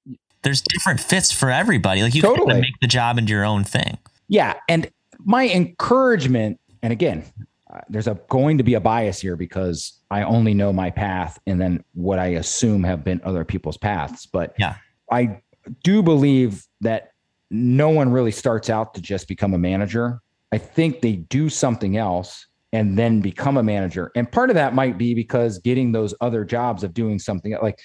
there's 0.45 0.61
different 0.61 1.01
fits 1.01 1.33
for 1.33 1.51
everybody. 1.51 2.03
Like 2.03 2.15
you 2.15 2.23
Totally. 2.23 2.53
can 2.53 2.61
make 2.61 2.79
the 2.81 2.87
job 2.87 3.19
into 3.19 3.33
your 3.33 3.45
own 3.45 3.65
thing. 3.65 3.99
yeah, 4.29 4.55
and 4.69 4.89
my 5.27 5.49
encouragement, 5.49 6.61
and 6.83 6.93
again, 6.93 7.25
uh, 7.73 7.81
there's 7.89 8.07
a 8.07 8.15
going 8.29 8.59
to 8.59 8.65
be 8.65 8.75
a 8.75 8.81
bias 8.81 9.21
here 9.21 9.37
because 9.37 10.01
I 10.11 10.23
only 10.23 10.55
know 10.55 10.73
my 10.73 10.91
path 10.91 11.39
and 11.47 11.61
then 11.61 11.83
what 11.95 12.19
I 12.19 12.27
assume 12.27 12.85
have 12.85 13.03
been 13.03 13.21
other 13.25 13.45
people's 13.45 13.77
paths. 13.79 14.27
But 14.27 14.55
Yeah. 14.59 14.77
I 15.11 15.41
do 15.83 16.03
believe 16.03 16.67
that 16.83 17.13
no 17.51 17.89
one 17.89 18.13
really 18.13 18.31
starts 18.33 18.69
out 18.71 18.95
to 18.95 19.01
just 19.01 19.27
become 19.29 19.55
a 19.55 19.59
manager. 19.59 20.21
I 20.53 20.59
think 20.59 21.01
they 21.01 21.13
do 21.17 21.49
something 21.49 21.97
else 21.97 22.47
and 22.73 22.99
then 22.99 23.21
become 23.21 23.57
a 23.57 23.63
manager. 23.63 24.11
And 24.15 24.31
part 24.31 24.51
of 24.51 24.55
that 24.55 24.75
might 24.75 24.99
be 24.99 25.15
because 25.15 25.59
getting 25.59 25.93
those 25.93 26.15
other 26.21 26.45
jobs 26.45 26.85
of 26.85 26.93
doing 26.93 27.19
something 27.19 27.57
like 27.63 27.79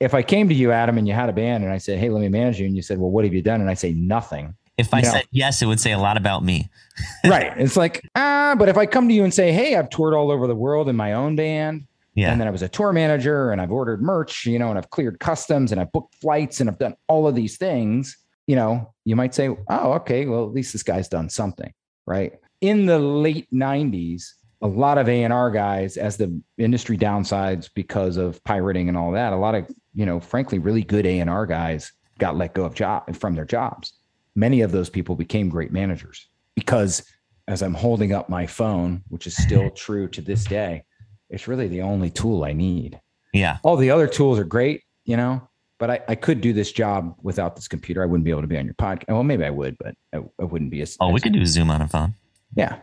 if 0.00 0.14
I 0.14 0.22
came 0.22 0.48
to 0.48 0.54
you, 0.54 0.72
Adam, 0.72 0.98
and 0.98 1.06
you 1.06 1.14
had 1.14 1.28
a 1.28 1.32
band 1.32 1.62
and 1.62 1.72
I 1.72 1.78
said, 1.78 1.98
Hey, 1.98 2.08
let 2.08 2.20
me 2.20 2.28
manage 2.28 2.58
you. 2.58 2.66
And 2.66 2.74
you 2.74 2.82
said, 2.82 2.98
Well, 2.98 3.10
what 3.10 3.24
have 3.24 3.34
you 3.34 3.42
done? 3.42 3.60
And 3.60 3.70
I 3.70 3.74
say 3.74 3.92
nothing. 3.92 4.54
If 4.78 4.94
I 4.94 5.02
said 5.02 5.24
yes, 5.30 5.60
it 5.60 5.66
would 5.66 5.78
say 5.78 5.92
a 5.92 5.98
lot 5.98 6.16
about 6.16 6.42
me. 6.42 6.70
right. 7.26 7.52
It's 7.58 7.76
like, 7.76 8.08
ah, 8.14 8.54
but 8.58 8.70
if 8.70 8.78
I 8.78 8.86
come 8.86 9.08
to 9.08 9.14
you 9.14 9.24
and 9.24 9.32
say, 9.32 9.52
Hey, 9.52 9.76
I've 9.76 9.90
toured 9.90 10.14
all 10.14 10.30
over 10.30 10.46
the 10.46 10.56
world 10.56 10.88
in 10.88 10.96
my 10.96 11.12
own 11.12 11.36
band, 11.36 11.86
Yeah. 12.14 12.32
and 12.32 12.40
then 12.40 12.48
I 12.48 12.50
was 12.50 12.62
a 12.62 12.68
tour 12.68 12.92
manager 12.92 13.50
and 13.52 13.60
I've 13.60 13.70
ordered 13.70 14.02
merch, 14.02 14.46
you 14.46 14.58
know, 14.58 14.70
and 14.70 14.78
I've 14.78 14.88
cleared 14.88 15.20
customs 15.20 15.70
and 15.70 15.80
I've 15.80 15.92
booked 15.92 16.14
flights 16.14 16.60
and 16.60 16.70
I've 16.70 16.78
done 16.78 16.94
all 17.08 17.28
of 17.28 17.34
these 17.34 17.58
things, 17.58 18.16
you 18.46 18.56
know, 18.56 18.94
you 19.04 19.16
might 19.16 19.34
say, 19.34 19.50
oh, 19.68 19.92
okay, 19.92 20.24
well, 20.26 20.44
at 20.44 20.52
least 20.52 20.72
this 20.72 20.82
guy's 20.82 21.08
done 21.08 21.28
something, 21.28 21.72
right? 22.06 22.32
In 22.62 22.86
the 22.86 22.98
late 22.98 23.48
90s, 23.52 24.32
a 24.62 24.66
lot 24.66 24.98
of 24.98 25.08
A&R 25.08 25.50
guys, 25.50 25.96
as 25.96 26.16
the 26.16 26.40
industry 26.58 26.96
downsides 26.98 27.70
because 27.74 28.16
of 28.16 28.42
pirating 28.44 28.88
and 28.88 28.96
all 28.98 29.12
that, 29.12 29.32
a 29.32 29.36
lot 29.36 29.54
of, 29.54 29.66
you 29.94 30.04
know, 30.04 30.20
frankly, 30.20 30.58
really 30.58 30.82
good 30.82 31.06
A&R 31.06 31.46
guys 31.46 31.92
got 32.18 32.36
let 32.36 32.52
go 32.54 32.64
of 32.64 32.74
job 32.74 33.14
from 33.16 33.34
their 33.34 33.46
jobs. 33.46 33.94
Many 34.36 34.60
of 34.60 34.70
those 34.72 34.90
people 34.90 35.16
became 35.16 35.48
great 35.48 35.72
managers 35.72 36.28
because 36.54 37.02
as 37.48 37.62
I'm 37.62 37.74
holding 37.74 38.12
up 38.12 38.28
my 38.28 38.46
phone, 38.46 39.02
which 39.08 39.26
is 39.26 39.36
still 39.36 39.70
true 39.86 40.06
to 40.08 40.20
this 40.20 40.44
day, 40.44 40.84
it's 41.30 41.48
really 41.48 41.68
the 41.68 41.82
only 41.82 42.10
tool 42.10 42.44
I 42.44 42.52
need. 42.52 43.00
yeah. 43.32 43.58
All 43.62 43.76
the 43.76 43.90
other 43.90 44.06
tools 44.06 44.38
are 44.38 44.44
great, 44.44 44.82
you 45.04 45.16
know, 45.16 45.48
but 45.78 45.90
I, 45.90 46.00
I 46.08 46.14
could 46.16 46.40
do 46.42 46.52
this 46.52 46.70
job 46.70 47.14
without 47.22 47.56
this 47.56 47.66
computer. 47.68 48.02
I 48.02 48.06
wouldn't 48.06 48.24
be 48.24 48.30
able 48.30 48.42
to 48.42 48.46
be 48.46 48.58
on 48.58 48.66
your 48.66 48.74
podcast. 48.74 49.04
Well, 49.08 49.22
maybe 49.22 49.44
I 49.44 49.50
would, 49.50 49.78
but 49.78 49.94
I, 50.12 50.18
I 50.38 50.44
wouldn't 50.44 50.70
be 50.70 50.82
as. 50.82 50.96
Oh, 51.00 51.08
we 51.08 51.14
as- 51.16 51.22
could 51.22 51.32
do 51.32 51.46
Zoom 51.46 51.70
on 51.70 51.80
a 51.80 51.88
phone. 51.88 52.14
Yeah. 52.54 52.76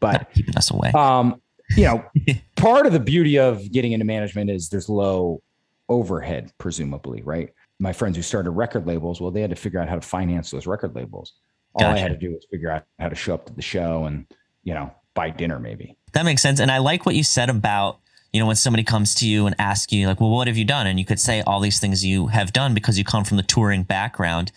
But, 0.00 0.12
Not 0.12 0.34
keeping 0.34 0.56
us 0.56 0.70
away. 0.70 0.90
um, 0.94 1.40
you 1.76 1.84
know, 1.84 2.04
part 2.56 2.86
of 2.86 2.92
the 2.92 3.00
beauty 3.00 3.38
of 3.38 3.70
getting 3.70 3.92
into 3.92 4.04
management 4.04 4.50
is 4.50 4.70
there's 4.70 4.88
low 4.88 5.42
overhead, 5.88 6.52
presumably, 6.58 7.22
right? 7.22 7.52
My 7.78 7.92
friends 7.92 8.16
who 8.16 8.22
started 8.22 8.50
record 8.50 8.86
labels, 8.86 9.20
well, 9.20 9.30
they 9.30 9.40
had 9.40 9.50
to 9.50 9.56
figure 9.56 9.80
out 9.80 9.88
how 9.88 9.94
to 9.94 10.00
finance 10.00 10.50
those 10.50 10.66
record 10.66 10.94
labels. 10.94 11.34
All 11.74 11.84
I 11.84 11.98
had 11.98 12.10
to 12.12 12.16
do 12.16 12.32
was 12.32 12.44
figure 12.50 12.70
out 12.70 12.84
how 12.98 13.08
to 13.08 13.14
show 13.14 13.34
up 13.34 13.46
to 13.46 13.52
the 13.52 13.62
show 13.62 14.04
and, 14.04 14.26
you 14.64 14.74
know, 14.74 14.92
buy 15.14 15.30
dinner 15.30 15.58
maybe. 15.58 15.96
That 16.12 16.24
makes 16.24 16.42
sense. 16.42 16.60
And 16.60 16.70
I 16.70 16.78
like 16.78 17.06
what 17.06 17.14
you 17.14 17.22
said 17.22 17.48
about, 17.48 18.00
you 18.32 18.40
know, 18.40 18.46
when 18.46 18.56
somebody 18.56 18.82
comes 18.82 19.14
to 19.16 19.28
you 19.28 19.46
and 19.46 19.54
asks 19.58 19.92
you, 19.92 20.06
like, 20.06 20.20
well, 20.20 20.30
what 20.30 20.48
have 20.48 20.56
you 20.56 20.64
done? 20.64 20.86
And 20.86 20.98
you 20.98 21.04
could 21.04 21.20
say 21.20 21.42
all 21.42 21.60
these 21.60 21.78
things 21.78 22.04
you 22.04 22.28
have 22.28 22.52
done 22.52 22.74
because 22.74 22.98
you 22.98 23.04
come 23.04 23.24
from 23.24 23.36
the 23.36 23.42
touring 23.42 23.82
background. 23.82 24.52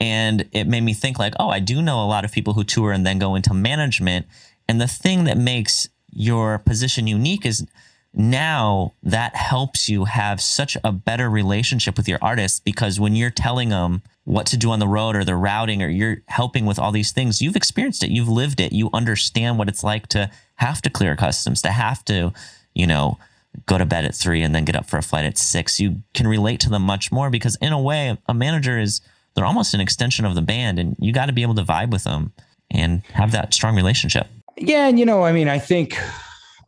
And 0.00 0.48
it 0.52 0.68
made 0.68 0.82
me 0.82 0.94
think, 0.94 1.18
like, 1.18 1.34
oh, 1.40 1.48
I 1.48 1.58
do 1.58 1.82
know 1.82 2.04
a 2.04 2.06
lot 2.06 2.24
of 2.24 2.30
people 2.30 2.54
who 2.54 2.62
tour 2.62 2.92
and 2.92 3.04
then 3.04 3.18
go 3.18 3.34
into 3.34 3.52
management. 3.52 4.26
And 4.68 4.80
the 4.80 4.88
thing 4.88 5.24
that 5.24 5.38
makes 5.38 5.88
your 6.12 6.58
position 6.58 7.06
unique 7.06 7.46
is 7.46 7.66
now 8.14 8.94
that 9.02 9.36
helps 9.36 9.88
you 9.88 10.04
have 10.06 10.40
such 10.40 10.76
a 10.82 10.92
better 10.92 11.28
relationship 11.30 11.96
with 11.96 12.08
your 12.08 12.18
artists 12.22 12.58
because 12.60 12.98
when 12.98 13.14
you're 13.14 13.30
telling 13.30 13.68
them 13.68 14.02
what 14.24 14.46
to 14.46 14.56
do 14.56 14.70
on 14.70 14.78
the 14.78 14.88
road 14.88 15.16
or 15.16 15.24
the 15.24 15.34
routing 15.34 15.82
or 15.82 15.88
you're 15.88 16.22
helping 16.26 16.66
with 16.66 16.78
all 16.78 16.92
these 16.92 17.12
things, 17.12 17.40
you've 17.40 17.56
experienced 17.56 18.02
it, 18.02 18.10
you've 18.10 18.28
lived 18.28 18.60
it, 18.60 18.72
you 18.72 18.90
understand 18.92 19.58
what 19.58 19.68
it's 19.68 19.84
like 19.84 20.06
to 20.08 20.30
have 20.56 20.82
to 20.82 20.90
clear 20.90 21.16
customs, 21.16 21.62
to 21.62 21.70
have 21.70 22.04
to, 22.04 22.32
you 22.74 22.86
know, 22.86 23.18
go 23.66 23.78
to 23.78 23.86
bed 23.86 24.04
at 24.04 24.14
three 24.14 24.42
and 24.42 24.54
then 24.54 24.64
get 24.64 24.76
up 24.76 24.86
for 24.86 24.98
a 24.98 25.02
flight 25.02 25.24
at 25.24 25.38
six. 25.38 25.80
You 25.80 26.02
can 26.14 26.26
relate 26.26 26.60
to 26.60 26.70
them 26.70 26.82
much 26.82 27.10
more 27.10 27.30
because 27.30 27.56
in 27.60 27.72
a 27.72 27.80
way, 27.80 28.16
a 28.26 28.34
manager 28.34 28.78
is 28.78 29.00
they're 29.34 29.46
almost 29.46 29.74
an 29.74 29.80
extension 29.80 30.24
of 30.24 30.34
the 30.34 30.42
band 30.42 30.78
and 30.78 30.96
you 30.98 31.12
got 31.12 31.26
to 31.26 31.32
be 31.32 31.42
able 31.42 31.54
to 31.54 31.62
vibe 31.62 31.90
with 31.90 32.04
them 32.04 32.32
and 32.70 33.02
have 33.12 33.32
that 33.32 33.54
strong 33.54 33.76
relationship. 33.76 34.26
Yeah, 34.60 34.88
and 34.88 34.98
you 34.98 35.06
know, 35.06 35.24
I 35.24 35.32
mean, 35.32 35.48
I 35.48 35.58
think 35.58 35.96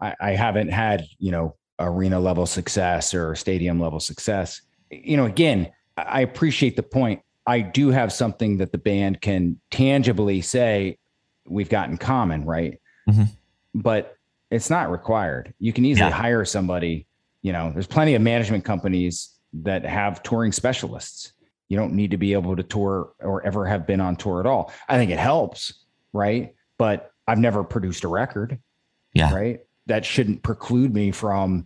I, 0.00 0.14
I 0.20 0.31
haven't 0.33 0.68
had 0.68 1.05
you 1.18 1.31
know 1.31 1.57
arena 1.79 2.20
level 2.20 2.46
success 2.46 3.14
or 3.14 3.35
stadium 3.35 3.81
level 3.81 4.00
success. 4.00 4.61
You 4.90 5.16
know, 5.16 5.24
again, 5.26 5.70
I 5.96 6.20
appreciate 6.20 6.76
the 6.76 6.83
point. 6.83 7.20
I 7.46 7.61
do 7.61 7.88
have 7.88 8.12
something 8.12 8.59
that 8.59 8.70
the 8.72 8.79
band 8.79 9.20
can 9.20 9.59
tangibly 9.70 10.40
say 10.40 10.98
we've 11.48 11.68
got 11.70 11.88
in 11.88 11.96
common, 11.96 12.44
right? 12.44 12.79
Mhm. 13.09 13.29
But 13.74 14.14
it's 14.50 14.68
not 14.70 14.90
required. 14.90 15.55
You 15.59 15.72
can 15.72 15.85
easily 15.85 16.11
Yeah. 16.11 16.14
hire 16.14 16.44
somebody. 16.44 17.07
You 17.42 17.53
know, 17.53 17.70
there's 17.72 17.87
plenty 17.87 18.14
of 18.14 18.22
management 18.22 18.64
companies 18.64 19.31
that 19.53 19.85
have 19.85 20.22
touring 20.22 20.53
specialists. 20.53 21.33
You 21.68 21.76
don't 21.79 21.94
need 21.94 22.11
to 22.11 22.16
be 22.18 22.35
able 22.35 22.55
to 22.57 22.62
tour 22.62 23.12
or 23.20 23.44
ever 23.46 23.64
have 23.66 23.87
been 23.87 24.00
on 24.00 24.16
tour 24.16 24.40
at 24.40 24.46
all. 24.46 24.70
I 24.88 24.96
think 24.96 25.11
it 25.11 25.18
helps, 25.18 25.85
right? 26.12 26.55
But 26.79 27.10
I've 27.30 27.38
never 27.38 27.62
produced 27.62 28.02
a 28.02 28.08
record. 28.08 28.58
Yeah. 29.14 29.32
Right. 29.32 29.60
That 29.86 30.04
shouldn't 30.04 30.42
preclude 30.42 30.92
me 30.92 31.12
from 31.12 31.64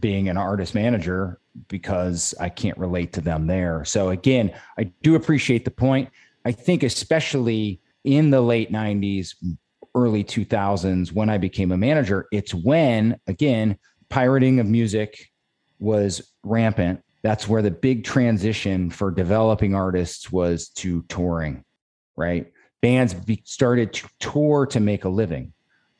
being 0.00 0.28
an 0.28 0.36
artist 0.36 0.74
manager 0.74 1.38
because 1.68 2.34
I 2.40 2.48
can't 2.48 2.76
relate 2.76 3.12
to 3.14 3.20
them 3.20 3.46
there. 3.46 3.84
So 3.84 4.10
again, 4.10 4.52
I 4.78 4.84
do 5.02 5.14
appreciate 5.14 5.64
the 5.64 5.70
point. 5.70 6.10
I 6.44 6.52
think 6.52 6.82
especially 6.82 7.80
in 8.04 8.30
the 8.30 8.40
late 8.40 8.72
90s, 8.72 9.34
early 9.94 10.24
2000s 10.24 11.12
when 11.12 11.30
I 11.30 11.38
became 11.38 11.70
a 11.70 11.76
manager, 11.76 12.26
it's 12.32 12.52
when 12.52 13.18
again 13.28 13.78
pirating 14.08 14.58
of 14.58 14.66
music 14.66 15.30
was 15.78 16.32
rampant. 16.42 17.00
That's 17.22 17.48
where 17.48 17.62
the 17.62 17.70
big 17.70 18.04
transition 18.04 18.90
for 18.90 19.10
developing 19.10 19.74
artists 19.74 20.30
was 20.30 20.68
to 20.70 21.02
touring, 21.08 21.64
right? 22.16 22.52
Bands 22.82 23.14
be- 23.14 23.42
started 23.44 23.92
to 23.94 24.08
tour 24.20 24.66
to 24.66 24.80
make 24.80 25.04
a 25.04 25.08
living. 25.08 25.52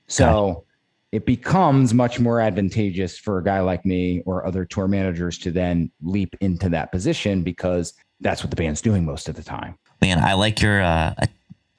So 0.09 0.65
it 1.13 1.25
becomes 1.25 1.95
much 1.95 2.21
more 2.21 2.41
advantageous 2.41 3.19
for 3.19 3.39
a 3.39 3.45
guy 3.45 3.61
like 3.61 3.85
me 3.85 4.23
or 4.27 4.47
other 4.47 4.65
tour 4.65 4.87
managers 4.87 5.39
to 5.39 5.51
then 5.51 5.91
leap 6.03 6.37
into 6.41 6.69
that 6.69 6.93
position 6.93 7.43
because 7.43 7.95
that's 8.21 8.43
what 8.43 8.51
the 8.51 8.57
band's 8.57 8.81
doing 8.81 9.05
most 9.05 9.29
of 9.29 9.35
the 9.35 9.43
time. 9.43 9.77
Man, 10.01 10.19
I 10.19 10.35
like 10.35 10.61
your, 10.61 10.83
uh, 10.83 11.15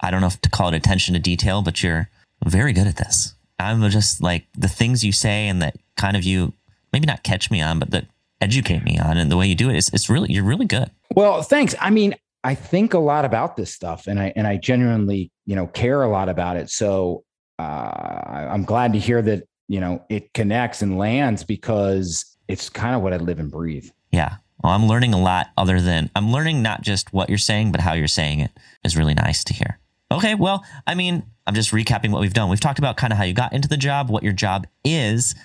I 0.01 0.11
don't 0.11 0.21
know 0.21 0.27
if 0.27 0.41
to 0.41 0.49
call 0.49 0.69
it 0.69 0.75
attention 0.75 1.13
to 1.13 1.19
detail, 1.19 1.61
but 1.61 1.83
you're 1.83 2.09
very 2.45 2.73
good 2.73 2.87
at 2.87 2.97
this. 2.97 3.33
I'm 3.59 3.87
just 3.89 4.21
like 4.21 4.45
the 4.53 4.67
things 4.67 5.03
you 5.03 5.11
say 5.11 5.47
and 5.47 5.61
that 5.61 5.75
kind 5.97 6.15
of 6.15 6.23
you 6.23 6.53
maybe 6.93 7.05
not 7.05 7.23
catch 7.23 7.49
me 7.49 7.61
on, 7.61 7.79
but 7.79 7.91
that 7.91 8.05
educate 8.39 8.83
me 8.83 8.99
on 8.99 9.17
and 9.17 9.31
the 9.31 9.37
way 9.37 9.47
you 9.47 9.55
do 9.55 9.69
it 9.69 9.75
is 9.75 9.89
it's 9.93 10.09
really 10.09 10.31
you're 10.31 10.43
really 10.43 10.65
good. 10.65 10.91
Well, 11.15 11.41
thanks. 11.41 11.73
I 11.79 11.89
mean, 11.89 12.15
I 12.43 12.55
think 12.55 12.93
a 12.93 12.99
lot 12.99 13.25
about 13.25 13.57
this 13.57 13.73
stuff 13.73 14.07
and 14.07 14.19
I 14.19 14.33
and 14.35 14.47
I 14.47 14.57
genuinely, 14.57 15.31
you 15.45 15.55
know, 15.55 15.67
care 15.67 16.03
a 16.03 16.09
lot 16.09 16.29
about 16.29 16.57
it. 16.57 16.69
So 16.69 17.23
uh, 17.59 17.61
I'm 17.61 18.63
glad 18.63 18.93
to 18.93 18.99
hear 18.99 19.21
that, 19.23 19.43
you 19.67 19.79
know, 19.79 20.03
it 20.09 20.33
connects 20.33 20.81
and 20.81 20.97
lands 20.97 21.43
because 21.43 22.37
it's 22.47 22.69
kind 22.69 22.95
of 22.95 23.01
what 23.01 23.13
I 23.13 23.17
live 23.17 23.39
and 23.39 23.51
breathe. 23.51 23.89
Yeah. 24.11 24.35
Well, 24.63 24.73
I'm 24.73 24.87
learning 24.87 25.13
a 25.13 25.19
lot 25.19 25.47
other 25.57 25.81
than 25.81 26.09
I'm 26.15 26.31
learning 26.31 26.61
not 26.61 26.81
just 26.81 27.13
what 27.13 27.29
you're 27.29 27.37
saying, 27.37 27.71
but 27.71 27.81
how 27.81 27.93
you're 27.93 28.07
saying 28.07 28.39
it 28.39 28.51
is 28.83 28.97
really 28.97 29.13
nice 29.13 29.43
to 29.45 29.53
hear. 29.53 29.79
Okay. 30.11 30.35
Well, 30.35 30.63
I 30.85 30.95
mean, 30.95 31.23
I'm 31.45 31.53
just 31.53 31.71
recapping 31.71 32.11
what 32.11 32.21
we've 32.21 32.33
done. 32.33 32.49
We've 32.49 32.59
talked 32.59 32.79
about 32.79 32.97
kind 32.97 33.11
of 33.11 33.17
how 33.17 33.25
you 33.25 33.33
got 33.33 33.53
into 33.53 33.67
the 33.67 33.77
job, 33.77 34.09
what 34.09 34.23
your 34.23 34.33
job 34.33 34.67
is, 34.83 35.35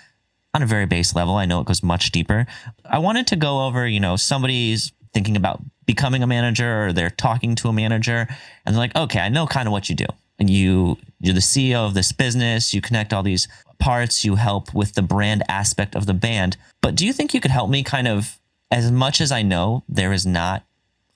on 0.54 0.62
a 0.62 0.66
very 0.66 0.86
base 0.86 1.14
level. 1.14 1.34
I 1.34 1.46
know 1.46 1.60
it 1.60 1.66
goes 1.66 1.82
much 1.82 2.12
deeper. 2.12 2.46
I 2.84 2.98
wanted 2.98 3.26
to 3.28 3.36
go 3.36 3.66
over, 3.66 3.86
you 3.86 4.00
know, 4.00 4.16
somebody's 4.16 4.92
thinking 5.14 5.36
about 5.36 5.62
becoming 5.86 6.22
a 6.22 6.26
manager 6.26 6.86
or 6.86 6.92
they're 6.92 7.10
talking 7.10 7.54
to 7.56 7.68
a 7.68 7.72
manager 7.72 8.28
and 8.64 8.74
they're 8.74 8.80
like, 8.80 8.96
okay, 8.96 9.20
I 9.20 9.28
know 9.28 9.46
kind 9.46 9.66
of 9.66 9.72
what 9.72 9.88
you 9.88 9.94
do. 9.94 10.06
And 10.38 10.48
you 10.50 10.98
you're 11.20 11.34
the 11.34 11.40
CEO 11.40 11.86
of 11.86 11.94
this 11.94 12.12
business, 12.12 12.74
you 12.74 12.80
connect 12.80 13.12
all 13.12 13.22
these 13.22 13.48
parts, 13.78 14.24
you 14.24 14.36
help 14.36 14.74
with 14.74 14.94
the 14.94 15.02
brand 15.02 15.42
aspect 15.48 15.94
of 15.94 16.06
the 16.06 16.14
band. 16.14 16.56
But 16.80 16.94
do 16.94 17.06
you 17.06 17.12
think 17.12 17.34
you 17.34 17.40
could 17.40 17.50
help 17.50 17.70
me 17.70 17.82
kind 17.82 18.08
of 18.08 18.38
as 18.70 18.90
much 18.90 19.20
as 19.20 19.30
I 19.30 19.42
know 19.42 19.84
there 19.88 20.12
is 20.12 20.26
not 20.26 20.64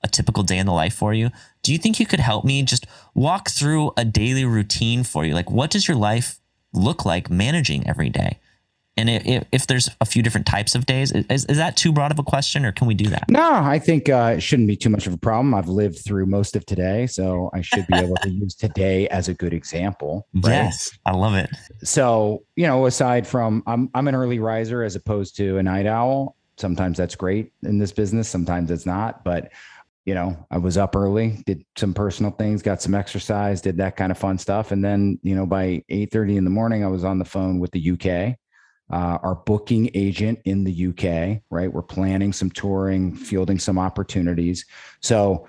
a 0.03 0.07
typical 0.07 0.43
day 0.43 0.57
in 0.57 0.65
the 0.65 0.73
life 0.73 0.93
for 0.93 1.13
you, 1.13 1.31
do 1.63 1.71
you 1.71 1.77
think 1.77 1.99
you 1.99 2.05
could 2.05 2.19
help 2.19 2.45
me 2.45 2.61
just 2.63 2.85
walk 3.15 3.49
through 3.49 3.91
a 3.97 4.05
daily 4.05 4.45
routine 4.45 5.03
for 5.03 5.25
you? 5.25 5.33
Like 5.33 5.49
what 5.49 5.71
does 5.71 5.87
your 5.87 5.97
life 5.97 6.39
look 6.73 7.03
like 7.03 7.29
managing 7.29 7.87
every 7.87 8.09
day? 8.09 8.39
And 8.97 9.09
if, 9.09 9.45
if 9.51 9.67
there's 9.67 9.89
a 10.01 10.05
few 10.05 10.23
different 10.23 10.47
types 10.47 10.73
of 10.73 10.87
days, 10.87 11.11
is, 11.11 11.45
is 11.45 11.57
that 11.57 11.77
too 11.77 11.91
broad 11.91 12.11
of 12.11 12.17
a 12.17 12.23
question 12.23 12.65
or 12.65 12.71
can 12.71 12.87
we 12.87 12.95
do 12.95 13.09
that? 13.09 13.29
No, 13.29 13.53
I 13.53 13.77
think 13.77 14.09
uh, 14.09 14.33
it 14.37 14.41
shouldn't 14.41 14.67
be 14.67 14.75
too 14.75 14.89
much 14.89 15.05
of 15.05 15.13
a 15.13 15.17
problem. 15.17 15.53
I've 15.53 15.67
lived 15.67 15.99
through 16.03 16.25
most 16.25 16.55
of 16.55 16.65
today, 16.65 17.05
so 17.05 17.51
I 17.53 17.61
should 17.61 17.85
be 17.87 17.95
able 17.97 18.15
to 18.23 18.29
use 18.29 18.55
today 18.55 19.07
as 19.09 19.27
a 19.27 19.35
good 19.35 19.53
example. 19.53 20.27
Right? 20.33 20.51
Yes, 20.51 20.97
I 21.05 21.11
love 21.11 21.35
it. 21.35 21.49
So, 21.83 22.43
you 22.55 22.65
know, 22.65 22.87
aside 22.87 23.27
from 23.27 23.63
I'm, 23.67 23.89
I'm 23.93 24.07
an 24.07 24.15
early 24.15 24.39
riser 24.39 24.83
as 24.83 24.95
opposed 24.95 25.35
to 25.37 25.57
a 25.57 25.63
night 25.63 25.85
owl. 25.85 26.35
Sometimes 26.57 26.97
that's 26.97 27.15
great 27.15 27.51
in 27.63 27.77
this 27.77 27.91
business, 27.91 28.27
sometimes 28.27 28.71
it's 28.71 28.87
not. 28.87 29.23
But, 29.23 29.51
you 30.05 30.15
know, 30.15 30.35
I 30.49 30.57
was 30.57 30.75
up 30.75 30.95
early, 30.95 31.43
did 31.45 31.63
some 31.77 31.93
personal 31.93 32.31
things, 32.31 32.63
got 32.63 32.81
some 32.81 32.95
exercise, 32.95 33.61
did 33.61 33.77
that 33.77 33.95
kind 33.95 34.11
of 34.11 34.17
fun 34.17 34.39
stuff. 34.39 34.71
And 34.71 34.83
then, 34.83 35.19
you 35.21 35.35
know, 35.35 35.45
by 35.45 35.83
8 35.89 36.11
30 36.11 36.37
in 36.37 36.43
the 36.45 36.49
morning, 36.49 36.83
I 36.83 36.87
was 36.87 37.03
on 37.03 37.19
the 37.19 37.25
phone 37.25 37.59
with 37.59 37.71
the 37.71 37.91
UK 37.91 38.37
uh, 38.89 39.17
our 39.21 39.35
booking 39.35 39.89
agent 39.93 40.39
in 40.45 40.63
the 40.63 40.87
UK, 40.87 41.41
right? 41.49 41.71
We're 41.71 41.81
planning 41.81 42.31
some 42.31 42.49
touring, 42.49 43.15
fielding 43.15 43.59
some 43.59 43.77
opportunities. 43.77 44.65
So 45.01 45.47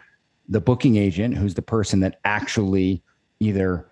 the 0.49 0.61
booking 0.61 0.97
agent, 0.97 1.37
who's 1.37 1.55
the 1.55 1.63
person 1.63 2.01
that 2.01 2.21
actually 2.25 3.03
either 3.41 3.89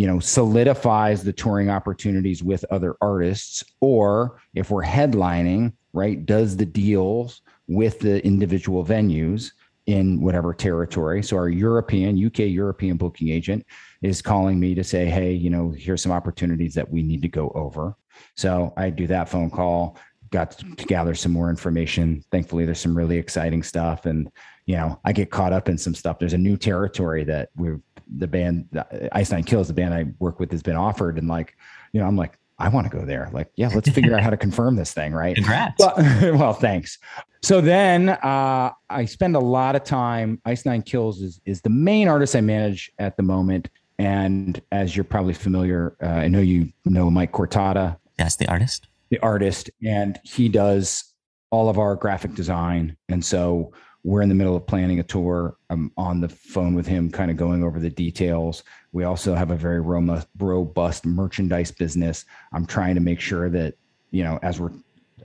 you 0.00 0.06
know 0.06 0.18
solidifies 0.18 1.22
the 1.22 1.32
touring 1.32 1.68
opportunities 1.68 2.42
with 2.42 2.64
other 2.70 2.96
artists 3.02 3.62
or 3.82 4.40
if 4.54 4.70
we're 4.70 4.82
headlining 4.82 5.74
right 5.92 6.24
does 6.24 6.56
the 6.56 6.64
deals 6.64 7.42
with 7.68 7.98
the 8.00 8.24
individual 8.24 8.82
venues 8.82 9.52
in 9.84 10.18
whatever 10.22 10.54
territory 10.54 11.22
so 11.22 11.36
our 11.36 11.50
european 11.50 12.24
uk 12.24 12.38
european 12.38 12.96
booking 12.96 13.28
agent 13.28 13.62
is 14.00 14.22
calling 14.22 14.58
me 14.58 14.74
to 14.74 14.82
say 14.82 15.04
hey 15.04 15.32
you 15.32 15.50
know 15.50 15.70
here's 15.70 16.02
some 16.02 16.12
opportunities 16.12 16.72
that 16.72 16.90
we 16.90 17.02
need 17.02 17.20
to 17.20 17.28
go 17.28 17.52
over 17.54 17.94
so 18.36 18.72
I 18.76 18.90
do 18.90 19.06
that 19.08 19.28
phone 19.28 19.50
call, 19.50 19.96
got 20.30 20.58
to 20.58 20.86
gather 20.86 21.14
some 21.14 21.32
more 21.32 21.50
information. 21.50 22.24
Thankfully, 22.30 22.64
there's 22.64 22.80
some 22.80 22.96
really 22.96 23.18
exciting 23.18 23.62
stuff. 23.62 24.06
And, 24.06 24.30
you 24.66 24.76
know, 24.76 25.00
I 25.04 25.12
get 25.12 25.30
caught 25.30 25.52
up 25.52 25.68
in 25.68 25.76
some 25.76 25.94
stuff. 25.94 26.18
There's 26.18 26.32
a 26.32 26.38
new 26.38 26.56
territory 26.56 27.24
that 27.24 27.50
we're, 27.56 27.80
the 28.16 28.26
band, 28.26 28.66
Ice 29.12 29.30
Nine 29.30 29.44
Kills, 29.44 29.68
the 29.68 29.74
band 29.74 29.94
I 29.94 30.06
work 30.18 30.40
with, 30.40 30.50
has 30.52 30.62
been 30.62 30.76
offered. 30.76 31.18
And 31.18 31.28
like, 31.28 31.56
you 31.92 32.00
know, 32.00 32.06
I'm 32.06 32.16
like, 32.16 32.36
I 32.60 32.68
want 32.68 32.90
to 32.90 32.96
go 32.96 33.04
there. 33.04 33.30
Like, 33.32 33.50
yeah, 33.56 33.70
let's 33.74 33.88
figure 33.88 34.14
out 34.14 34.22
how 34.22 34.30
to 34.30 34.36
confirm 34.36 34.76
this 34.76 34.92
thing, 34.92 35.12
right? 35.12 35.34
Congrats. 35.34 35.76
Well, 35.78 35.94
well 36.36 36.52
thanks. 36.52 36.98
So 37.42 37.62
then 37.62 38.10
uh, 38.10 38.72
I 38.90 39.04
spend 39.06 39.34
a 39.34 39.40
lot 39.40 39.74
of 39.74 39.82
time. 39.82 40.40
Ice 40.44 40.66
Nine 40.66 40.82
Kills 40.82 41.22
is 41.22 41.40
is 41.46 41.62
the 41.62 41.70
main 41.70 42.06
artist 42.06 42.36
I 42.36 42.42
manage 42.42 42.92
at 42.98 43.16
the 43.16 43.22
moment. 43.22 43.70
And 43.98 44.60
as 44.72 44.94
you're 44.94 45.04
probably 45.04 45.32
familiar, 45.32 45.96
uh, 46.02 46.06
I 46.06 46.28
know 46.28 46.40
you 46.40 46.70
know 46.84 47.10
Mike 47.10 47.32
Cortada. 47.32 47.96
That's 48.20 48.36
the 48.36 48.48
artist. 48.48 48.86
The 49.10 49.18
artist, 49.20 49.70
and 49.84 50.20
he 50.24 50.48
does 50.48 51.14
all 51.50 51.68
of 51.68 51.78
our 51.78 51.96
graphic 51.96 52.34
design. 52.34 52.96
And 53.08 53.24
so 53.24 53.72
we're 54.04 54.22
in 54.22 54.28
the 54.28 54.34
middle 54.34 54.54
of 54.54 54.66
planning 54.66 55.00
a 55.00 55.02
tour. 55.02 55.56
I'm 55.68 55.90
on 55.96 56.20
the 56.20 56.28
phone 56.28 56.74
with 56.74 56.86
him, 56.86 57.10
kind 57.10 57.30
of 57.30 57.36
going 57.36 57.64
over 57.64 57.80
the 57.80 57.90
details. 57.90 58.62
We 58.92 59.04
also 59.04 59.34
have 59.34 59.50
a 59.50 59.56
very 59.56 59.80
robust 59.80 61.06
merchandise 61.06 61.70
business. 61.70 62.24
I'm 62.52 62.66
trying 62.66 62.94
to 62.94 63.00
make 63.00 63.20
sure 63.20 63.50
that, 63.50 63.74
you 64.10 64.22
know, 64.22 64.38
as 64.42 64.60
we're 64.60 64.72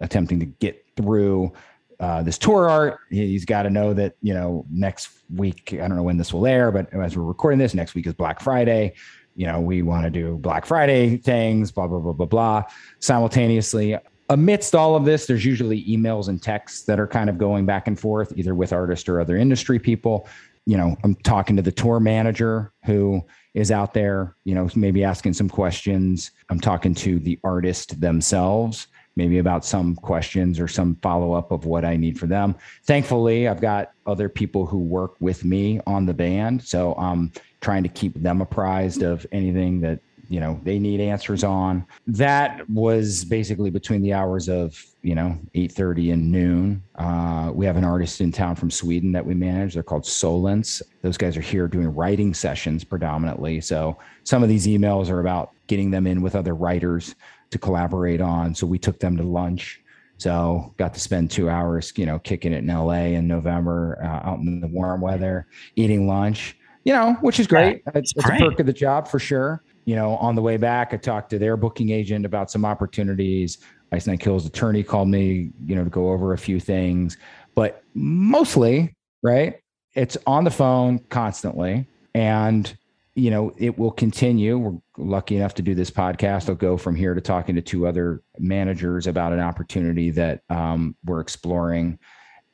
attempting 0.02 0.40
to 0.40 0.46
get 0.46 0.84
through 0.96 1.54
uh, 2.00 2.24
this 2.24 2.38
tour 2.38 2.70
art. 2.70 3.00
He's 3.10 3.46
got 3.46 3.64
to 3.64 3.70
know 3.70 3.94
that, 3.94 4.16
you 4.22 4.34
know, 4.34 4.66
next 4.70 5.10
week, 5.34 5.74
I 5.74 5.88
don't 5.88 5.96
know 5.96 6.04
when 6.04 6.18
this 6.18 6.34
will 6.34 6.46
air, 6.46 6.72
but 6.72 6.94
as 6.94 7.16
we're 7.16 7.24
recording 7.24 7.60
this, 7.60 7.74
next 7.74 7.96
week 7.96 8.08
is 8.08 8.14
Black 8.14 8.42
Friday. 8.42 8.94
You 9.36 9.48
know, 9.48 9.60
we 9.60 9.82
want 9.82 10.06
to 10.06 10.10
do 10.10 10.38
Black 10.38 10.66
Friday 10.66 11.18
things, 11.18 11.72
blah, 11.72 11.88
blah, 11.88 12.00
blah, 12.00 12.14
blah, 12.14 12.26
blah. 12.26 12.64
Simultaneously, 13.00 13.98
amidst 14.30 14.76
all 14.76 14.96
of 14.96 15.06
this, 15.06 15.26
there's 15.26 15.46
usually 15.46 15.84
emails 15.86 16.30
and 16.30 16.42
texts 16.42 16.84
that 16.84 17.00
are 17.00 17.08
kind 17.08 17.30
of 17.30 17.38
going 17.38 17.66
back 17.66 17.88
and 17.88 18.00
forth, 18.00 18.34
either 18.36 18.56
with 18.56 18.74
artists 18.74 19.08
or 19.10 19.20
other 19.20 19.38
industry 19.38 19.78
people. 19.80 20.28
You 20.66 20.78
know, 20.78 20.96
I'm 21.04 21.16
talking 21.16 21.56
to 21.58 21.62
the 21.62 21.72
tour 21.72 22.00
manager 22.00 22.72
who 22.86 23.22
is 23.54 23.72
out 23.72 23.94
there, 23.94 24.36
you 24.46 24.56
know, 24.56 24.68
maybe 24.76 25.04
asking 25.04 25.34
some 25.34 25.50
questions. 25.50 26.32
I'm 26.50 26.60
talking 26.60 26.96
to 26.96 27.20
the 27.20 27.40
artist 27.44 28.02
themselves 28.02 28.88
maybe 29.16 29.38
about 29.38 29.66
some 29.66 29.96
questions 29.96 30.60
or 30.60 30.68
some 30.68 30.96
follow 31.02 31.34
up 31.34 31.52
of 31.52 31.66
what 31.66 31.86
I 31.86 31.96
need 31.96 32.20
for 32.20 32.28
them. 32.28 32.56
Thankfully, 32.84 33.48
I've 33.48 33.62
got 33.62 33.92
other 34.06 34.30
people 34.30 34.66
who 34.66 34.80
work 34.80 35.16
with 35.20 35.46
me 35.46 35.80
on 35.88 36.06
the 36.06 36.14
band, 36.14 36.64
so 36.64 36.94
I'm 36.96 37.32
trying 37.62 37.84
to 37.84 37.90
keep 37.90 38.22
them 38.22 38.42
apprised 38.42 39.02
of 39.02 39.26
anything 39.32 39.82
that 39.82 40.00
you 40.30 40.40
know 40.40 40.60
they 40.64 40.80
need 40.80 41.00
answers 41.00 41.44
on. 41.44 41.86
That 42.08 42.68
was 42.70 43.24
basically 43.26 43.70
between 43.70 44.02
the 44.02 44.14
hours 44.14 44.50
of 44.50 44.84
you 45.02 45.16
know 45.16 45.38
8:30 45.54 46.14
and 46.14 46.32
noon. 46.32 46.84
Uh, 46.96 47.52
we 47.54 47.66
have 47.66 47.78
an 47.78 47.84
artist 47.84 48.22
in 48.22 48.32
town 48.32 48.56
from 48.56 48.72
Sweden 48.72 49.12
that 49.12 49.26
we 49.26 49.34
manage. 49.36 49.74
They're 49.76 49.84
called 49.84 50.04
Solence. 50.04 50.82
Those 51.02 51.18
guys 51.18 51.38
are 51.38 51.42
here 51.42 51.68
doing 51.68 51.94
writing 51.94 52.34
sessions 52.34 52.84
predominantly. 52.84 53.62
So 53.62 53.98
some 54.24 54.44
of 54.44 54.50
these 54.50 54.68
emails 54.68 55.10
are 55.10 55.20
about 55.20 55.52
getting 55.68 55.92
them 55.92 56.08
in 56.08 56.22
with 56.22 56.36
other 56.36 56.54
writers 56.54 57.16
to 57.52 57.58
collaborate 57.58 58.22
on. 58.22 58.56
So 58.56 58.68
we 58.68 58.80
took 58.80 59.00
them 59.00 59.18
to 59.18 59.24
lunch. 59.24 59.82
So 60.18 60.74
got 60.78 60.94
to 60.94 61.00
spend 61.00 61.32
two 61.32 61.50
hours, 61.50 61.92
you 61.98 62.06
know, 62.06 62.20
kicking 62.20 62.54
it 62.54 62.60
in 62.60 62.68
LA 62.68 63.16
in 63.16 63.28
November, 63.28 64.00
uh, 64.02 64.30
out 64.30 64.40
in 64.40 64.62
the 64.62 64.68
warm 64.68 65.02
weather, 65.02 65.48
eating 65.76 66.08
lunch, 66.08 66.58
you 66.86 66.94
know, 66.94 67.14
which 67.22 67.40
is 67.40 67.48
great. 67.48 67.82
It's, 67.94 68.14
it's 68.16 68.26
great. 68.26 68.42
a 68.42 68.50
perk 68.50 68.60
of 68.60 68.66
the 68.66 68.74
job 68.74 69.08
for 69.08 69.20
sure. 69.20 69.64
You 69.84 69.96
know, 69.96 70.16
on 70.18 70.36
the 70.36 70.42
way 70.42 70.58
back, 70.58 70.94
I 70.94 70.98
talked 70.98 71.30
to 71.32 71.40
their 71.40 71.58
booking 71.58 71.90
agent 71.90 72.26
about 72.26 72.50
some 72.50 72.66
opportunities. 72.66 73.60
Ice 73.92 74.08
Nine 74.08 74.18
Kills 74.18 74.46
attorney 74.46 74.84
called 74.84 75.10
me, 75.10 75.52
you 75.66 75.76
know, 75.76 75.84
to 75.84 75.90
go 75.90 76.10
over 76.10 76.34
a 76.34 76.38
few 76.38 76.60
things, 76.60 77.18
but 77.54 77.84
mostly, 77.94 78.96
right? 79.22 79.60
It's 79.94 80.18
on 80.26 80.44
the 80.44 80.52
phone 80.52 81.00
constantly. 81.10 81.88
And 82.14 82.76
you 83.16 83.32
know, 83.32 83.54
it 83.58 83.80
will 83.80 83.92
continue. 83.92 84.58
We're 84.58 84.78
lucky 84.98 85.38
enough 85.38 85.54
to 85.56 85.62
do 85.62 85.74
this 85.74 85.90
podcast. 85.90 86.50
I'll 86.50 86.56
go 86.56 86.76
from 86.76 86.96
here 86.96 87.14
to 87.14 87.22
talking 87.22 87.56
to 87.56 87.62
two 87.62 87.88
other 87.88 88.22
managers 88.38 89.08
about 89.08 89.32
an 89.32 89.40
opportunity 89.40 90.12
that 90.12 90.42
um, 90.50 90.98
we're 91.06 91.22
exploring. 91.22 91.98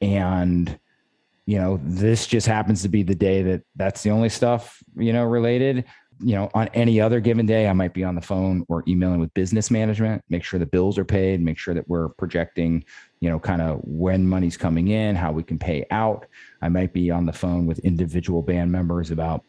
And, 0.02 0.80
you 1.48 1.58
know, 1.58 1.80
this 1.84 2.28
just 2.28 2.46
happens 2.46 2.84
to 2.84 2.90
be 2.90 3.02
the 3.02 3.16
day 3.16 3.42
that 3.42 3.64
that's 3.76 4.04
the 4.04 4.12
only 4.12 4.30
stuff, 4.30 4.84
you 4.96 5.12
know, 5.12 5.24
related. 5.24 5.86
You 6.24 6.36
know, 6.36 6.52
on 6.54 6.68
any 6.76 7.02
other 7.02 7.20
given 7.20 7.48
day, 7.48 7.68
I 7.68 7.74
might 7.74 7.96
be 7.96 8.04
on 8.04 8.14
the 8.14 8.22
phone 8.22 8.64
or 8.70 8.84
emailing 8.88 9.20
with 9.20 9.34
business 9.34 9.72
management, 9.72 10.24
make 10.30 10.44
sure 10.44 10.60
the 10.60 10.68
bills 10.68 11.00
are 11.00 11.06
paid, 11.06 11.42
make 11.42 11.58
sure 11.58 11.74
that 11.74 11.90
we're 11.90 12.10
projecting, 12.10 12.86
you 13.22 13.30
know, 13.30 13.40
kind 13.40 13.64
of 13.64 13.82
when 13.84 14.28
money's 14.28 14.58
coming 14.58 14.90
in, 14.90 15.16
how 15.16 15.32
we 15.32 15.42
can 15.42 15.58
pay 15.58 15.84
out. 15.90 16.28
I 16.62 16.70
might 16.70 16.94
be 16.94 17.10
on 17.10 17.26
the 17.26 17.34
phone 17.34 17.66
with 17.66 17.80
individual 17.80 18.44
band 18.44 18.72
members 18.72 19.10
about 19.10 19.44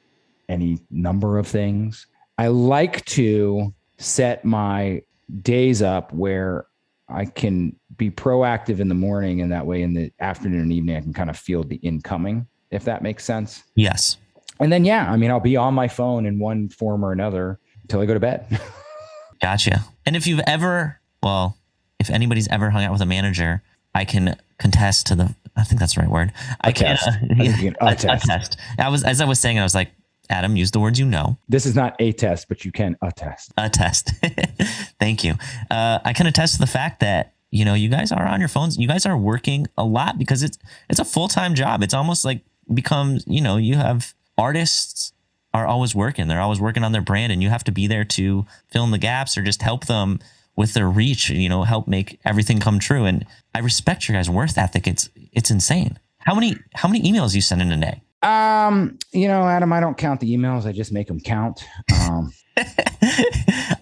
any 0.49 0.79
number 0.91 1.39
of 1.39 1.47
things. 1.47 2.07
I 2.39 2.49
like 2.49 3.05
to 3.07 3.73
set 3.99 4.45
my 4.45 5.03
days 5.43 5.83
up 5.83 6.13
where 6.13 6.67
I 7.09 7.27
can 7.27 7.77
be 7.97 8.11
proactive 8.11 8.81
in 8.81 8.89
the 8.89 8.95
morning 8.95 9.41
and 9.41 9.53
that 9.53 9.67
way 9.67 9.83
in 9.83 9.95
the 9.95 10.13
afternoon 10.21 10.61
and 10.61 10.73
evening 10.73 10.97
I 10.97 11.01
can 11.01 11.13
kind 11.13 11.31
of 11.31 11.37
feel 11.37 11.63
the 11.63 11.77
incoming, 11.77 12.47
if 12.71 12.85
that 12.85 13.03
makes 13.03 13.25
sense. 13.25 13.65
Yes. 13.75 14.17
And 14.61 14.73
then 14.73 14.85
yeah, 14.85 15.11
I 15.11 15.17
mean 15.17 15.31
I'll 15.31 15.41
be 15.41 15.57
on 15.57 15.75
my 15.75 15.89
phone 15.89 16.27
in 16.27 16.39
one 16.39 16.69
form 16.69 17.05
or 17.05 17.13
another 17.13 17.59
until 17.83 18.01
I 18.01 18.07
go 18.07 18.15
to 18.15 18.21
bed. 18.21 18.61
gotcha. 19.43 19.85
And 20.07 20.17
if 20.17 20.27
you've 20.27 20.43
ever, 20.47 21.01
well, 21.23 21.59
if 21.99 22.11
anybody's 22.11 22.49
ever 22.49 22.71
hung 22.71 22.85
out 22.85 22.93
with 22.93 23.03
a 23.03 23.07
manager, 23.07 23.63
I 23.95 24.05
can 24.05 24.37
contest 24.59 25.07
to 25.09 25.15
the 25.15 25.35
I 25.57 25.65
think 25.65 25.81
that's 25.81 25.95
the 25.95 26.01
right 26.01 26.11
word. 26.11 26.33
I 26.63 26.73
can, 26.73 26.97
uh, 26.97 27.13
yeah, 27.37 27.73
attest. 27.81 28.25
attest. 28.25 28.57
I 28.79 28.89
was 28.89 29.05
as 29.05 29.21
I 29.21 29.27
was 29.27 29.39
saying, 29.39 29.59
I 29.59 29.63
was 29.63 29.75
like, 29.75 29.91
Adam, 30.31 30.57
use 30.57 30.71
the 30.71 30.81
words 30.81 30.99
you 30.99 31.05
know. 31.05 31.37
This 31.49 31.67
is 31.67 31.75
not 31.75 31.97
a 31.99 32.13
test, 32.13 32.49
but 32.49 32.65
you 32.65 32.73
can 32.73 32.97
attest. 33.03 33.53
Attest. 33.57 34.13
Thank 34.99 35.25
you. 35.25 35.35
Uh, 35.71 35.99
I 36.05 36.13
can 36.13 36.27
attest 36.27 36.55
to 36.55 36.61
the 36.61 36.67
fact 36.67 37.01
that 37.01 37.35
you 37.51 37.65
know 37.65 37.75
you 37.75 37.89
guys 37.89 38.13
are 38.13 38.27
on 38.27 38.41
your 38.41 38.49
phones. 38.49 38.79
You 38.79 38.89
guys 38.89 39.05
are 39.05 39.17
working 39.17 39.67
a 39.77 39.85
lot 39.85 40.19
because 40.19 40.43
it's 40.43 40.59
it's 40.89 41.01
a 41.01 41.05
full 41.05 41.29
time 41.29 41.55
job. 41.55 41.83
It's 41.83 41.95
almost 41.95 42.25
like 42.25 42.43
becomes 42.73 43.25
you 43.27 43.41
know 43.41 43.57
you 43.57 43.77
have 43.77 44.15
artists 44.39 45.13
are 45.55 45.67
always 45.67 45.95
working. 45.95 46.29
They're 46.29 46.41
always 46.41 46.61
working 46.61 46.85
on 46.85 46.93
their 46.93 47.03
brand, 47.03 47.33
and 47.33 47.43
you 47.43 47.51
have 47.51 47.65
to 47.65 47.73
be 47.73 47.87
there 47.87 48.05
to 48.05 48.47
fill 48.71 48.85
in 48.85 48.91
the 48.91 48.99
gaps 48.99 49.37
or 49.37 49.43
just 49.43 49.63
help 49.63 49.87
them 49.87 50.19
with 50.57 50.75
their 50.75 50.89
reach. 50.89 51.31
You 51.31 51.49
know, 51.49 51.65
help 51.65 51.87
make 51.87 52.21
everything 52.25 52.59
come 52.59 52.79
true. 52.79 53.05
And 53.05 53.27
I 53.55 53.59
respect 53.59 54.09
your 54.09 54.17
guys' 54.17 54.31
worth 54.31 54.57
ethic. 54.57 54.87
It's 54.87 55.11
it's 55.33 55.51
insane. 55.51 55.99
How 56.21 56.35
many 56.35 56.57
how 56.75 56.89
many 56.89 57.03
emails 57.03 57.35
you 57.35 57.41
send 57.41 57.61
in 57.61 57.73
a 57.73 57.77
day? 57.77 58.03
Um, 58.23 58.99
you 59.13 59.29
know, 59.29 59.43
Adam, 59.43 59.73
I 59.73 59.81
don't 59.81 59.97
count 59.97 60.21
the 60.21 60.35
emails. 60.37 60.67
I 60.67 60.73
just 60.73 60.93
make 60.93 61.09
them 61.09 61.21
count. 61.21 61.65
Um, 62.01 62.33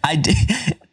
I 0.04 0.16
did, 0.16 0.36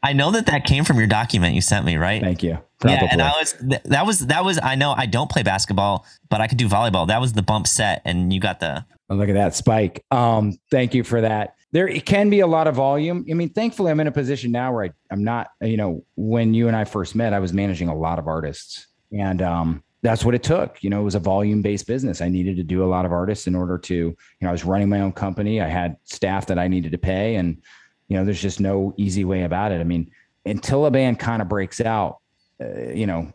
I 0.03 0.13
know 0.13 0.31
that 0.31 0.45
that 0.47 0.65
came 0.65 0.83
from 0.83 0.97
your 0.97 1.07
document 1.07 1.55
you 1.55 1.61
sent 1.61 1.85
me, 1.85 1.97
right? 1.97 2.21
Thank 2.21 2.43
you. 2.43 2.59
Probably. 2.79 2.97
Yeah, 2.97 3.09
and 3.11 3.21
I 3.21 3.31
was 3.31 3.55
that 3.85 4.05
was 4.05 4.19
that 4.27 4.45
was 4.45 4.59
I 4.61 4.75
know 4.75 4.91
I 4.91 5.07
don't 5.07 5.31
play 5.31 5.41
basketball, 5.41 6.05
but 6.29 6.41
I 6.41 6.47
could 6.47 6.59
do 6.59 6.67
volleyball. 6.67 7.07
That 7.07 7.19
was 7.19 7.33
the 7.33 7.41
bump 7.41 7.65
set, 7.65 8.01
and 8.05 8.31
you 8.31 8.39
got 8.39 8.59
the. 8.59 8.85
Oh, 9.09 9.15
look 9.15 9.29
at 9.29 9.33
that 9.33 9.55
spike. 9.55 10.05
Um, 10.11 10.57
thank 10.69 10.93
you 10.93 11.03
for 11.03 11.21
that. 11.21 11.55
There 11.71 11.87
it 11.87 12.05
can 12.05 12.29
be 12.29 12.41
a 12.41 12.47
lot 12.47 12.67
of 12.67 12.75
volume. 12.75 13.25
I 13.29 13.33
mean, 13.33 13.49
thankfully, 13.49 13.91
I'm 13.91 13.99
in 13.99 14.07
a 14.07 14.11
position 14.11 14.51
now 14.51 14.73
where 14.73 14.85
I, 14.85 14.89
I'm 15.11 15.23
not. 15.23 15.47
You 15.61 15.77
know, 15.77 16.05
when 16.15 16.53
you 16.53 16.67
and 16.67 16.75
I 16.75 16.85
first 16.85 17.15
met, 17.15 17.33
I 17.33 17.39
was 17.39 17.51
managing 17.51 17.89
a 17.89 17.95
lot 17.95 18.19
of 18.19 18.27
artists, 18.27 18.85
and 19.11 19.41
um, 19.41 19.83
that's 20.03 20.23
what 20.23 20.35
it 20.35 20.43
took. 20.43 20.83
You 20.83 20.89
know, 20.89 21.01
it 21.01 21.03
was 21.03 21.15
a 21.15 21.19
volume 21.19 21.61
based 21.61 21.87
business. 21.87 22.21
I 22.21 22.29
needed 22.29 22.55
to 22.57 22.63
do 22.63 22.83
a 22.83 22.87
lot 22.87 23.05
of 23.05 23.11
artists 23.11 23.47
in 23.47 23.55
order 23.55 23.77
to, 23.79 23.95
you 23.95 24.15
know, 24.41 24.49
I 24.49 24.51
was 24.51 24.65
running 24.65 24.89
my 24.89 25.01
own 25.01 25.11
company. 25.11 25.61
I 25.61 25.67
had 25.67 25.97
staff 26.03 26.45
that 26.47 26.59
I 26.59 26.67
needed 26.67 26.91
to 26.91 26.97
pay. 26.97 27.35
And, 27.35 27.61
you 28.07 28.17
know, 28.17 28.23
there's 28.23 28.41
just 28.41 28.59
no 28.59 28.93
easy 28.97 29.25
way 29.25 29.43
about 29.43 29.71
it. 29.71 29.81
I 29.81 29.83
mean, 29.83 30.11
until 30.45 30.85
a 30.85 30.91
band 30.91 31.19
kind 31.19 31.41
of 31.41 31.49
breaks 31.49 31.81
out, 31.81 32.19
uh, 32.61 32.91
you 32.91 33.07
know, 33.07 33.31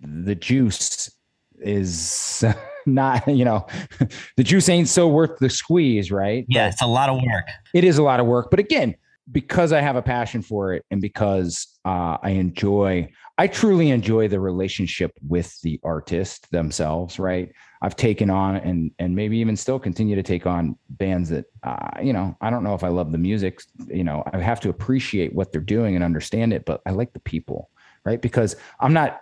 the 0.00 0.34
juice 0.34 1.10
is 1.58 2.44
not, 2.86 3.26
you 3.26 3.44
know, 3.44 3.66
the 4.36 4.44
juice 4.44 4.68
ain't 4.68 4.88
so 4.88 5.08
worth 5.08 5.38
the 5.38 5.50
squeeze, 5.50 6.12
right? 6.12 6.44
Yeah, 6.48 6.68
it's 6.68 6.82
a 6.82 6.86
lot 6.86 7.08
of 7.08 7.16
work. 7.16 7.48
It 7.74 7.84
is 7.84 7.98
a 7.98 8.02
lot 8.02 8.20
of 8.20 8.26
work. 8.26 8.48
But 8.50 8.60
again, 8.60 8.94
because 9.30 9.72
I 9.72 9.80
have 9.80 9.96
a 9.96 10.02
passion 10.02 10.42
for 10.42 10.74
it 10.74 10.84
and 10.90 11.00
because 11.00 11.78
uh, 11.84 12.16
I 12.22 12.30
enjoy, 12.30 13.08
I 13.38 13.48
truly 13.48 13.90
enjoy 13.90 14.28
the 14.28 14.38
relationship 14.38 15.12
with 15.26 15.60
the 15.62 15.80
artist 15.82 16.50
themselves, 16.50 17.18
right? 17.18 17.50
I've 17.82 17.96
taken 17.96 18.30
on 18.30 18.56
and 18.56 18.90
and 18.98 19.14
maybe 19.14 19.38
even 19.38 19.56
still 19.56 19.78
continue 19.78 20.16
to 20.16 20.22
take 20.22 20.46
on 20.46 20.76
bands 20.90 21.28
that 21.30 21.44
uh, 21.62 22.00
you 22.02 22.12
know 22.12 22.36
I 22.40 22.50
don't 22.50 22.64
know 22.64 22.74
if 22.74 22.84
I 22.84 22.88
love 22.88 23.12
the 23.12 23.18
music, 23.18 23.60
you 23.86 24.04
know 24.04 24.22
I 24.32 24.38
have 24.38 24.60
to 24.60 24.70
appreciate 24.70 25.34
what 25.34 25.52
they're 25.52 25.60
doing 25.60 25.94
and 25.94 26.04
understand 26.04 26.52
it, 26.52 26.64
but 26.64 26.80
I 26.86 26.90
like 26.90 27.12
the 27.12 27.20
people, 27.20 27.70
right? 28.04 28.20
Because 28.20 28.56
I'm 28.80 28.92
not 28.92 29.20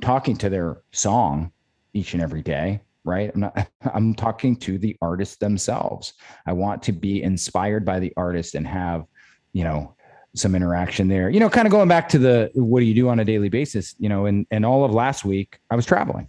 talking 0.00 0.36
to 0.36 0.48
their 0.48 0.82
song 0.92 1.50
each 1.94 2.14
and 2.14 2.22
every 2.22 2.42
day, 2.42 2.80
right? 3.04 3.32
I'm 3.34 3.40
not 3.40 3.68
I'm 3.94 4.14
talking 4.14 4.56
to 4.56 4.78
the 4.78 4.96
artists 5.02 5.36
themselves. 5.36 6.14
I 6.46 6.52
want 6.52 6.82
to 6.84 6.92
be 6.92 7.22
inspired 7.22 7.84
by 7.84 7.98
the 7.98 8.12
artist 8.16 8.54
and 8.54 8.66
have 8.66 9.06
you 9.56 9.64
know 9.64 9.96
some 10.34 10.54
interaction 10.54 11.08
there. 11.08 11.30
You 11.30 11.40
know, 11.40 11.48
kind 11.48 11.66
of 11.66 11.72
going 11.72 11.88
back 11.88 12.10
to 12.10 12.18
the 12.18 12.50
what 12.54 12.80
do 12.80 12.84
you 12.84 12.94
do 12.94 13.08
on 13.08 13.18
a 13.20 13.24
daily 13.24 13.48
basis? 13.48 13.94
You 13.98 14.10
know, 14.10 14.26
and 14.26 14.46
and 14.50 14.66
all 14.66 14.84
of 14.84 14.92
last 14.92 15.24
week 15.24 15.58
I 15.70 15.76
was 15.76 15.86
traveling. 15.86 16.28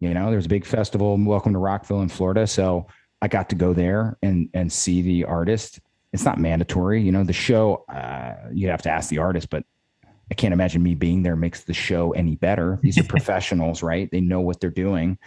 You 0.00 0.12
know, 0.12 0.26
there 0.26 0.36
was 0.36 0.46
a 0.46 0.50
big 0.50 0.66
festival, 0.66 1.16
Welcome 1.16 1.52
to 1.52 1.60
Rockville 1.60 2.02
in 2.02 2.08
Florida, 2.08 2.44
so 2.46 2.88
I 3.22 3.28
got 3.28 3.48
to 3.50 3.54
go 3.54 3.72
there 3.72 4.18
and 4.20 4.50
and 4.52 4.72
see 4.72 5.00
the 5.00 5.24
artist. 5.24 5.78
It's 6.12 6.24
not 6.24 6.40
mandatory, 6.40 7.00
you 7.00 7.12
know. 7.12 7.22
The 7.22 7.32
show 7.32 7.84
uh, 7.88 8.34
you 8.52 8.68
have 8.68 8.82
to 8.82 8.90
ask 8.90 9.10
the 9.10 9.18
artist, 9.18 9.48
but 9.48 9.64
I 10.32 10.34
can't 10.34 10.52
imagine 10.52 10.82
me 10.82 10.96
being 10.96 11.22
there 11.22 11.36
makes 11.36 11.62
the 11.62 11.74
show 11.74 12.10
any 12.12 12.34
better. 12.34 12.80
These 12.82 12.98
are 12.98 13.04
professionals, 13.16 13.80
right? 13.80 14.10
They 14.10 14.20
know 14.20 14.40
what 14.40 14.58
they're 14.58 14.70
doing. 14.70 15.18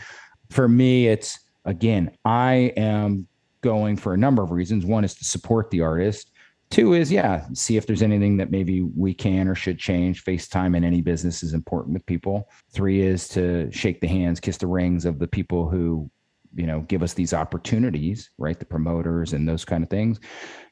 For 0.50 0.68
me, 0.68 1.08
it's 1.08 1.40
again, 1.64 2.12
I 2.26 2.74
am 2.76 3.30
going 3.62 3.96
for 3.96 4.14
a 4.14 4.18
number 4.18 4.44
of 4.44 4.52
reasons. 4.52 4.86
One 4.86 5.06
is 5.06 5.16
to 5.16 5.24
support 5.24 5.70
the 5.70 5.82
artist 5.82 6.29
Two 6.72 6.94
is, 6.94 7.12
yeah, 7.12 7.48
see 7.54 7.78
if 7.78 7.88
there's 7.88 8.04
anything 8.04 8.38
that 8.38 8.52
maybe 8.52 8.82
we 8.82 9.14
can 9.14 9.48
or 9.48 9.56
should 9.56 9.80
change. 9.80 10.24
FaceTime 10.24 10.78
in 10.78 10.84
any 10.84 11.02
business 11.02 11.42
is 11.42 11.54
important 11.54 11.96
with 11.96 12.06
people. 12.06 12.48
Three 12.72 13.02
is 13.02 13.28
to 13.30 13.72
shake 13.72 14.02
the 14.02 14.08
hands, 14.08 14.40
kiss 14.40 14.58
the 14.58 14.68
rings 14.68 15.06
of 15.06 15.18
the 15.18 15.28
people 15.28 15.68
who, 15.68 16.12
you 16.54 16.68
know, 16.68 16.82
give 16.82 17.02
us 17.02 17.14
these 17.14 17.34
opportunities, 17.34 18.30
right? 18.38 18.60
The 18.60 18.66
promoters 18.66 19.34
and 19.34 19.50
those 19.50 19.66
kind 19.66 19.84
of 19.84 19.90
things. 19.90 20.20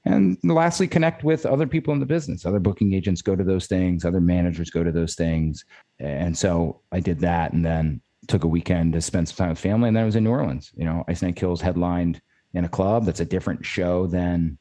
And 0.05 0.37
lastly, 0.43 0.87
connect 0.87 1.23
with 1.23 1.47
other 1.47 1.65
people 1.65 1.93
in 1.93 1.99
the 1.99 2.05
business. 2.05 2.45
Other 2.45 2.59
booking 2.59 2.93
agents 2.93 3.23
go 3.23 3.35
to 3.35 3.43
those 3.43 3.65
things, 3.65 4.05
other 4.05 4.21
managers 4.21 4.69
go 4.69 4.83
to 4.83 4.91
those 4.91 5.15
things. 5.15 5.65
And 5.99 6.37
so 6.37 6.81
I 6.91 6.99
did 6.99 7.19
that 7.21 7.53
and 7.53 7.65
then 7.65 8.01
took 8.27 8.43
a 8.43 8.47
weekend 8.47 8.93
to 8.93 9.01
spend 9.01 9.29
some 9.29 9.37
time 9.37 9.49
with 9.49 9.59
family. 9.59 9.87
And 9.87 9.97
then 9.97 10.03
I 10.03 10.05
was 10.05 10.15
in 10.15 10.23
New 10.23 10.31
Orleans. 10.31 10.71
You 10.75 10.85
know, 10.85 11.03
Ice 11.07 11.23
Nine 11.23 11.33
Kills 11.33 11.61
headlined 11.61 12.21
in 12.53 12.65
a 12.65 12.69
club 12.69 13.05
that's 13.05 13.19
a 13.19 13.25
different 13.25 13.65
show 13.65 14.05
than 14.05 14.57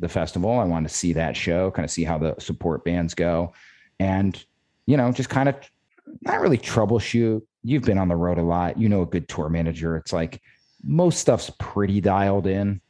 the 0.00 0.08
festival. 0.08 0.58
I 0.58 0.64
want 0.64 0.88
to 0.88 0.92
see 0.92 1.12
that 1.12 1.36
show, 1.36 1.70
kind 1.70 1.84
of 1.84 1.90
see 1.90 2.04
how 2.04 2.18
the 2.18 2.34
support 2.38 2.84
bands 2.84 3.14
go, 3.14 3.52
and 4.00 4.42
you 4.86 4.96
know, 4.96 5.12
just 5.12 5.28
kind 5.28 5.48
of 5.48 5.54
not 6.22 6.40
really 6.40 6.58
troubleshoot. 6.58 7.42
You've 7.62 7.84
been 7.84 7.98
on 7.98 8.08
the 8.08 8.16
road 8.16 8.38
a 8.38 8.42
lot. 8.42 8.78
You 8.78 8.88
know, 8.88 9.02
a 9.02 9.06
good 9.06 9.28
tour 9.28 9.48
manager. 9.48 9.96
It's 9.96 10.12
like 10.12 10.40
most 10.82 11.18
stuff's 11.18 11.50
pretty 11.58 12.00
dialed 12.00 12.46
in, 12.46 12.80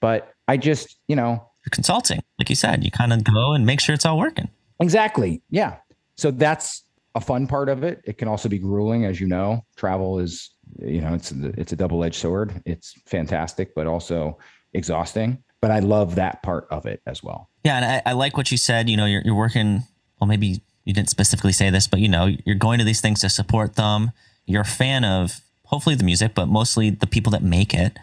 but 0.00 0.32
I 0.46 0.56
just, 0.56 0.96
you 1.08 1.16
know, 1.16 1.50
You're 1.64 1.70
consulting, 1.70 2.22
like 2.38 2.50
you 2.50 2.56
said, 2.56 2.84
you 2.84 2.90
kind 2.90 3.12
of 3.12 3.24
go 3.24 3.52
and 3.52 3.64
make 3.64 3.80
sure 3.80 3.94
it's 3.94 4.04
all 4.04 4.18
working. 4.18 4.50
Exactly. 4.80 5.42
Yeah. 5.50 5.76
So 6.16 6.30
that's 6.30 6.82
a 7.14 7.20
fun 7.20 7.46
part 7.46 7.68
of 7.68 7.82
it. 7.84 8.02
It 8.04 8.18
can 8.18 8.28
also 8.28 8.48
be 8.48 8.58
grueling, 8.58 9.04
as 9.04 9.20
you 9.20 9.26
know. 9.26 9.64
Travel 9.76 10.18
is, 10.18 10.50
you 10.80 11.00
know, 11.00 11.14
it's 11.14 11.32
it's 11.32 11.72
a 11.72 11.76
double 11.76 12.04
edged 12.04 12.16
sword. 12.16 12.60
It's 12.66 12.92
fantastic, 13.06 13.74
but 13.74 13.86
also 13.86 14.38
exhausting 14.74 15.42
but 15.64 15.70
I 15.70 15.78
love 15.78 16.16
that 16.16 16.42
part 16.42 16.66
of 16.70 16.84
it 16.84 17.00
as 17.06 17.22
well. 17.22 17.48
Yeah, 17.64 17.76
and 17.76 17.86
I, 17.86 18.10
I 18.10 18.12
like 18.12 18.36
what 18.36 18.50
you 18.50 18.58
said. 18.58 18.90
You 18.90 18.98
know, 18.98 19.06
you're, 19.06 19.22
you're 19.22 19.34
working. 19.34 19.84
Well, 20.20 20.28
maybe 20.28 20.60
you 20.84 20.92
didn't 20.92 21.08
specifically 21.08 21.52
say 21.52 21.70
this, 21.70 21.86
but 21.86 22.00
you 22.00 22.08
know, 22.08 22.28
you're 22.44 22.54
going 22.54 22.80
to 22.80 22.84
these 22.84 23.00
things 23.00 23.22
to 23.22 23.30
support 23.30 23.76
them. 23.76 24.10
You're 24.44 24.60
a 24.60 24.66
fan 24.66 25.06
of 25.06 25.40
hopefully 25.64 25.94
the 25.94 26.04
music, 26.04 26.34
but 26.34 26.48
mostly 26.48 26.90
the 26.90 27.06
people 27.06 27.32
that 27.32 27.42
make 27.42 27.72
it. 27.72 27.96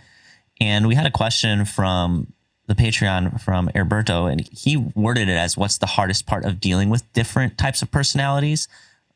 And 0.60 0.88
we 0.88 0.96
had 0.96 1.06
a 1.06 1.12
question 1.12 1.66
from 1.66 2.34
the 2.66 2.74
Patreon 2.74 3.40
from 3.40 3.70
Herberto, 3.76 4.26
and 4.26 4.50
he 4.52 4.76
worded 4.76 5.30
it 5.30 5.38
as 5.38 5.56
what's 5.56 5.78
the 5.78 5.86
hardest 5.86 6.26
part 6.26 6.46
of 6.46 6.60
dealing 6.60 6.90
with 6.90 7.14
different 7.14 7.60
types 7.60 7.84
of 7.84 7.92
personalities? 7.92 8.68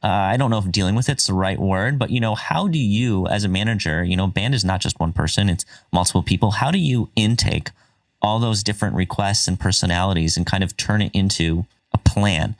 Uh, 0.03 0.07
I 0.07 0.37
don't 0.37 0.51
know 0.51 0.59
if 0.59 0.71
dealing 0.71 0.93
with 0.93 1.09
it's 1.09 1.25
the 1.25 1.33
right 1.33 1.57
word, 1.57 1.97
but 1.97 2.11
you 2.11 2.19
know, 2.19 2.35
how 2.35 2.67
do 2.67 2.77
you, 2.77 3.25
as 3.25 3.43
a 3.43 3.49
manager, 3.49 4.03
you 4.03 4.15
know, 4.15 4.27
band 4.27 4.53
is 4.53 4.63
not 4.63 4.81
just 4.81 4.99
one 4.99 5.13
person; 5.13 5.49
it's 5.49 5.65
multiple 5.91 6.21
people. 6.21 6.51
How 6.51 6.69
do 6.69 6.77
you 6.77 7.09
intake 7.15 7.71
all 8.25 8.39
those 8.39 8.63
different 8.63 8.95
requests 8.95 9.47
and 9.47 9.59
personalities 9.59 10.35
and 10.35 10.45
kind 10.45 10.63
of 10.63 10.75
turn 10.77 11.01
it 11.01 11.11
into 11.13 11.65
a 11.93 11.97
plan? 11.97 12.55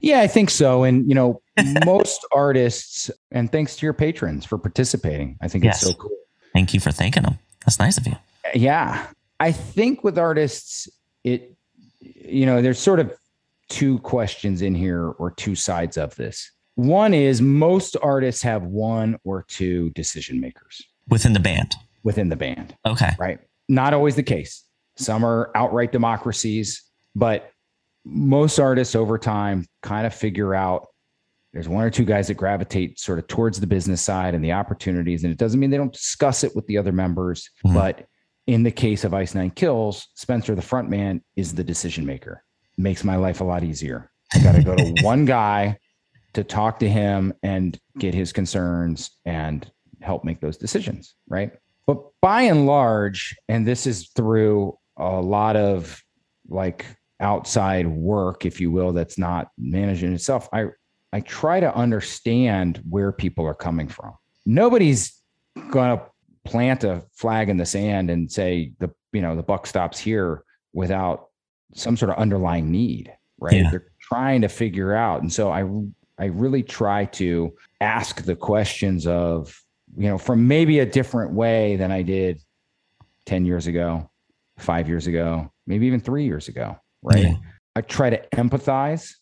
Yeah, 0.00 0.20
I 0.20 0.26
think 0.26 0.50
so. 0.50 0.84
And, 0.84 1.08
you 1.08 1.14
know, 1.14 1.42
most 1.84 2.24
artists, 2.32 3.10
and 3.30 3.50
thanks 3.50 3.76
to 3.76 3.86
your 3.86 3.92
patrons 3.92 4.44
for 4.44 4.58
participating. 4.58 5.36
I 5.40 5.48
think 5.48 5.64
yes. 5.64 5.82
it's 5.82 5.90
so 5.90 5.96
cool. 5.96 6.16
Thank 6.52 6.74
you 6.74 6.80
for 6.80 6.92
thanking 6.92 7.24
them. 7.24 7.38
That's 7.64 7.78
nice 7.78 7.98
of 7.98 8.06
you. 8.06 8.16
Yeah. 8.54 9.06
I 9.40 9.52
think 9.52 10.04
with 10.04 10.18
artists, 10.18 10.88
it, 11.24 11.54
you 12.00 12.46
know, 12.46 12.62
there's 12.62 12.78
sort 12.78 13.00
of 13.00 13.12
two 13.68 13.98
questions 13.98 14.62
in 14.62 14.74
here 14.74 15.08
or 15.08 15.32
two 15.32 15.54
sides 15.54 15.96
of 15.96 16.14
this. 16.16 16.50
One 16.76 17.14
is 17.14 17.40
most 17.40 17.96
artists 18.02 18.42
have 18.42 18.62
one 18.64 19.18
or 19.24 19.44
two 19.48 19.90
decision 19.90 20.40
makers 20.40 20.82
within 21.08 21.32
the 21.32 21.40
band. 21.40 21.74
Within 22.02 22.28
the 22.28 22.36
band. 22.36 22.76
Okay. 22.84 23.10
Right. 23.18 23.40
Not 23.68 23.94
always 23.94 24.14
the 24.14 24.22
case. 24.22 24.62
Some 24.96 25.24
are 25.24 25.50
outright 25.54 25.92
democracies, 25.92 26.82
but 27.14 27.50
most 28.04 28.58
artists 28.58 28.94
over 28.94 29.18
time 29.18 29.66
kind 29.82 30.06
of 30.06 30.14
figure 30.14 30.54
out 30.54 30.86
there's 31.52 31.68
one 31.68 31.84
or 31.84 31.90
two 31.90 32.04
guys 32.04 32.28
that 32.28 32.34
gravitate 32.34 32.98
sort 32.98 33.18
of 33.18 33.26
towards 33.28 33.58
the 33.60 33.66
business 33.66 34.02
side 34.02 34.34
and 34.34 34.44
the 34.44 34.52
opportunities. 34.52 35.24
And 35.24 35.32
it 35.32 35.38
doesn't 35.38 35.58
mean 35.58 35.70
they 35.70 35.78
don't 35.78 35.92
discuss 35.92 36.44
it 36.44 36.54
with 36.54 36.66
the 36.66 36.76
other 36.76 36.92
members. 36.92 37.50
Mm-hmm. 37.64 37.74
But 37.74 38.06
in 38.46 38.62
the 38.62 38.70
case 38.70 39.04
of 39.04 39.14
Ice 39.14 39.34
Nine 39.34 39.50
Kills, 39.50 40.08
Spencer, 40.14 40.54
the 40.54 40.62
front 40.62 40.90
man, 40.90 41.22
is 41.34 41.54
the 41.54 41.64
decision 41.64 42.04
maker. 42.04 42.44
Makes 42.76 43.04
my 43.04 43.16
life 43.16 43.40
a 43.40 43.44
lot 43.44 43.64
easier. 43.64 44.10
I 44.34 44.40
got 44.40 44.54
to 44.54 44.62
go 44.62 44.76
to 44.76 44.94
one 45.02 45.24
guy 45.24 45.78
to 46.34 46.44
talk 46.44 46.78
to 46.80 46.88
him 46.88 47.32
and 47.42 47.78
get 47.98 48.12
his 48.12 48.32
concerns 48.32 49.10
and 49.24 49.68
help 50.02 50.24
make 50.24 50.40
those 50.40 50.58
decisions. 50.58 51.14
Right. 51.26 51.52
But 51.86 52.02
by 52.20 52.42
and 52.42 52.66
large, 52.66 53.34
and 53.48 53.66
this 53.66 53.86
is 53.86 54.10
through 54.14 54.76
a 54.96 55.20
lot 55.20 55.56
of 55.56 56.02
like 56.48 56.86
outside 57.20 57.86
work, 57.86 58.44
if 58.44 58.60
you 58.60 58.70
will, 58.70 58.92
that's 58.92 59.18
not 59.18 59.50
managing 59.58 60.12
itself. 60.12 60.48
I 60.52 60.66
I 61.12 61.20
try 61.20 61.60
to 61.60 61.74
understand 61.74 62.82
where 62.88 63.12
people 63.12 63.46
are 63.46 63.54
coming 63.54 63.88
from. 63.88 64.14
Nobody's 64.44 65.20
going 65.70 65.96
to 65.96 66.04
plant 66.44 66.84
a 66.84 67.02
flag 67.14 67.48
in 67.48 67.56
the 67.56 67.66
sand 67.66 68.10
and 68.10 68.30
say 68.30 68.72
the 68.78 68.90
you 69.12 69.22
know 69.22 69.34
the 69.34 69.42
buck 69.42 69.66
stops 69.66 69.98
here 69.98 70.44
without 70.72 71.28
some 71.74 71.96
sort 71.96 72.10
of 72.10 72.16
underlying 72.16 72.70
need, 72.70 73.12
right? 73.38 73.54
Yeah. 73.54 73.70
They're 73.70 73.88
trying 74.00 74.42
to 74.42 74.48
figure 74.48 74.94
out, 74.94 75.22
and 75.22 75.32
so 75.32 75.50
I 75.50 75.64
I 76.18 76.26
really 76.26 76.62
try 76.62 77.06
to 77.06 77.54
ask 77.80 78.22
the 78.22 78.36
questions 78.36 79.06
of 79.06 79.58
you 79.96 80.08
know 80.08 80.18
from 80.18 80.46
maybe 80.46 80.80
a 80.80 80.86
different 80.86 81.32
way 81.32 81.76
than 81.76 81.90
I 81.90 82.02
did 82.02 82.40
ten 83.24 83.44
years 83.44 83.66
ago, 83.66 84.10
five 84.58 84.88
years 84.88 85.06
ago, 85.06 85.52
maybe 85.66 85.86
even 85.86 86.00
three 86.00 86.24
years 86.24 86.48
ago, 86.48 86.76
right? 87.02 87.24
Yeah. 87.24 87.34
I 87.74 87.82
try 87.82 88.10
to 88.10 88.26
empathize 88.30 89.12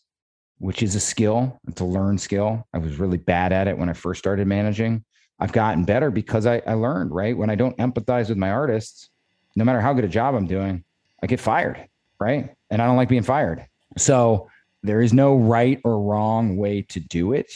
which 0.59 0.81
is 0.81 0.95
a 0.95 0.99
skill. 0.99 1.59
It's 1.67 1.81
a 1.81 1.85
learned 1.85 2.21
skill. 2.21 2.65
I 2.73 2.77
was 2.77 2.97
really 2.97 3.17
bad 3.17 3.51
at 3.51 3.67
it 3.67 3.77
when 3.77 3.89
I 3.89 3.93
first 3.93 4.19
started 4.19 4.47
managing. 4.47 5.03
I've 5.39 5.51
gotten 5.51 5.83
better 5.83 6.09
because 6.09 6.45
I, 6.45 6.61
I 6.65 6.73
learned, 6.73 7.11
right? 7.11 7.37
When 7.37 7.49
I 7.49 7.55
don't 7.55 7.77
empathize 7.77 8.29
with 8.29 8.37
my 8.37 8.51
artists, 8.51 9.09
no 9.55 9.65
matter 9.65 9.81
how 9.81 9.93
good 9.93 10.05
a 10.05 10.09
job 10.09 10.33
I'm 10.35 10.47
doing, 10.47 10.83
I 11.21 11.27
get 11.27 11.39
fired, 11.39 11.87
right? 12.19 12.55
And 12.69 12.81
I 12.81 12.85
don't 12.85 12.95
like 12.95 13.09
being 13.09 13.23
fired. 13.23 13.65
So 13.97 14.49
there 14.83 15.01
is 15.01 15.13
no 15.13 15.35
right 15.35 15.79
or 15.83 16.01
wrong 16.01 16.57
way 16.57 16.83
to 16.83 16.99
do 16.99 17.33
it. 17.33 17.51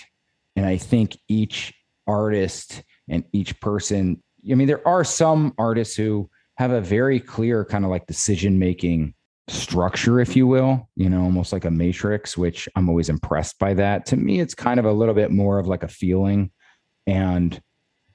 And 0.55 0.65
I 0.65 0.77
think 0.77 1.17
each 1.29 1.73
artist 2.05 2.83
and 3.07 3.23
each 3.31 3.59
person, 3.61 4.21
I 4.49 4.55
mean, 4.55 4.67
there 4.67 4.85
are 4.85 5.03
some 5.03 5.53
artists 5.57 5.95
who 5.95 6.29
have 6.59 6.71
a 6.71 6.81
very 6.81 7.21
clear 7.21 7.63
kind 7.63 7.85
of 7.85 7.89
like 7.89 8.05
decision 8.05 8.59
making 8.59 9.13
structure, 9.47 10.19
if 10.19 10.35
you 10.35 10.45
will, 10.45 10.89
you 10.97 11.09
know, 11.09 11.23
almost 11.23 11.53
like 11.53 11.63
a 11.63 11.71
matrix, 11.71 12.37
which 12.37 12.67
I'm 12.75 12.89
always 12.89 13.07
impressed 13.07 13.57
by 13.59 13.73
that. 13.75 14.05
To 14.07 14.17
me, 14.17 14.41
it's 14.41 14.53
kind 14.53 14.77
of 14.77 14.85
a 14.85 14.91
little 14.91 15.13
bit 15.15 15.31
more 15.31 15.57
of 15.57 15.67
like 15.67 15.83
a 15.83 15.87
feeling. 15.87 16.51
And 17.07 17.59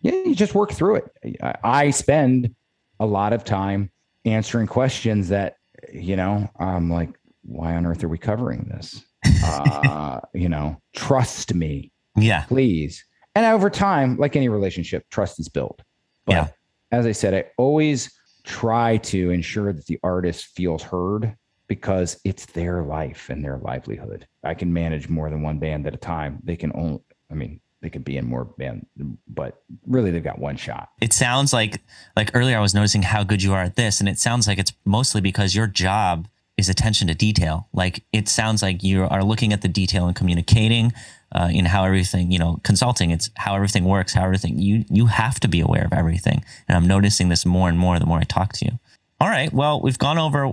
yeah, 0.03 0.13
you 0.13 0.35
just 0.35 0.55
work 0.55 0.73
through 0.73 0.97
it. 0.97 1.39
I 1.65 1.89
spend 1.89 2.55
a 3.01 3.07
lot 3.07 3.33
of 3.33 3.45
time 3.45 3.91
answering 4.27 4.67
questions 4.67 5.31
that, 5.31 5.57
you 5.91 6.15
know, 6.15 6.47
I'm 6.61 6.91
like, 6.91 7.19
why 7.45 7.75
on 7.75 7.87
earth 7.87 8.05
are 8.05 8.09
we 8.09 8.19
covering 8.19 8.69
this? 8.71 9.03
Uh, 9.47 10.21
you 10.33 10.49
know, 10.49 10.81
trust 10.95 11.55
me. 11.55 11.93
Yeah. 12.17 12.45
Please. 12.45 13.05
And 13.35 13.45
over 13.45 13.69
time, 13.69 14.17
like 14.17 14.37
any 14.37 14.49
relationship, 14.49 15.05
trust 15.11 15.39
is 15.39 15.51
built. 15.51 15.83
But 16.25 16.33
yeah. 16.33 16.49
as 16.91 17.05
I 17.05 17.13
said, 17.13 17.35
I 17.35 17.45
always 17.59 18.11
try 18.45 18.99
to 18.99 19.31
ensure 19.31 19.73
that 19.73 19.87
the 19.87 19.99
artist 20.03 20.47
feels 20.47 20.83
heard 20.83 21.37
because 21.67 22.21
it's 22.25 22.47
their 22.47 22.83
life 22.83 23.31
and 23.31 23.43
their 23.43 23.59
livelihood. 23.59 24.27
I 24.43 24.55
can 24.55 24.73
manage 24.73 25.09
more 25.09 25.31
than 25.31 25.43
one 25.43 25.59
band 25.59 25.87
at 25.87 25.95
a 25.95 25.99
time. 25.99 26.41
They 26.45 26.57
can 26.57 26.71
only, 26.75 27.01
I 27.31 27.35
mean, 27.35 27.61
they 27.81 27.91
could 27.91 28.05
be 28.05 28.17
in 28.17 28.27
more 28.27 28.45
band, 28.45 28.87
but 29.29 29.63
really 29.87 30.11
they've 30.11 30.23
got 30.23 30.39
one 30.39 30.57
shot. 30.57 30.91
It 31.01 31.13
sounds 31.13 31.53
like, 31.53 31.83
like 32.17 32.31
earlier 32.35 32.57
I 32.57 32.61
was 32.61 32.75
noticing 32.75 33.03
how 33.03 33.25
good 33.25 33.43
you 33.43 33.53
are 33.53 33.63
at 33.63 33.77
this, 33.77 34.01
and 34.01 34.09
it 34.09 34.19
sounds 34.19 34.47
like 34.47 34.59
it's 34.59 34.73
mostly 34.85 35.21
because 35.21 35.55
your 35.55 35.67
job 35.67 36.29
is 36.57 36.69
attention 36.69 37.09
to 37.09 37.15
detail. 37.15 37.69
Like 37.73 38.05
it 38.13 38.29
sounds 38.29 38.63
like 38.63 38.83
you 38.83 39.05
are 39.05 39.25
looking 39.25 39.53
at 39.53 39.63
the 39.63 39.69
detail 39.69 40.07
and 40.07 40.17
communicating 40.17 40.93
uh, 41.35 41.49
in 41.53 41.65
how 41.65 41.85
everything, 41.85 42.31
you 42.31 42.39
know, 42.39 42.61
consulting, 42.63 43.11
it's 43.11 43.31
how 43.37 43.55
everything 43.55 43.85
works, 43.85 44.15
how 44.15 44.25
everything, 44.25 44.59
you, 44.59 44.85
you 44.89 45.07
have 45.07 45.41
to 45.41 45.49
be 45.49 45.61
aware 45.61 45.85
of 45.85 45.93
everything. 45.93 46.45
And 46.69 46.77
I'm 46.77 46.87
noticing 46.87 47.29
this 47.29 47.45
more 47.45 47.69
and 47.69 47.79
more 47.79 47.99
the 47.99 48.07
more 48.07 48.19
I 48.19 48.25
talk 48.25 48.53
to 48.55 48.65
you. 48.65 48.79
All 49.21 49.29
right. 49.29 49.53
Well, 49.53 49.81
we've 49.81 49.99
gone 49.99 50.19
over 50.19 50.53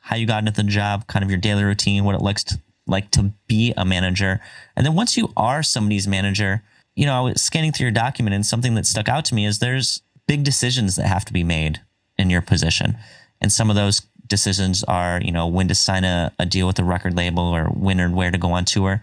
how 0.00 0.16
you 0.16 0.26
got 0.26 0.38
into 0.38 0.52
the 0.52 0.62
job, 0.68 1.06
kind 1.06 1.24
of 1.24 1.30
your 1.30 1.38
daily 1.38 1.64
routine, 1.64 2.04
what 2.04 2.14
it 2.14 2.22
looks 2.22 2.44
to, 2.44 2.60
like 2.86 3.10
to 3.12 3.32
be 3.46 3.72
a 3.76 3.84
manager. 3.84 4.40
And 4.76 4.84
then 4.84 4.94
once 4.94 5.16
you 5.16 5.32
are 5.36 5.62
somebody's 5.62 6.08
manager, 6.08 6.62
you 6.94 7.06
know, 7.06 7.14
I 7.14 7.20
was 7.20 7.42
scanning 7.42 7.72
through 7.72 7.84
your 7.84 7.92
document 7.92 8.34
and 8.34 8.44
something 8.44 8.74
that 8.74 8.86
stuck 8.86 9.08
out 9.08 9.24
to 9.26 9.34
me 9.34 9.46
is 9.46 9.58
there's 9.58 10.02
big 10.26 10.44
decisions 10.44 10.96
that 10.96 11.06
have 11.06 11.24
to 11.26 11.32
be 11.32 11.44
made 11.44 11.80
in 12.18 12.30
your 12.30 12.42
position. 12.42 12.96
And 13.40 13.52
some 13.52 13.70
of 13.70 13.76
those 13.76 14.02
decisions 14.26 14.82
are, 14.84 15.20
you 15.22 15.32
know, 15.32 15.46
when 15.46 15.68
to 15.68 15.74
sign 15.74 16.04
a, 16.04 16.32
a 16.38 16.46
deal 16.46 16.66
with 16.66 16.78
a 16.78 16.84
record 16.84 17.16
label 17.16 17.44
or 17.44 17.64
when 17.66 18.00
or 18.00 18.10
where 18.10 18.30
to 18.30 18.38
go 18.38 18.52
on 18.52 18.64
tour. 18.64 19.02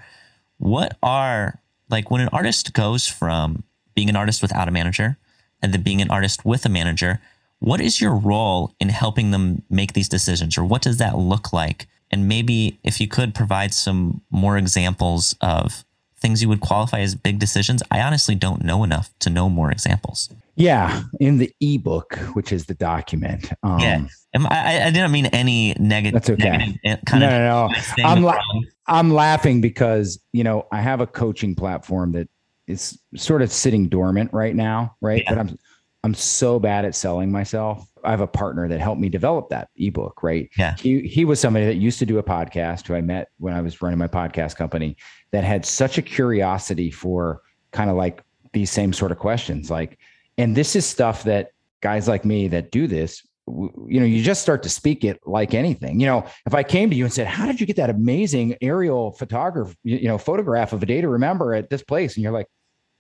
What 0.60 0.98
are 1.02 1.60
like 1.90 2.12
when 2.12 2.22
an 2.22 2.30
artist 2.32 2.74
goes 2.74 3.08
from 3.08 3.64
being 3.96 4.10
an 4.10 4.16
artist 4.16 4.42
without 4.42 4.68
a 4.68 4.72
manager 4.72 5.18
and 5.62 5.74
then 5.74 5.82
being 5.82 6.02
an 6.02 6.12
artist 6.12 6.46
with 6.46 6.66
a 6.66 6.70
manager, 6.70 7.20
what 7.60 7.82
is 7.82 8.00
your 8.00 8.16
role 8.16 8.74
in 8.80 8.90
helping 8.90 9.32
them 9.32 9.64
make 9.70 9.94
these 9.94 10.08
decisions 10.08 10.58
or 10.58 10.64
what 10.64 10.82
does 10.82 10.98
that 10.98 11.18
look 11.18 11.52
like? 11.52 11.88
And 12.12 12.28
maybe 12.28 12.80
if 12.84 13.00
you 13.02 13.08
could 13.08 13.34
provide 13.34 13.74
some 13.74 14.22
more 14.30 14.58
examples 14.58 15.36
of 15.42 15.84
things 16.20 16.42
you 16.42 16.50
would 16.50 16.62
qualify 16.62 17.00
as 17.00 17.16
big 17.16 17.40
decisions, 17.40 17.82
I 17.92 18.02
honestly 18.02 18.36
don't 18.36 18.64
know 18.64 18.84
enough 18.84 19.12
to 19.20 19.30
know 19.30 19.50
more 19.50 19.72
examples. 19.72 20.30
Yeah, 20.56 21.04
in 21.20 21.38
the 21.38 21.54
ebook, 21.62 22.16
which 22.34 22.52
is 22.52 22.66
the 22.66 22.74
document. 22.74 23.52
Um, 23.64 23.80
yeah, 23.80 24.06
I, 24.36 24.84
I, 24.84 24.92
didn't 24.92 25.12
mean 25.12 25.28
any 25.28 25.74
negative. 25.80 26.22
That's 26.22 26.30
okay. 26.30 26.50
Negative 26.50 27.00
kind 27.06 27.22
no, 27.22 27.30
no, 27.30 27.68
no. 27.68 28.04
I'm 28.04 28.24
la- 28.24 28.42
I'm 28.86 29.10
laughing 29.12 29.62
because 29.62 30.20
you 30.34 30.44
know 30.44 30.68
I 30.72 30.82
have 30.82 31.00
a 31.00 31.08
coaching 31.08 31.56
platform 31.56 32.12
that 32.12 32.28
is 32.68 33.00
sort 33.16 33.42
of 33.42 33.52
sitting 33.52 33.88
dormant 33.88 34.34
right 34.34 34.56
now, 34.56 34.96
right? 35.02 35.24
Yeah. 35.24 35.30
But 35.30 35.40
I'm 35.40 35.60
I'm 36.04 36.14
so 36.14 36.60
bad 36.60 36.86
at 36.86 36.96
selling 36.96 37.32
myself. 37.32 37.86
I 38.04 38.12
have 38.12 38.22
a 38.22 38.28
partner 38.28 38.68
that 38.70 38.80
helped 38.80 39.02
me 39.02 39.10
develop 39.10 39.50
that 39.50 39.70
ebook, 39.76 40.24
right? 40.24 40.50
Yeah. 40.58 40.76
He 40.76 41.02
he 41.02 41.26
was 41.26 41.40
somebody 41.40 41.66
that 41.66 41.76
used 41.76 42.00
to 42.00 42.06
do 42.06 42.18
a 42.20 42.24
podcast 42.24 42.88
who 42.88 42.96
I 42.96 43.02
met 43.02 43.30
when 43.38 43.54
I 43.54 43.62
was 43.62 43.82
running 43.82 44.00
my 44.00 44.08
podcast 44.08 44.56
company 44.56 44.96
that 45.32 45.44
had 45.44 45.66
such 45.66 45.98
a 45.98 46.02
curiosity 46.02 46.92
for 46.92 47.42
kind 47.72 47.90
of 47.90 47.96
like 47.96 48.24
these 48.54 48.72
same 48.72 48.94
sort 48.94 49.12
of 49.12 49.20
questions, 49.20 49.70
like 49.70 49.98
and 50.38 50.56
this 50.56 50.76
is 50.76 50.86
stuff 50.86 51.24
that 51.24 51.52
guys 51.82 52.08
like 52.08 52.26
me 52.26 52.48
that 52.48 52.72
do 52.72 52.88
this, 52.88 53.26
you 53.48 54.00
know, 54.00 54.06
you 54.06 54.24
just 54.24 54.42
start 54.42 54.64
to 54.64 54.70
speak 54.70 55.04
it 55.04 55.20
like 55.26 55.54
anything. 55.54 56.00
You 56.00 56.08
know, 56.08 56.26
if 56.46 56.54
I 56.54 56.64
came 56.64 56.90
to 56.90 56.96
you 56.96 57.04
and 57.04 57.14
said, 57.14 57.28
"How 57.28 57.46
did 57.46 57.60
you 57.60 57.68
get 57.68 57.76
that 57.78 57.90
amazing 57.90 58.56
aerial 58.62 59.12
photograph, 59.14 59.76
you 59.84 60.08
know, 60.08 60.18
photograph 60.18 60.74
of 60.74 60.84
a 60.84 60.86
day 60.86 61.02
to 61.02 61.08
remember 61.10 61.54
at 61.54 61.70
this 61.70 61.84
place?" 61.84 62.16
and 62.16 62.24
you're 62.24 62.32
like, 62.32 62.48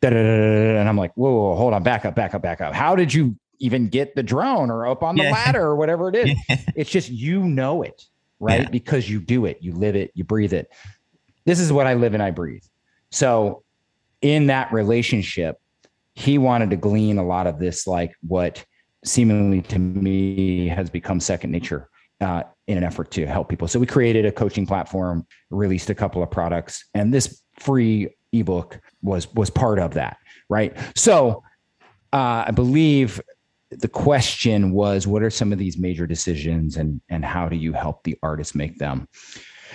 and 0.01 0.88
I'm 0.89 0.97
like, 0.97 1.11
whoa, 1.15 1.32
whoa, 1.32 1.55
hold 1.55 1.73
on, 1.73 1.84
back 1.84 2.05
up, 2.05 2.15
back 2.15 2.34
up, 2.34 2.41
back 2.41 2.61
up. 2.61 2.73
How 2.73 2.95
did 2.95 3.13
you 3.13 3.36
even 3.59 3.89
get 3.89 4.15
the 4.15 4.23
drone 4.23 4.71
or 4.71 4.88
up 4.88 5.03
on 5.03 5.15
the 5.15 5.23
yeah. 5.23 5.32
ladder 5.45 5.61
or 5.61 5.75
whatever 5.75 6.09
it 6.09 6.15
is? 6.15 6.38
it's 6.75 6.89
just 6.89 7.09
you 7.09 7.43
know 7.43 7.84
it, 7.84 8.05
right? 8.39 8.61
Yeah. 8.61 8.69
Because 8.69 9.09
you 9.09 9.19
do 9.19 9.45
it, 9.45 9.57
you 9.61 9.73
live 9.73 9.95
it, 9.95 10.11
you 10.13 10.23
breathe 10.23 10.53
it. 10.53 10.71
This 11.49 11.59
is 11.59 11.73
what 11.73 11.87
I 11.87 11.95
live 11.95 12.13
and 12.13 12.21
I 12.21 12.29
breathe. 12.29 12.61
So 13.09 13.63
in 14.21 14.45
that 14.47 14.71
relationship, 14.71 15.59
he 16.13 16.37
wanted 16.37 16.69
to 16.69 16.75
glean 16.75 17.17
a 17.17 17.25
lot 17.25 17.47
of 17.47 17.57
this, 17.57 17.87
like 17.87 18.13
what 18.21 18.63
seemingly 19.03 19.63
to 19.63 19.79
me 19.79 20.67
has 20.67 20.91
become 20.91 21.19
second 21.19 21.49
nature 21.49 21.89
uh, 22.21 22.43
in 22.67 22.77
an 22.77 22.83
effort 22.83 23.09
to 23.13 23.25
help 23.25 23.49
people. 23.49 23.67
So 23.67 23.79
we 23.79 23.87
created 23.87 24.27
a 24.27 24.31
coaching 24.31 24.67
platform, 24.67 25.25
released 25.49 25.89
a 25.89 25.95
couple 25.95 26.21
of 26.21 26.29
products, 26.29 26.85
and 26.93 27.11
this 27.11 27.41
free 27.57 28.15
ebook 28.31 28.79
was 29.01 29.33
was 29.33 29.49
part 29.49 29.79
of 29.79 29.95
that, 29.95 30.17
right? 30.49 30.77
So 30.95 31.41
uh, 32.13 32.43
I 32.45 32.51
believe 32.51 33.19
the 33.71 33.87
question 33.87 34.71
was, 34.71 35.07
what 35.07 35.23
are 35.23 35.31
some 35.31 35.51
of 35.51 35.57
these 35.57 35.79
major 35.79 36.05
decisions, 36.05 36.77
and 36.77 37.01
and 37.09 37.25
how 37.25 37.49
do 37.49 37.55
you 37.55 37.73
help 37.73 38.03
the 38.03 38.19
artist 38.21 38.53
make 38.53 38.77
them? 38.77 39.07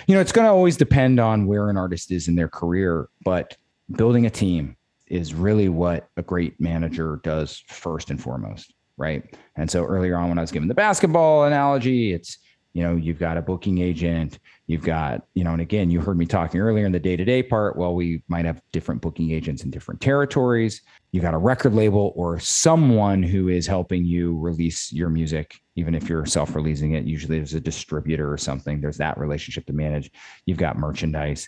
You 0.07 0.15
know, 0.15 0.21
it's 0.21 0.31
going 0.31 0.45
to 0.45 0.51
always 0.51 0.77
depend 0.77 1.19
on 1.19 1.47
where 1.47 1.69
an 1.69 1.77
artist 1.77 2.11
is 2.11 2.27
in 2.27 2.35
their 2.35 2.49
career, 2.49 3.09
but 3.23 3.57
building 3.95 4.25
a 4.25 4.29
team, 4.29 4.75
is 5.07 5.33
really 5.33 5.69
what 5.69 6.09
a 6.17 6.21
great 6.21 6.59
manager 6.59 7.19
does 7.23 7.63
first 7.67 8.09
and 8.09 8.21
foremost, 8.21 8.73
right? 8.97 9.35
And 9.55 9.69
so 9.69 9.83
earlier 9.83 10.17
on, 10.17 10.29
when 10.29 10.37
I 10.37 10.41
was 10.41 10.51
giving 10.51 10.67
the 10.67 10.73
basketball 10.73 11.45
analogy, 11.45 12.13
it's 12.13 12.39
you 12.75 12.83
know, 12.83 12.97
you've 12.97 13.19
got 13.19 13.37
a 13.37 13.41
booking 13.41 13.77
agent, 13.77 14.39
you've 14.67 14.83
got, 14.83 15.25
you 15.33 15.45
know, 15.45 15.53
and 15.53 15.61
again, 15.61 15.89
you 15.89 16.01
heard 16.01 16.17
me 16.17 16.25
talking 16.25 16.59
earlier 16.59 16.85
in 16.85 16.91
the 16.91 16.99
day 16.99 17.15
to 17.15 17.23
day 17.23 17.41
part. 17.41 17.77
Well, 17.77 17.95
we 17.95 18.21
might 18.27 18.43
have 18.43 18.61
different 18.73 19.01
booking 19.01 19.31
agents 19.31 19.63
in 19.63 19.71
different 19.71 20.01
territories. 20.01 20.81
You 21.13 21.21
got 21.21 21.33
a 21.33 21.37
record 21.37 21.73
label 21.73 22.11
or 22.17 22.37
someone 22.37 23.23
who 23.23 23.47
is 23.47 23.65
helping 23.65 24.03
you 24.03 24.37
release 24.37 24.91
your 24.91 25.07
music, 25.07 25.55
even 25.77 25.95
if 25.95 26.09
you're 26.09 26.25
self 26.25 26.53
releasing 26.53 26.91
it. 26.91 27.05
Usually 27.05 27.37
there's 27.37 27.53
a 27.53 27.61
distributor 27.61 28.29
or 28.29 28.37
something, 28.37 28.81
there's 28.81 28.97
that 28.97 29.17
relationship 29.17 29.65
to 29.67 29.73
manage. 29.73 30.11
You've 30.45 30.57
got 30.57 30.77
merchandise, 30.77 31.47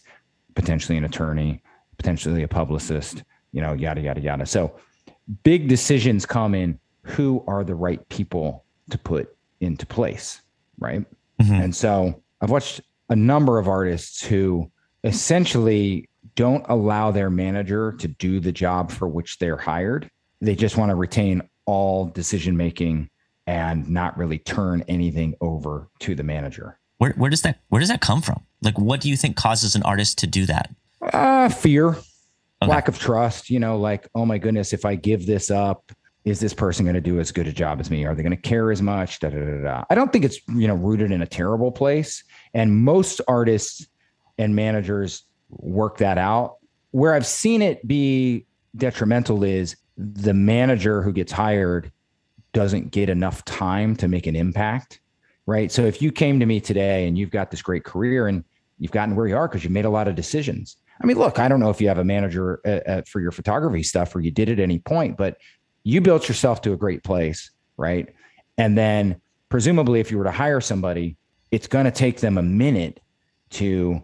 potentially 0.56 0.98
an 0.98 1.04
attorney, 1.04 1.62
potentially 1.98 2.44
a 2.44 2.48
publicist, 2.48 3.24
you 3.52 3.60
know, 3.60 3.74
yada, 3.74 4.00
yada, 4.00 4.22
yada. 4.22 4.46
So 4.46 4.80
big 5.44 5.68
decisions 5.68 6.26
come 6.26 6.56
in 6.56 6.80
who 7.02 7.44
are 7.48 7.66
the 7.66 7.76
right 7.76 8.08
people 8.08 8.64
to 8.92 8.98
put 8.98 9.36
into 9.60 9.86
place 9.86 10.42
right? 10.80 11.06
Mm-hmm. 11.42 11.54
And 11.54 11.76
so 11.76 12.22
I've 12.42 12.50
watched 12.50 12.82
a 13.10 13.16
number 13.16 13.60
of 13.60 13.68
artists 13.68 14.26
who 14.26 14.72
essentially 15.04 16.10
don't 16.36 16.66
allow 16.70 17.12
their 17.12 17.30
manager 17.30 17.94
to 17.94 18.08
do 18.08 18.40
the 18.40 18.52
job 18.52 18.92
for 18.92 19.08
which 19.08 19.40
they're 19.40 19.58
hired. 19.58 20.10
They 20.42 20.56
just 20.56 20.78
want 20.78 20.92
to 20.92 20.96
retain 20.96 21.42
all 21.66 22.06
decision 22.06 22.56
making 22.58 23.10
and 23.48 23.90
not 23.90 24.18
really 24.18 24.38
turn 24.38 24.84
anything 24.88 25.34
over 25.42 25.88
to 26.00 26.16
the 26.16 26.24
manager. 26.24 26.78
Where, 26.98 27.14
where 27.14 27.30
does 27.30 27.42
that 27.44 27.60
where 27.70 27.80
does 27.80 27.90
that 27.90 28.02
come 28.02 28.22
from? 28.22 28.44
Like 28.62 28.78
what 28.78 29.02
do 29.02 29.10
you 29.10 29.16
think 29.16 29.36
causes 29.36 29.76
an 29.76 29.84
artist 29.84 30.18
to 30.20 30.28
do 30.28 30.46
that? 30.46 30.70
Uh 31.02 31.50
fear, 31.50 31.90
okay. 31.90 32.06
lack 32.62 32.88
of 32.88 33.00
trust, 33.00 33.50
you 33.50 33.60
know, 33.60 33.78
like 33.78 34.08
oh 34.16 34.26
my 34.26 34.38
goodness, 34.38 34.74
if 34.74 34.84
I 34.86 34.96
give 34.96 35.26
this 35.26 35.50
up, 35.50 35.92
is 36.28 36.42
this 36.42 36.54
person 36.54 36.84
going 36.84 36.94
to 36.94 37.02
do 37.02 37.22
as 37.22 37.32
good 37.32 37.48
a 37.48 37.54
job 37.54 37.80
as 37.80 37.90
me? 37.90 38.04
Are 38.04 38.14
they 38.14 38.22
going 38.22 38.36
to 38.36 38.42
care 38.42 38.70
as 38.70 38.82
much? 38.82 39.20
Da, 39.20 39.30
da, 39.30 39.40
da, 39.40 39.64
da. 39.64 39.84
I 39.90 39.96
don't 39.96 40.12
think 40.12 40.26
it's 40.26 40.40
you 40.50 40.68
know 40.68 40.76
rooted 40.76 41.10
in 41.10 41.22
a 41.22 41.26
terrible 41.26 41.72
place, 41.72 42.22
and 42.54 42.76
most 42.84 43.22
artists 43.30 43.88
and 44.38 44.54
managers 44.54 45.24
work 45.50 46.00
that 46.00 46.18
out. 46.18 46.58
Where 46.92 47.14
I've 47.14 47.26
seen 47.26 47.62
it 47.62 47.88
be 47.88 48.46
detrimental 48.76 49.44
is 49.44 49.78
the 49.98 50.34
manager 50.34 51.02
who 51.02 51.14
gets 51.14 51.32
hired 51.32 51.94
doesn't 52.52 52.92
get 52.92 53.10
enough 53.10 53.46
time 53.46 53.96
to 53.96 54.10
make 54.10 54.28
an 54.28 54.36
impact, 54.36 55.00
right? 55.46 55.72
So 55.72 55.86
if 55.86 56.02
you 56.02 56.12
came 56.12 56.42
to 56.42 56.46
me 56.46 56.60
today 56.60 57.08
and 57.08 57.18
you've 57.18 57.32
got 57.32 57.52
this 57.52 57.62
great 57.62 57.86
career 57.86 58.28
and 58.28 58.44
you've 58.80 58.92
gotten 58.92 59.16
where 59.16 59.28
you 59.28 59.38
are 59.38 59.48
because 59.48 59.64
you 59.64 59.70
made 59.70 59.86
a 59.86 59.90
lot 59.90 60.08
of 60.08 60.16
decisions. 60.16 60.76
I 61.02 61.06
mean, 61.06 61.18
look, 61.18 61.40
I 61.40 61.48
don't 61.48 61.60
know 61.60 61.70
if 61.70 61.80
you 61.80 61.88
have 61.88 62.00
a 62.00 62.04
manager 62.04 62.60
uh, 62.66 62.90
uh, 62.90 63.02
for 63.08 63.22
your 63.22 63.32
photography 63.32 63.84
stuff 63.84 64.16
or 64.16 64.20
you 64.20 64.32
did 64.32 64.50
at 64.50 64.60
any 64.60 64.80
point, 64.80 65.18
but 65.18 65.38
you 65.88 66.02
built 66.02 66.28
yourself 66.28 66.62
to 66.62 66.74
a 66.74 66.78
great 66.78 67.02
place, 67.02 67.52
right? 67.78 68.14
And 68.58 68.78
then 68.78 69.22
presumably 69.48 70.02
if 70.02 70.12
you 70.12 70.18
were 70.18 70.26
to 70.26 70.32
hire 70.32 70.60
somebody, 70.60 71.16
it's 71.50 71.68
going 71.68 71.86
to 71.86 71.92
take 71.92 72.20
them 72.20 72.38
a 72.38 72.44
minute 72.44 73.00
to 73.52 74.04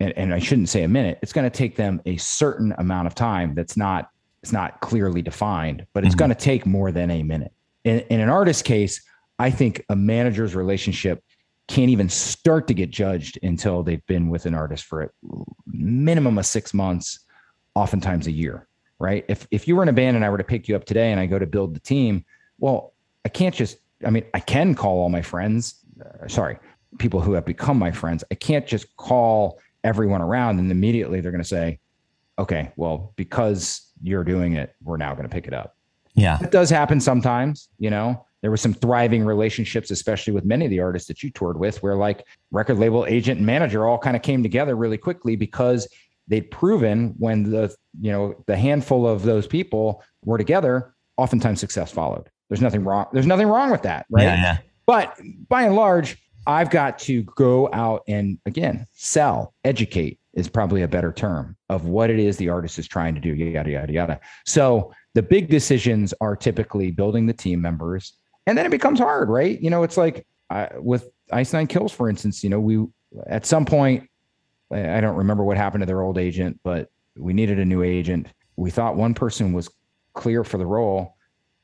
and, 0.00 0.12
and, 0.16 0.34
I 0.34 0.38
shouldn't 0.38 0.70
say 0.70 0.82
a 0.82 0.88
minute, 0.88 1.18
it's 1.20 1.34
going 1.34 1.48
to 1.48 1.56
take 1.56 1.76
them 1.76 2.00
a 2.06 2.16
certain 2.16 2.74
amount 2.78 3.06
of 3.06 3.14
time 3.14 3.54
that's 3.54 3.76
not 3.76 4.08
it's 4.42 4.50
not 4.50 4.80
clearly 4.80 5.20
defined, 5.20 5.86
but 5.92 6.04
it's 6.04 6.14
mm-hmm. 6.14 6.20
going 6.20 6.28
to 6.30 6.34
take 6.34 6.64
more 6.64 6.90
than 6.90 7.10
a 7.10 7.22
minute. 7.22 7.52
In, 7.84 8.00
in 8.08 8.20
an 8.20 8.30
artist's 8.30 8.62
case, 8.62 9.02
I 9.38 9.50
think 9.50 9.84
a 9.90 9.94
manager's 9.94 10.54
relationship 10.54 11.22
can't 11.68 11.90
even 11.90 12.08
start 12.08 12.66
to 12.68 12.74
get 12.74 12.90
judged 12.90 13.38
until 13.42 13.82
they've 13.82 14.04
been 14.06 14.30
with 14.30 14.46
an 14.46 14.54
artist 14.54 14.86
for 14.86 15.02
a 15.02 15.10
minimum 15.66 16.38
of 16.38 16.46
six 16.46 16.72
months, 16.72 17.20
oftentimes 17.74 18.26
a 18.26 18.32
year 18.32 18.66
right? 19.00 19.24
If 19.26 19.48
if 19.50 19.66
you 19.66 19.74
were 19.74 19.82
in 19.82 19.88
a 19.88 19.92
band 19.92 20.14
and 20.14 20.24
I 20.24 20.30
were 20.30 20.38
to 20.38 20.44
pick 20.44 20.68
you 20.68 20.76
up 20.76 20.84
today 20.84 21.10
and 21.10 21.18
I 21.18 21.26
go 21.26 21.40
to 21.40 21.46
build 21.46 21.74
the 21.74 21.80
team, 21.80 22.24
well, 22.58 22.92
I 23.24 23.28
can't 23.28 23.54
just. 23.54 23.78
I 24.06 24.10
mean, 24.10 24.24
I 24.32 24.40
can 24.40 24.74
call 24.74 24.98
all 24.98 25.08
my 25.08 25.22
friends. 25.22 25.74
Uh, 26.00 26.28
sorry, 26.28 26.58
people 26.98 27.20
who 27.20 27.32
have 27.32 27.44
become 27.44 27.78
my 27.78 27.90
friends. 27.90 28.22
I 28.30 28.34
can't 28.36 28.66
just 28.66 28.96
call 28.96 29.58
everyone 29.82 30.20
around 30.22 30.58
and 30.58 30.70
immediately 30.70 31.20
they're 31.20 31.32
going 31.32 31.42
to 31.42 31.48
say, 31.48 31.80
"Okay, 32.38 32.70
well, 32.76 33.12
because 33.16 33.90
you're 34.02 34.24
doing 34.24 34.54
it, 34.54 34.74
we're 34.84 34.98
now 34.98 35.14
going 35.14 35.28
to 35.28 35.34
pick 35.34 35.46
it 35.46 35.54
up." 35.54 35.76
Yeah, 36.14 36.38
it 36.40 36.50
does 36.50 36.70
happen 36.70 37.00
sometimes. 37.00 37.68
You 37.78 37.90
know, 37.90 38.26
there 38.42 38.50
were 38.50 38.56
some 38.56 38.74
thriving 38.74 39.24
relationships, 39.24 39.90
especially 39.90 40.32
with 40.32 40.44
many 40.44 40.66
of 40.66 40.70
the 40.70 40.80
artists 40.80 41.08
that 41.08 41.22
you 41.22 41.30
toured 41.30 41.58
with, 41.58 41.82
where 41.82 41.96
like 41.96 42.26
record 42.50 42.78
label 42.78 43.06
agent 43.06 43.38
and 43.38 43.46
manager 43.46 43.86
all 43.86 43.98
kind 43.98 44.16
of 44.16 44.22
came 44.22 44.42
together 44.42 44.76
really 44.76 44.98
quickly 44.98 45.36
because 45.36 45.88
they'd 46.30 46.50
proven 46.50 47.14
when 47.18 47.42
the 47.42 47.74
you 48.00 48.10
know 48.10 48.34
the 48.46 48.56
handful 48.56 49.06
of 49.06 49.22
those 49.22 49.46
people 49.46 50.02
were 50.24 50.38
together 50.38 50.94
oftentimes 51.18 51.60
success 51.60 51.92
followed. 51.92 52.30
There's 52.48 52.62
nothing 52.62 52.84
wrong 52.84 53.06
there's 53.12 53.26
nothing 53.26 53.48
wrong 53.48 53.70
with 53.70 53.82
that 53.82 54.06
right? 54.10 54.22
Yeah, 54.22 54.42
yeah. 54.42 54.58
but 54.86 55.20
by 55.48 55.64
and 55.64 55.76
large 55.76 56.16
i've 56.46 56.70
got 56.70 56.98
to 57.00 57.22
go 57.36 57.68
out 57.72 58.02
and 58.08 58.38
again 58.46 58.86
sell. 58.94 59.54
Educate 59.64 60.18
is 60.32 60.48
probably 60.48 60.82
a 60.82 60.88
better 60.88 61.12
term 61.12 61.56
of 61.68 61.86
what 61.86 62.08
it 62.08 62.20
is 62.20 62.36
the 62.36 62.48
artist 62.48 62.78
is 62.78 62.88
trying 62.88 63.14
to 63.14 63.20
do 63.20 63.34
yada 63.34 63.70
yada 63.70 63.92
yada. 63.92 64.20
So 64.46 64.92
the 65.14 65.22
big 65.22 65.48
decisions 65.48 66.14
are 66.20 66.36
typically 66.36 66.92
building 66.92 67.26
the 67.26 67.32
team 67.32 67.60
members 67.60 68.14
and 68.46 68.56
then 68.56 68.64
it 68.64 68.70
becomes 68.70 69.00
hard 69.00 69.28
right? 69.28 69.60
You 69.60 69.70
know 69.70 69.82
it's 69.82 69.96
like 69.96 70.26
uh, 70.48 70.66
with 70.76 71.08
ice 71.32 71.52
nine 71.52 71.66
kills 71.66 71.92
for 71.92 72.08
instance 72.08 72.42
you 72.42 72.50
know 72.50 72.58
we 72.60 72.84
at 73.26 73.46
some 73.46 73.64
point 73.64 74.09
I 74.72 75.00
don't 75.00 75.16
remember 75.16 75.44
what 75.44 75.56
happened 75.56 75.82
to 75.82 75.86
their 75.86 76.02
old 76.02 76.18
agent, 76.18 76.60
but 76.62 76.90
we 77.16 77.32
needed 77.32 77.58
a 77.58 77.64
new 77.64 77.82
agent. 77.82 78.28
We 78.56 78.70
thought 78.70 78.96
one 78.96 79.14
person 79.14 79.52
was 79.52 79.68
clear 80.14 80.44
for 80.44 80.58
the 80.58 80.66
role. 80.66 81.16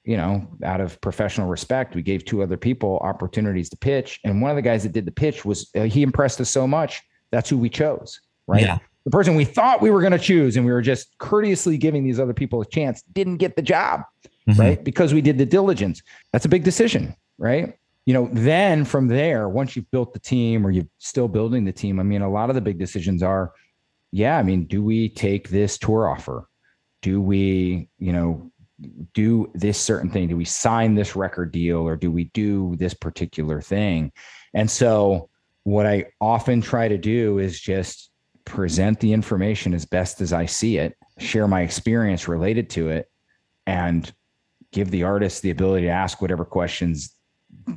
You 0.04 0.16
know, 0.16 0.46
out 0.62 0.80
of 0.80 1.00
professional 1.00 1.48
respect, 1.48 1.96
we 1.96 2.02
gave 2.02 2.24
two 2.24 2.42
other 2.42 2.57
people 2.57 2.98
opportunities 2.98 3.68
to 3.70 3.76
pitch. 3.76 4.20
And 4.22 4.40
one 4.40 4.50
of 4.50 4.57
the 4.57 4.62
guys 4.62 4.84
that 4.84 4.92
did 4.92 5.04
the 5.04 5.11
pitch 5.12 5.44
was, 5.44 5.68
uh, 5.74 5.82
he 5.82 6.02
impressed 6.02 6.40
us 6.40 6.48
so 6.48 6.66
much. 6.66 7.02
That's 7.32 7.50
who 7.50 7.59
we 7.59 7.68
chose. 7.68 8.20
Right. 8.46 8.62
Yeah. 8.62 8.78
The 9.04 9.11
person 9.11 9.34
we 9.34 9.44
thought 9.44 9.82
we 9.82 9.90
were 9.90 10.00
going 10.00 10.12
to 10.12 10.18
choose 10.18 10.57
and 10.57 10.64
we 10.64 10.72
were 10.72 10.82
just 10.82 11.16
courteously 11.18 11.76
giving 11.76 12.04
these 12.04 12.20
other 12.20 12.34
people 12.34 12.61
a 12.61 12.66
chance 12.66 13.02
didn't 13.14 13.38
get 13.38 13.57
the 13.57 13.62
job. 13.62 14.02
Mm-hmm. 14.48 14.61
Right. 14.61 14.84
Because 14.84 15.12
we 15.12 15.20
did 15.20 15.38
the 15.38 15.46
diligence. 15.46 16.02
That's 16.32 16.44
a 16.44 16.48
big 16.48 16.62
decision. 16.62 17.16
Right 17.38 17.76
you 18.07 18.14
know, 18.14 18.28
then 18.32 18.84
from 18.84 19.09
there, 19.09 19.48
once 19.48 19.74
you've 19.74 19.90
built 19.90 20.14
the 20.14 20.20
team 20.20 20.64
or 20.64 20.70
you're 20.70 20.86
still 20.98 21.26
building 21.26 21.64
the 21.64 21.72
team, 21.72 21.98
I 21.98 22.04
mean, 22.04 22.22
a 22.22 22.30
lot 22.30 22.48
of 22.48 22.54
the 22.54 22.61
big 22.61 22.78
decisions 22.78 23.22
are, 23.22 23.52
yeah, 24.12 24.38
I 24.38 24.44
mean, 24.44 24.66
do 24.66 24.82
we 24.82 25.09
take 25.09 25.48
this 25.48 25.76
tour 25.76 26.09
offer? 26.09 26.48
Do 27.02 27.20
we, 27.20 27.88
you 27.98 28.12
know, 28.12 28.52
do 29.12 29.50
this 29.54 29.78
certain 29.78 30.09
thing? 30.09 30.28
Do 30.28 30.36
we 30.36 30.44
sign 30.44 30.94
this 30.94 31.16
record 31.16 31.50
deal 31.50 31.78
or 31.78 31.96
do 31.96 32.12
we 32.12 32.24
do 32.32 32.76
this 32.76 32.94
particular 32.94 33.61
thing? 33.61 34.12
And 34.54 34.70
so, 34.70 35.28
what 35.64 35.84
I 35.84 36.07
often 36.20 36.61
try 36.61 36.86
to 36.86 36.96
do 36.96 37.40
is 37.40 37.61
just 37.61 38.11
present 38.44 39.00
the 39.00 39.12
information 39.12 39.74
as 39.74 39.84
best 39.84 40.20
as 40.20 40.32
I 40.32 40.46
see 40.46 40.78
it, 40.78 40.94
share 41.18 41.48
my 41.48 41.62
experience 41.62 42.28
related 42.28 42.70
to 42.70 42.90
it, 42.90 43.11
and 43.66 44.12
give 44.70 44.92
the 44.92 45.02
artist 45.02 45.42
the 45.42 45.50
ability 45.50 45.86
to 45.86 45.92
ask 45.92 46.22
whatever 46.22 46.44
questions 46.44 47.16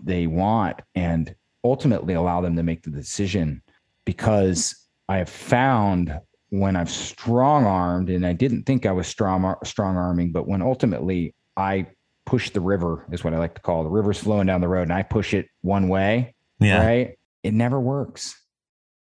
they 0.04 0.28
want 0.28 0.82
and 0.96 1.34
ultimately 1.64 2.14
allow 2.14 2.42
them 2.42 2.56
to 2.56 2.64
make 2.64 2.84
the 2.84 2.90
decision 2.90 3.62
because 4.06 4.88
I 5.08 5.18
have 5.18 5.30
found 5.30 6.18
when 6.50 6.76
I've 6.76 6.90
strong 6.90 7.66
armed 7.66 8.10
and 8.10 8.26
I 8.26 8.34
didn't 8.34 8.64
think 8.64 8.86
I 8.86 8.92
was 8.92 9.08
strong 9.08 9.56
strong 9.64 9.98
arming, 9.98 10.32
but 10.32 10.48
when 10.48 10.62
ultimately 10.62 11.36
I 11.58 11.88
push 12.26 12.52
the 12.52 12.62
river 12.62 13.06
is 13.12 13.24
what 13.24 13.34
I 13.34 13.38
like 13.38 13.56
to 13.56 13.62
call 13.62 13.82
it. 13.82 13.84
the 13.86 13.90
river's 13.90 14.20
flowing 14.20 14.48
down 14.48 14.62
the 14.62 14.68
road 14.68 14.84
and 14.84 14.94
I 14.94 15.04
push 15.04 15.34
it 15.34 15.48
one 15.62 15.90
way, 15.90 16.36
yeah. 16.60 16.86
right? 16.86 17.18
It 17.44 17.54
never 17.54 17.80
works. 17.80 18.40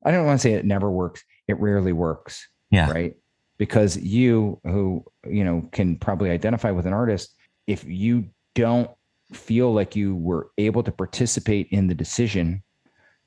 I 0.05 0.11
don't 0.11 0.27
want 0.27 0.41
to 0.41 0.43
say 0.43 0.55
it 0.55 0.67
never 0.67 0.91
works. 0.91 1.23
It 1.49 1.59
rarely 1.59 1.93
works. 1.93 2.49
Yeah. 2.71 2.91
Right. 2.91 3.15
Because 3.57 3.97
you 3.97 4.61
who, 4.65 5.05
you 5.27 5.45
know, 5.45 5.69
can 5.73 5.97
probably 5.97 6.31
identify 6.31 6.71
with 6.71 6.87
an 6.87 6.93
artist, 6.93 7.35
if 7.67 7.85
you 7.85 8.27
don't 8.55 8.91
feel 9.37 9.73
like 9.73 9.97
you 9.97 10.17
were 10.17 10.51
able 10.59 10.83
to 10.83 10.93
participate 10.93 11.69
in 11.71 11.89
the 11.89 11.95
decision, 11.95 12.63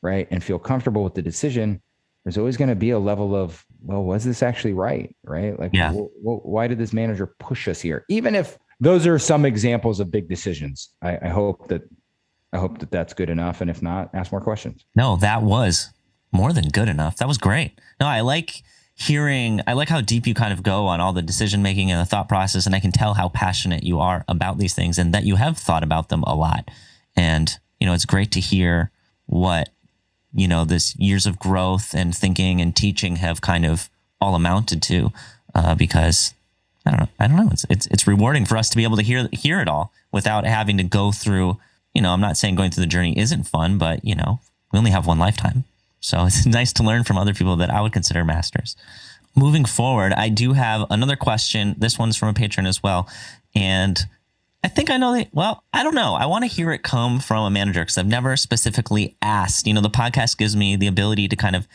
right, 0.01 0.27
and 0.31 0.43
feel 0.43 0.59
comfortable 0.59 1.03
with 1.03 1.13
the 1.13 1.21
decision, 1.21 1.81
there's 2.23 2.37
always 2.37 2.57
going 2.57 2.69
to 2.69 2.75
be 2.75 2.89
a 2.89 2.99
level 2.99 3.35
of, 3.35 3.65
well, 3.81 4.03
was 4.03 4.25
this 4.25 4.43
actually 4.43 4.73
right, 4.73 5.15
right? 5.23 5.57
Like, 5.57 5.71
yeah. 5.73 5.93
why 5.93 6.67
did 6.67 6.77
this 6.77 6.91
manager 6.91 7.27
push 7.39 7.67
us 7.67 7.79
here? 7.79 8.03
Even 8.09 8.35
if 8.35 8.57
those 8.79 9.07
are 9.07 9.17
some 9.17 9.45
examples 9.45 9.99
of 9.99 10.11
big 10.11 10.27
decisions, 10.27 10.89
I, 11.01 11.17
I 11.21 11.29
hope 11.29 11.67
that 11.69 11.83
I 12.53 12.57
hope 12.57 12.79
that 12.79 12.91
that's 12.91 13.13
good 13.13 13.29
enough. 13.29 13.61
And 13.61 13.69
if 13.69 13.81
not, 13.81 14.09
ask 14.13 14.31
more 14.31 14.41
questions. 14.41 14.85
No, 14.95 15.17
that 15.17 15.41
was 15.41 15.89
more 16.31 16.53
than 16.53 16.69
good 16.69 16.87
enough. 16.87 17.17
That 17.17 17.27
was 17.27 17.37
great. 17.37 17.79
No, 17.99 18.07
I 18.07 18.21
like 18.21 18.63
hearing 18.99 19.61
i 19.67 19.73
like 19.73 19.89
how 19.89 20.01
deep 20.01 20.25
you 20.25 20.33
kind 20.33 20.51
of 20.51 20.63
go 20.63 20.87
on 20.87 20.99
all 20.99 21.13
the 21.13 21.21
decision 21.21 21.61
making 21.61 21.91
and 21.91 22.01
the 22.01 22.05
thought 22.05 22.27
process 22.27 22.65
and 22.65 22.73
i 22.73 22.79
can 22.79 22.91
tell 22.91 23.13
how 23.13 23.29
passionate 23.29 23.83
you 23.83 23.99
are 23.99 24.25
about 24.27 24.57
these 24.57 24.73
things 24.73 24.97
and 24.97 25.13
that 25.13 25.23
you 25.23 25.35
have 25.35 25.57
thought 25.57 25.83
about 25.83 26.09
them 26.09 26.23
a 26.23 26.35
lot 26.35 26.69
and 27.15 27.59
you 27.79 27.85
know 27.85 27.93
it's 27.93 28.05
great 28.05 28.31
to 28.31 28.39
hear 28.39 28.91
what 29.27 29.69
you 30.33 30.47
know 30.47 30.65
this 30.65 30.95
years 30.97 31.25
of 31.25 31.37
growth 31.37 31.93
and 31.93 32.15
thinking 32.15 32.59
and 32.59 32.75
teaching 32.75 33.17
have 33.17 33.39
kind 33.39 33.65
of 33.65 33.89
all 34.19 34.33
amounted 34.33 34.81
to 34.81 35.11
uh, 35.53 35.75
because 35.75 36.33
i 36.85 36.89
don't 36.89 36.99
know 36.99 37.09
i 37.19 37.27
don't 37.27 37.37
know 37.37 37.49
it's, 37.51 37.65
it's 37.69 37.85
it's 37.87 38.07
rewarding 38.07 38.45
for 38.45 38.57
us 38.57 38.69
to 38.69 38.77
be 38.77 38.83
able 38.83 38.97
to 38.97 39.03
hear 39.03 39.29
hear 39.31 39.61
it 39.61 39.67
all 39.67 39.91
without 40.11 40.45
having 40.45 40.75
to 40.77 40.83
go 40.83 41.11
through 41.11 41.57
you 41.93 42.01
know 42.01 42.13
i'm 42.13 42.21
not 42.21 42.35
saying 42.35 42.55
going 42.55 42.71
through 42.71 42.83
the 42.83 42.87
journey 42.87 43.17
isn't 43.17 43.43
fun 43.43 43.77
but 43.77 44.03
you 44.03 44.15
know 44.15 44.39
we 44.71 44.79
only 44.79 44.91
have 44.91 45.07
one 45.07 45.19
lifetime. 45.19 45.63
So 45.99 46.25
it's 46.27 46.45
nice 46.45 46.73
to 46.73 46.83
learn 46.83 47.03
from 47.03 47.17
other 47.17 47.33
people 47.33 47.55
that 47.57 47.69
I 47.69 47.81
would 47.81 47.93
consider 47.93 48.23
masters. 48.23 48.75
Moving 49.35 49.65
forward, 49.65 50.13
I 50.13 50.29
do 50.29 50.53
have 50.53 50.87
another 50.89 51.15
question. 51.15 51.75
This 51.77 51.99
one's 51.99 52.17
from 52.17 52.29
a 52.29 52.33
patron 52.33 52.65
as 52.65 52.81
well. 52.81 53.07
And 53.53 53.99
I 54.63 54.67
think 54.67 54.89
I 54.89 54.97
know 54.97 55.15
that. 55.15 55.29
Well, 55.31 55.63
I 55.71 55.83
don't 55.83 55.95
know. 55.95 56.15
I 56.15 56.25
want 56.25 56.43
to 56.43 56.47
hear 56.47 56.71
it 56.71 56.81
come 56.81 57.19
from 57.19 57.45
a 57.45 57.49
manager 57.49 57.81
because 57.81 57.97
I've 57.97 58.07
never 58.07 58.35
specifically 58.35 59.15
asked. 59.21 59.67
You 59.67 59.73
know, 59.73 59.81
the 59.81 59.89
podcast 59.89 60.37
gives 60.37 60.55
me 60.55 60.75
the 60.75 60.87
ability 60.87 61.27
to 61.27 61.35
kind 61.35 61.55
of 61.55 61.67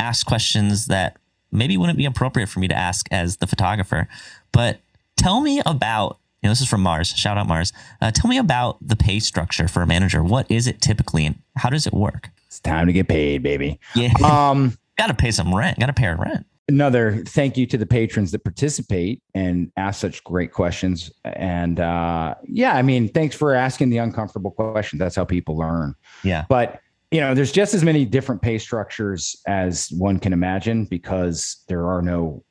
ask 0.00 0.26
questions 0.26 0.86
that 0.86 1.16
maybe 1.52 1.76
wouldn't 1.76 1.98
be 1.98 2.04
appropriate 2.04 2.48
for 2.48 2.58
me 2.58 2.68
to 2.68 2.74
ask 2.76 3.06
as 3.12 3.36
the 3.36 3.46
photographer. 3.46 4.08
But 4.50 4.80
tell 5.16 5.40
me 5.40 5.62
about, 5.64 6.18
you 6.44 6.48
know, 6.48 6.52
this 6.52 6.60
is 6.60 6.68
from 6.68 6.82
Mars. 6.82 7.08
Shout 7.08 7.38
out 7.38 7.48
Mars. 7.48 7.72
Uh, 8.02 8.10
tell 8.10 8.28
me 8.28 8.36
about 8.36 8.76
the 8.86 8.96
pay 8.96 9.18
structure 9.18 9.66
for 9.66 9.80
a 9.80 9.86
manager. 9.86 10.22
What 10.22 10.50
is 10.50 10.66
it 10.66 10.82
typically 10.82 11.24
and 11.24 11.38
how 11.56 11.70
does 11.70 11.86
it 11.86 11.94
work? 11.94 12.28
It's 12.46 12.60
time 12.60 12.86
to 12.86 12.92
get 12.92 13.08
paid, 13.08 13.42
baby. 13.42 13.80
Yeah. 13.94 14.12
Um, 14.22 14.76
Got 14.98 15.06
to 15.06 15.14
pay 15.14 15.30
some 15.30 15.54
rent. 15.54 15.80
Got 15.80 15.86
to 15.86 15.94
pay 15.94 16.06
our 16.06 16.16
rent. 16.16 16.46
another 16.68 17.24
thank 17.26 17.56
you 17.56 17.66
to 17.66 17.78
the 17.78 17.86
patrons 17.86 18.30
that 18.32 18.44
participate 18.44 19.22
and 19.34 19.72
ask 19.78 20.02
such 20.02 20.22
great 20.22 20.52
questions. 20.52 21.10
And 21.24 21.80
uh, 21.80 22.34
yeah, 22.44 22.74
I 22.74 22.82
mean, 22.82 23.08
thanks 23.08 23.34
for 23.34 23.54
asking 23.54 23.88
the 23.88 23.98
uncomfortable 23.98 24.50
questions. 24.50 25.00
That's 25.00 25.16
how 25.16 25.24
people 25.24 25.56
learn. 25.56 25.94
Yeah. 26.24 26.44
But 26.50 26.78
you 27.10 27.20
know, 27.20 27.32
there's 27.32 27.52
just 27.52 27.72
as 27.72 27.82
many 27.82 28.04
different 28.04 28.42
pay 28.42 28.58
structures 28.58 29.34
as 29.46 29.88
one 29.92 30.18
can 30.18 30.34
imagine 30.34 30.84
because 30.84 31.64
there 31.68 31.88
are 31.88 32.02
no, 32.02 32.44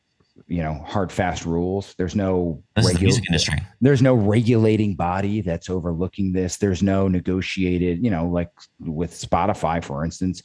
you 0.48 0.62
know, 0.62 0.74
hard 0.86 1.12
fast 1.12 1.46
rules. 1.46 1.96
There's 1.98 2.16
no 2.16 2.62
is 2.76 2.92
the 2.92 3.00
music 3.00 3.24
industry. 3.30 3.58
there's 3.82 4.02
no 4.02 4.14
regulating 4.14 4.96
body 4.96 5.42
that's 5.42 5.70
overlooking 5.70 6.32
this. 6.32 6.58
There's 6.58 6.84
no 6.84 7.08
negotiated, 7.08 8.04
you 8.04 8.12
know, 8.12 8.28
like 8.28 8.50
with 8.80 9.12
Spotify, 9.12 9.84
for 9.84 10.04
instance, 10.04 10.44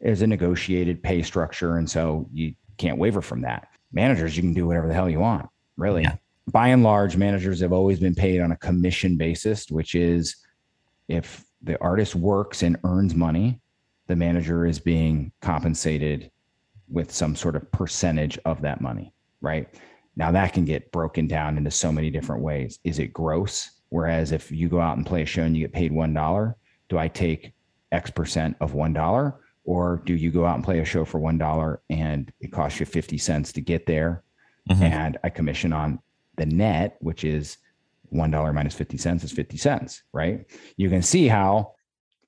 there's 0.00 0.22
a 0.22 0.26
negotiated 0.26 1.02
pay 1.02 1.22
structure. 1.22 1.78
And 1.78 1.88
so 1.88 2.28
you 2.32 2.54
can't 2.76 2.98
waver 2.98 3.22
from 3.22 3.42
that. 3.42 3.68
Managers, 3.92 4.36
you 4.36 4.42
can 4.42 4.52
do 4.52 4.66
whatever 4.66 4.88
the 4.88 4.94
hell 4.94 5.08
you 5.08 5.20
want, 5.20 5.48
really. 5.76 6.02
Yeah. 6.02 6.16
By 6.48 6.68
and 6.68 6.82
large, 6.82 7.16
managers 7.16 7.60
have 7.60 7.72
always 7.72 7.98
been 7.98 8.14
paid 8.14 8.40
on 8.40 8.52
a 8.52 8.56
commission 8.56 9.16
basis, 9.16 9.70
which 9.70 9.94
is 9.94 10.36
if 11.08 11.44
the 11.62 11.80
artist 11.80 12.14
works 12.14 12.62
and 12.62 12.76
earns 12.84 13.14
money, 13.14 13.60
the 14.06 14.16
manager 14.16 14.66
is 14.66 14.78
being 14.78 15.32
compensated 15.40 16.30
with 16.88 17.12
some 17.12 17.34
sort 17.34 17.56
of 17.56 17.70
percentage 17.72 18.38
of 18.44 18.60
that 18.62 18.80
money, 18.80 19.12
right? 19.46 19.68
Now 20.16 20.32
that 20.32 20.52
can 20.52 20.64
get 20.64 20.90
broken 20.92 21.26
down 21.26 21.56
into 21.56 21.70
so 21.70 21.92
many 21.92 22.10
different 22.10 22.42
ways. 22.42 22.78
Is 22.84 22.98
it 22.98 23.12
gross? 23.12 23.70
Whereas 23.90 24.32
if 24.32 24.50
you 24.50 24.68
go 24.68 24.80
out 24.80 24.96
and 24.96 25.06
play 25.06 25.22
a 25.22 25.26
show 25.26 25.42
and 25.42 25.56
you 25.56 25.62
get 25.62 25.72
paid 25.72 25.92
one 25.92 26.12
dollar, 26.12 26.56
do 26.88 26.98
I 26.98 27.08
take 27.08 27.52
X 27.92 28.10
percent 28.10 28.56
of 28.60 28.74
one 28.74 28.92
dollar? 28.92 29.36
Or 29.64 30.02
do 30.04 30.14
you 30.14 30.30
go 30.30 30.44
out 30.46 30.56
and 30.56 30.64
play 30.64 30.80
a 30.80 30.84
show 30.84 31.04
for 31.04 31.18
one 31.20 31.38
dollar 31.38 31.80
and 31.90 32.32
it 32.40 32.52
costs 32.52 32.80
you 32.80 32.86
50 32.86 33.18
cents 33.18 33.52
to 33.52 33.60
get 33.60 33.86
there? 33.86 34.22
Mhm. 34.70 34.80
And 34.82 35.18
I 35.22 35.30
commission 35.30 35.72
on 35.72 36.00
the 36.36 36.46
net, 36.46 36.96
which 37.00 37.24
is 37.24 37.58
one 38.10 38.30
dollar 38.30 38.52
minus 38.52 38.74
50 38.74 38.96
cents 38.98 39.24
is 39.24 39.32
50 39.32 39.56
cents, 39.56 40.02
right? 40.12 40.46
You 40.76 40.88
can 40.88 41.02
see 41.02 41.28
how 41.28 41.74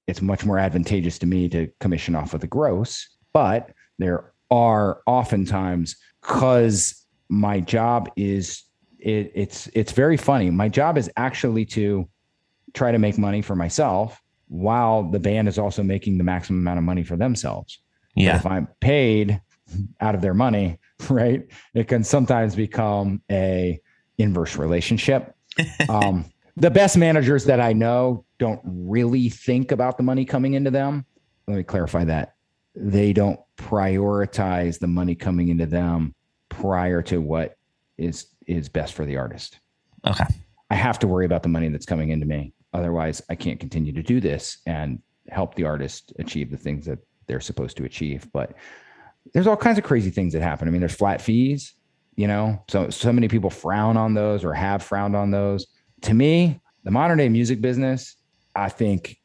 it's 0.06 0.22
much 0.22 0.44
more 0.44 0.58
advantageous 0.58 1.18
to 1.20 1.26
me 1.26 1.48
to 1.50 1.68
commission 1.80 2.14
off 2.14 2.34
of 2.34 2.40
the 2.40 2.46
gross, 2.46 3.08
but 3.32 3.72
there 3.98 4.32
are 4.50 5.00
oftentimes 5.06 5.96
because 6.22 7.04
my 7.28 7.60
job 7.60 8.10
is 8.16 8.64
it, 8.98 9.30
it's 9.34 9.68
it's 9.74 9.92
very 9.92 10.16
funny. 10.16 10.50
My 10.50 10.68
job 10.68 10.98
is 10.98 11.10
actually 11.16 11.64
to 11.66 12.08
try 12.74 12.90
to 12.92 12.98
make 12.98 13.16
money 13.18 13.42
for 13.42 13.54
myself 13.56 14.20
while 14.48 15.02
the 15.10 15.18
band 15.20 15.46
is 15.48 15.58
also 15.58 15.82
making 15.82 16.18
the 16.18 16.24
maximum 16.24 16.60
amount 16.60 16.78
of 16.78 16.84
money 16.84 17.02
for 17.04 17.16
themselves. 17.16 17.78
But 18.14 18.22
Yeah. 18.22 18.36
if 18.36 18.46
I'm 18.46 18.66
paid 18.80 19.40
out 20.00 20.14
of 20.14 20.20
their 20.22 20.34
money, 20.34 20.78
right, 21.10 21.46
it 21.74 21.86
can 21.88 22.02
sometimes 22.02 22.54
become 22.56 23.22
a 23.30 23.78
inverse 24.18 24.56
relationship. 24.56 25.34
Um, 25.88 26.24
the 26.56 26.70
best 26.70 26.96
managers 26.96 27.44
that 27.44 27.60
I 27.60 27.72
know 27.72 28.24
don't 28.38 28.60
really 28.64 29.28
think 29.28 29.70
about 29.70 29.96
the 29.96 30.02
money 30.02 30.24
coming 30.24 30.54
into 30.54 30.70
them. 30.70 31.04
Let 31.46 31.56
me 31.56 31.62
clarify 31.62 32.04
that. 32.04 32.34
They 32.74 33.12
don't 33.12 33.38
prioritize 33.56 34.78
the 34.78 34.86
money 34.86 35.14
coming 35.14 35.48
into 35.48 35.66
them 35.66 36.14
prior 36.60 37.02
to 37.02 37.20
what 37.20 37.56
is 37.96 38.26
is 38.46 38.68
best 38.68 38.94
for 38.94 39.04
the 39.04 39.16
artist. 39.16 39.58
Okay. 40.06 40.24
I 40.70 40.74
have 40.74 40.98
to 41.00 41.08
worry 41.08 41.26
about 41.26 41.42
the 41.42 41.48
money 41.48 41.68
that's 41.68 41.86
coming 41.86 42.10
into 42.10 42.26
me. 42.26 42.52
Otherwise, 42.72 43.22
I 43.30 43.34
can't 43.34 43.60
continue 43.60 43.92
to 43.92 44.02
do 44.02 44.20
this 44.20 44.58
and 44.66 45.00
help 45.28 45.54
the 45.54 45.64
artist 45.64 46.12
achieve 46.18 46.50
the 46.50 46.56
things 46.56 46.86
that 46.86 46.98
they're 47.26 47.40
supposed 47.40 47.76
to 47.78 47.84
achieve. 47.84 48.26
But 48.32 48.54
there's 49.32 49.46
all 49.46 49.56
kinds 49.56 49.78
of 49.78 49.84
crazy 49.84 50.10
things 50.10 50.32
that 50.32 50.42
happen. 50.42 50.68
I 50.68 50.70
mean, 50.70 50.80
there's 50.80 50.94
flat 50.94 51.20
fees, 51.20 51.74
you 52.16 52.26
know, 52.26 52.62
so 52.68 52.90
so 52.90 53.12
many 53.12 53.28
people 53.28 53.50
frown 53.50 53.96
on 53.96 54.14
those 54.14 54.44
or 54.44 54.52
have 54.54 54.82
frowned 54.82 55.16
on 55.16 55.30
those. 55.30 55.66
To 56.02 56.14
me, 56.14 56.60
the 56.84 56.90
modern 56.90 57.18
day 57.18 57.28
music 57.28 57.60
business, 57.60 58.16
I 58.54 58.68
think 58.68 59.18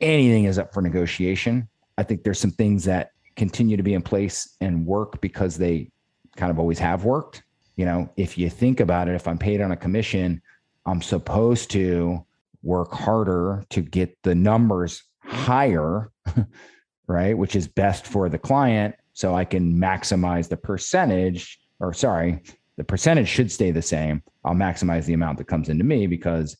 anything 0.00 0.44
is 0.44 0.58
up 0.58 0.72
for 0.72 0.82
negotiation. 0.82 1.68
I 1.98 2.02
think 2.02 2.22
there's 2.22 2.40
some 2.40 2.50
things 2.50 2.84
that 2.84 3.10
continue 3.36 3.76
to 3.76 3.82
be 3.82 3.94
in 3.94 4.02
place 4.02 4.56
and 4.60 4.86
work 4.86 5.20
because 5.20 5.56
they 5.56 5.90
kind 6.36 6.50
of 6.50 6.58
always 6.58 6.78
have 6.78 7.04
worked. 7.04 7.42
You 7.76 7.84
know, 7.84 8.10
if 8.16 8.38
you 8.38 8.48
think 8.48 8.80
about 8.80 9.08
it, 9.08 9.14
if 9.14 9.28
I'm 9.28 9.38
paid 9.38 9.60
on 9.60 9.72
a 9.72 9.76
commission, 9.76 10.40
I'm 10.86 11.02
supposed 11.02 11.70
to 11.72 12.24
work 12.62 12.92
harder 12.92 13.64
to 13.70 13.82
get 13.82 14.16
the 14.22 14.34
numbers 14.34 15.04
higher, 15.20 16.10
right? 17.06 17.36
Which 17.36 17.56
is 17.56 17.68
best 17.68 18.06
for 18.06 18.28
the 18.28 18.38
client. 18.38 18.94
So 19.12 19.34
I 19.34 19.44
can 19.44 19.74
maximize 19.74 20.48
the 20.48 20.56
percentage, 20.56 21.58
or 21.80 21.92
sorry, 21.92 22.42
the 22.76 22.84
percentage 22.84 23.28
should 23.28 23.50
stay 23.50 23.70
the 23.70 23.82
same. 23.82 24.22
I'll 24.44 24.54
maximize 24.54 25.06
the 25.06 25.14
amount 25.14 25.38
that 25.38 25.46
comes 25.46 25.68
into 25.68 25.84
me 25.84 26.06
because, 26.06 26.56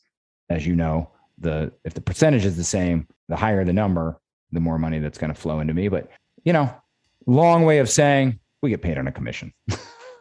as 0.48 0.66
you 0.66 0.74
know, 0.74 1.10
the 1.38 1.72
if 1.84 1.94
the 1.94 2.00
percentage 2.00 2.44
is 2.44 2.56
the 2.56 2.64
same, 2.64 3.06
the 3.28 3.36
higher 3.36 3.64
the 3.64 3.72
number, 3.72 4.18
the 4.52 4.60
more 4.60 4.78
money 4.78 4.98
that's 4.98 5.18
going 5.18 5.32
to 5.32 5.38
flow 5.38 5.60
into 5.60 5.74
me. 5.74 5.88
But 5.88 6.10
you 6.44 6.52
know, 6.52 6.74
long 7.26 7.64
way 7.64 7.78
of 7.78 7.90
saying 7.90 8.38
we 8.62 8.70
get 8.70 8.82
paid 8.82 8.98
on 8.98 9.06
a 9.06 9.12
commission. 9.12 9.52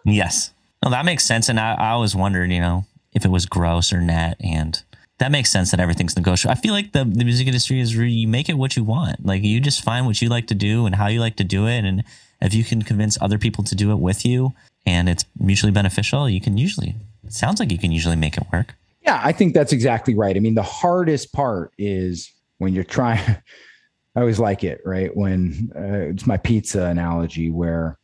Yes. 0.05 0.51
No, 0.83 0.91
that 0.91 1.05
makes 1.05 1.25
sense. 1.25 1.49
And 1.49 1.59
I, 1.59 1.73
I 1.73 1.89
always 1.89 2.15
wondered, 2.15 2.51
you 2.51 2.59
know, 2.59 2.85
if 3.13 3.25
it 3.25 3.31
was 3.31 3.45
gross 3.45 3.91
or 3.91 3.99
net. 3.99 4.37
And 4.39 4.81
that 5.17 5.31
makes 5.31 5.49
sense 5.49 5.71
that 5.71 5.79
everything's 5.79 6.15
negotiable. 6.15 6.51
I 6.51 6.55
feel 6.55 6.73
like 6.73 6.91
the, 6.91 7.03
the 7.05 7.25
music 7.25 7.47
industry 7.47 7.79
is 7.79 7.95
really, 7.95 8.11
you 8.11 8.27
make 8.27 8.49
it 8.49 8.57
what 8.57 8.77
you 8.77 8.83
want. 8.83 9.25
Like 9.25 9.43
you 9.43 9.59
just 9.59 9.83
find 9.83 10.05
what 10.05 10.21
you 10.21 10.29
like 10.29 10.47
to 10.47 10.55
do 10.55 10.85
and 10.85 10.95
how 10.95 11.07
you 11.07 11.19
like 11.19 11.37
to 11.37 11.43
do 11.43 11.67
it. 11.67 11.85
And 11.85 12.03
if 12.41 12.53
you 12.53 12.63
can 12.63 12.83
convince 12.83 13.17
other 13.19 13.37
people 13.37 13.63
to 13.63 13.75
do 13.75 13.91
it 13.91 13.99
with 13.99 14.25
you 14.25 14.53
and 14.85 15.09
it's 15.09 15.25
mutually 15.39 15.71
beneficial, 15.71 16.29
you 16.29 16.41
can 16.41 16.57
usually, 16.57 16.95
it 17.23 17.33
sounds 17.33 17.59
like 17.59 17.71
you 17.71 17.79
can 17.79 17.91
usually 17.91 18.15
make 18.15 18.37
it 18.37 18.43
work. 18.53 18.75
Yeah, 19.01 19.19
I 19.23 19.31
think 19.31 19.53
that's 19.53 19.71
exactly 19.71 20.15
right. 20.15 20.35
I 20.35 20.39
mean, 20.39 20.55
the 20.55 20.63
hardest 20.63 21.31
part 21.33 21.71
is 21.77 22.31
when 22.59 22.73
you're 22.73 22.83
trying. 22.83 23.37
I 24.17 24.21
always 24.21 24.39
like 24.39 24.63
it, 24.63 24.79
right? 24.85 25.15
When 25.15 25.73
uh, 25.75 26.09
it's 26.11 26.25
my 26.25 26.37
pizza 26.37 26.85
analogy, 26.85 27.49
where 27.49 27.97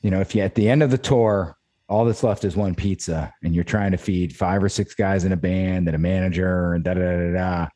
you 0.00 0.10
know, 0.10 0.20
if 0.20 0.34
you 0.34 0.42
at 0.42 0.54
the 0.54 0.68
end 0.68 0.82
of 0.82 0.90
the 0.90 0.98
tour, 0.98 1.56
all 1.88 2.04
that's 2.04 2.22
left 2.22 2.44
is 2.44 2.56
one 2.56 2.74
pizza, 2.74 3.32
and 3.42 3.54
you're 3.54 3.64
trying 3.64 3.92
to 3.92 3.96
feed 3.96 4.36
five 4.36 4.62
or 4.62 4.68
six 4.68 4.94
guys 4.94 5.24
in 5.24 5.32
a 5.32 5.36
band 5.36 5.88
and 5.88 5.94
a 5.94 5.98
manager 5.98 6.74
and 6.74 6.84
da 6.84 6.94
da 6.94 7.00
da 7.00 7.32
da. 7.32 7.68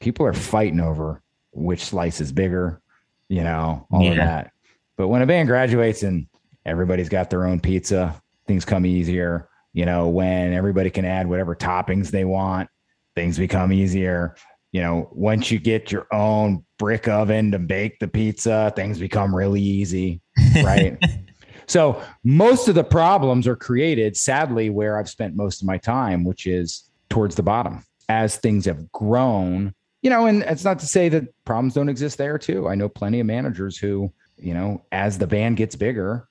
people 0.00 0.24
are 0.24 0.32
fighting 0.32 0.80
over 0.80 1.22
which 1.52 1.84
slice 1.84 2.20
is 2.20 2.32
bigger, 2.32 2.80
you 3.28 3.42
know, 3.42 3.86
all 3.90 4.08
of 4.08 4.16
that. 4.16 4.52
But 4.96 5.08
when 5.08 5.22
a 5.22 5.26
band 5.26 5.48
graduates 5.48 6.02
and 6.02 6.26
everybody's 6.64 7.08
got 7.08 7.30
their 7.30 7.46
own 7.46 7.60
pizza, 7.60 8.20
things 8.46 8.64
come 8.64 8.86
easier. 8.86 9.48
You 9.72 9.84
know, 9.84 10.08
when 10.08 10.52
everybody 10.52 10.90
can 10.90 11.04
add 11.04 11.28
whatever 11.28 11.54
toppings 11.54 12.10
they 12.10 12.24
want, 12.24 12.68
things 13.14 13.38
become 13.38 13.72
easier. 13.72 14.34
You 14.72 14.80
know, 14.82 15.08
once 15.12 15.50
you 15.50 15.58
get 15.58 15.92
your 15.92 16.06
own 16.12 16.64
brick 16.78 17.08
oven 17.08 17.52
to 17.52 17.58
bake 17.58 17.98
the 17.98 18.08
pizza, 18.08 18.72
things 18.74 18.98
become 18.98 19.34
really 19.34 19.62
easy, 19.62 20.20
right? 20.62 20.98
so 21.68 22.02
most 22.24 22.68
of 22.68 22.74
the 22.74 22.84
problems 22.84 23.46
are 23.46 23.56
created, 23.56 24.16
sadly, 24.16 24.70
where 24.70 24.98
I've 24.98 25.08
spent 25.08 25.36
most 25.36 25.62
of 25.62 25.66
my 25.66 25.78
time, 25.78 26.24
which 26.24 26.46
is 26.46 26.90
towards 27.08 27.36
the 27.36 27.42
bottom. 27.42 27.84
As 28.08 28.36
things 28.36 28.64
have 28.64 28.90
grown, 28.90 29.74
you 30.02 30.10
know, 30.10 30.26
and 30.26 30.42
it's 30.42 30.64
not 30.64 30.78
to 30.78 30.86
say 30.86 31.08
that 31.10 31.24
problems 31.44 31.74
don't 31.74 31.88
exist 31.88 32.18
there 32.18 32.38
too. 32.38 32.68
I 32.68 32.74
know 32.74 32.88
plenty 32.88 33.20
of 33.20 33.26
managers 33.26 33.76
who, 33.76 34.12
you 34.36 34.54
know, 34.54 34.82
as 34.92 35.18
the 35.18 35.26
band 35.26 35.58
gets 35.58 35.76
bigger, 35.76 36.26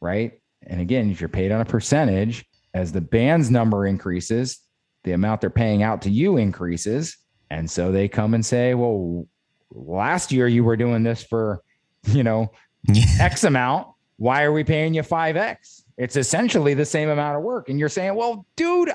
right? 0.00 0.40
And 0.66 0.80
again, 0.80 1.10
if 1.10 1.20
you're 1.20 1.28
paid 1.28 1.52
on 1.52 1.60
a 1.60 1.64
percentage, 1.64 2.44
as 2.74 2.92
the 2.92 3.00
band's 3.00 3.50
number 3.50 3.86
increases, 3.86 4.58
the 5.04 5.12
amount 5.12 5.40
they're 5.40 5.50
paying 5.50 5.82
out 5.82 6.02
to 6.02 6.10
you 6.10 6.36
increases. 6.36 7.16
And 7.50 7.70
so 7.70 7.92
they 7.92 8.08
come 8.08 8.34
and 8.34 8.44
say, 8.44 8.74
well, 8.74 9.26
last 9.70 10.32
year 10.32 10.48
you 10.48 10.64
were 10.64 10.76
doing 10.76 11.02
this 11.02 11.22
for, 11.22 11.62
you 12.04 12.22
know, 12.22 12.50
X 13.20 13.44
amount. 13.44 13.88
Why 14.22 14.44
are 14.44 14.52
we 14.52 14.62
paying 14.62 14.94
you 14.94 15.02
5X? 15.02 15.82
it's 16.02 16.16
essentially 16.16 16.74
the 16.74 16.84
same 16.84 17.08
amount 17.08 17.36
of 17.36 17.42
work. 17.42 17.68
And 17.68 17.78
you're 17.78 17.88
saying, 17.88 18.14
well, 18.14 18.46
dude, 18.56 18.88
uh, 18.88 18.94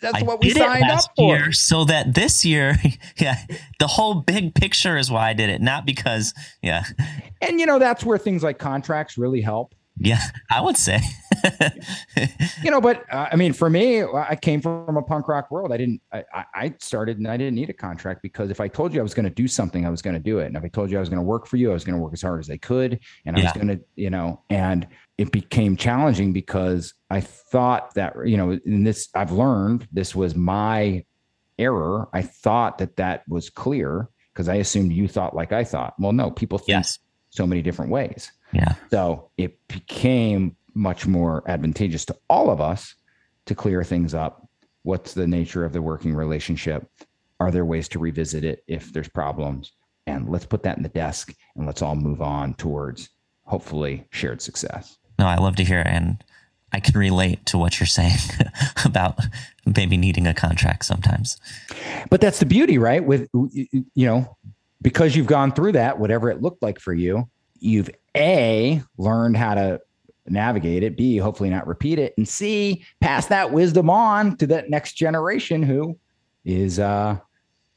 that's 0.00 0.22
I 0.22 0.22
what 0.22 0.40
we 0.40 0.50
signed 0.50 0.90
up 0.90 1.04
for. 1.16 1.36
Year 1.36 1.52
so 1.52 1.84
that 1.84 2.14
this 2.14 2.44
year, 2.44 2.76
yeah, 3.18 3.36
the 3.78 3.86
whole 3.86 4.14
big 4.14 4.54
picture 4.54 4.96
is 4.96 5.10
why 5.10 5.30
I 5.30 5.32
did 5.32 5.50
it, 5.50 5.60
not 5.60 5.86
because, 5.86 6.34
yeah. 6.62 6.84
And 7.40 7.58
you 7.58 7.66
know, 7.66 7.78
that's 7.78 8.04
where 8.04 8.18
things 8.18 8.42
like 8.42 8.58
contracts 8.58 9.16
really 9.16 9.40
help. 9.40 9.74
Yeah, 9.96 10.20
I 10.50 10.60
would 10.60 10.76
say. 10.76 11.00
you 12.62 12.70
know, 12.70 12.80
but 12.80 13.04
uh, 13.12 13.28
I 13.30 13.36
mean, 13.36 13.52
for 13.52 13.70
me, 13.70 14.02
I 14.02 14.34
came 14.34 14.60
from 14.60 14.96
a 14.96 15.02
punk 15.02 15.28
rock 15.28 15.50
world. 15.52 15.72
I 15.72 15.76
didn't. 15.76 16.00
I, 16.12 16.24
I 16.54 16.74
started 16.80 17.18
and 17.18 17.28
I 17.28 17.36
didn't 17.36 17.54
need 17.54 17.70
a 17.70 17.74
contract 17.74 18.20
because 18.20 18.50
if 18.50 18.60
I 18.60 18.66
told 18.66 18.92
you 18.92 19.00
I 19.00 19.04
was 19.04 19.14
going 19.14 19.24
to 19.24 19.30
do 19.30 19.46
something, 19.46 19.86
I 19.86 19.90
was 19.90 20.02
going 20.02 20.14
to 20.14 20.20
do 20.20 20.40
it. 20.40 20.46
And 20.46 20.56
if 20.56 20.64
I 20.64 20.68
told 20.68 20.90
you 20.90 20.96
I 20.96 21.00
was 21.00 21.08
going 21.08 21.20
to 21.20 21.24
work 21.24 21.46
for 21.46 21.58
you, 21.58 21.70
I 21.70 21.74
was 21.74 21.84
going 21.84 21.96
to 21.96 22.02
work 22.02 22.12
as 22.12 22.22
hard 22.22 22.40
as 22.40 22.50
I 22.50 22.56
could, 22.56 22.98
and 23.24 23.36
I 23.36 23.40
yeah. 23.40 23.44
was 23.46 23.52
going 23.52 23.68
to, 23.68 23.80
you 23.94 24.10
know, 24.10 24.42
and 24.50 24.86
it 25.16 25.30
became 25.30 25.76
challenging 25.76 26.32
because 26.32 26.94
I 27.10 27.20
thought 27.20 27.94
that, 27.94 28.14
you 28.24 28.36
know, 28.36 28.58
in 28.64 28.82
this, 28.82 29.08
I've 29.14 29.30
learned 29.30 29.86
this 29.92 30.14
was 30.14 30.34
my 30.34 31.04
error. 31.56 32.08
I 32.12 32.22
thought 32.22 32.78
that 32.78 32.96
that 32.96 33.22
was 33.28 33.48
clear 33.48 34.08
because 34.32 34.48
I 34.48 34.56
assumed 34.56 34.92
you 34.92 35.06
thought 35.06 35.36
like 35.36 35.52
I 35.52 35.62
thought. 35.62 35.94
Well, 36.00 36.12
no, 36.12 36.32
people 36.32 36.58
think 36.58 36.70
yes. 36.70 36.98
so 37.30 37.46
many 37.46 37.62
different 37.62 37.92
ways. 37.92 38.32
Yeah. 38.54 38.74
So 38.90 39.30
it 39.36 39.58
became 39.68 40.56
much 40.74 41.06
more 41.06 41.42
advantageous 41.46 42.04
to 42.06 42.16
all 42.28 42.50
of 42.50 42.60
us 42.60 42.94
to 43.46 43.54
clear 43.54 43.84
things 43.84 44.14
up. 44.14 44.48
What's 44.82 45.14
the 45.14 45.26
nature 45.26 45.64
of 45.64 45.72
the 45.72 45.82
working 45.82 46.14
relationship? 46.14 46.88
Are 47.40 47.50
there 47.50 47.64
ways 47.64 47.88
to 47.88 47.98
revisit 47.98 48.44
it 48.44 48.64
if 48.66 48.92
there's 48.92 49.08
problems? 49.08 49.72
And 50.06 50.28
let's 50.28 50.46
put 50.46 50.62
that 50.64 50.76
in 50.76 50.82
the 50.82 50.88
desk 50.88 51.34
and 51.56 51.66
let's 51.66 51.82
all 51.82 51.96
move 51.96 52.20
on 52.20 52.54
towards 52.54 53.08
hopefully 53.44 54.06
shared 54.10 54.42
success. 54.42 54.98
No, 55.18 55.26
I 55.26 55.36
love 55.36 55.56
to 55.56 55.64
hear 55.64 55.80
it. 55.80 55.86
And 55.86 56.22
I 56.72 56.80
can 56.80 56.98
relate 56.98 57.46
to 57.46 57.58
what 57.58 57.78
you're 57.78 57.86
saying 57.86 58.18
about 58.84 59.18
maybe 59.76 59.96
needing 59.96 60.26
a 60.26 60.34
contract 60.34 60.84
sometimes. 60.84 61.38
But 62.10 62.20
that's 62.20 62.40
the 62.40 62.46
beauty, 62.46 62.78
right? 62.78 63.04
With, 63.04 63.28
you 63.32 63.78
know, 63.94 64.36
because 64.82 65.16
you've 65.16 65.26
gone 65.26 65.52
through 65.52 65.72
that, 65.72 65.98
whatever 65.98 66.30
it 66.30 66.42
looked 66.42 66.62
like 66.62 66.80
for 66.80 66.92
you, 66.92 67.28
you've 67.60 67.90
A, 68.16 68.82
learned 68.98 69.36
how 69.36 69.54
to 69.54 69.80
navigate 70.26 70.82
it, 70.82 70.96
B, 70.96 71.16
hopefully 71.18 71.50
not 71.50 71.66
repeat 71.66 71.98
it, 71.98 72.14
and 72.16 72.26
C, 72.26 72.84
pass 73.00 73.26
that 73.26 73.50
wisdom 73.50 73.90
on 73.90 74.36
to 74.38 74.46
that 74.48 74.70
next 74.70 74.94
generation 74.94 75.62
who 75.62 75.98
is 76.44 76.78
uh 76.78 77.18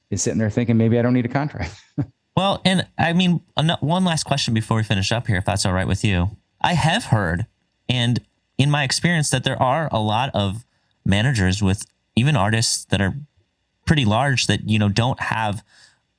is 0.10 0.22
sitting 0.22 0.40
there 0.40 0.50
thinking 0.50 0.78
maybe 0.78 0.98
I 1.00 1.02
don't 1.02 1.14
need 1.14 1.26
a 1.26 1.30
contract. 1.30 1.74
well, 2.36 2.62
and 2.66 2.88
I 2.98 3.14
mean 3.14 3.42
one 3.80 4.06
last 4.06 4.24
question 4.24 4.54
before 4.54 4.78
we 4.78 4.84
finish 4.84 5.12
up 5.12 5.28
here 5.28 5.38
if 5.38 5.46
that's 5.46 5.66
all 5.66 5.74
right 5.74 5.88
with 5.88 6.04
you. 6.04 6.38
I 6.62 6.74
have 6.74 7.06
heard 7.06 7.46
and 7.90 8.20
in 8.58 8.72
my 8.72 8.84
experience 8.84 9.30
that 9.30 9.44
there 9.44 9.62
are 9.62 9.90
a 9.92 10.00
lot 10.00 10.32
of 10.34 10.66
managers 11.06 11.62
with 11.62 11.86
even 12.16 12.36
artists 12.36 12.86
that 12.86 13.02
are 13.02 13.16
pretty 13.86 14.06
large 14.06 14.48
that 14.48 14.70
you 14.70 14.78
know 14.80 14.90
don't 14.90 15.20
have 15.20 15.64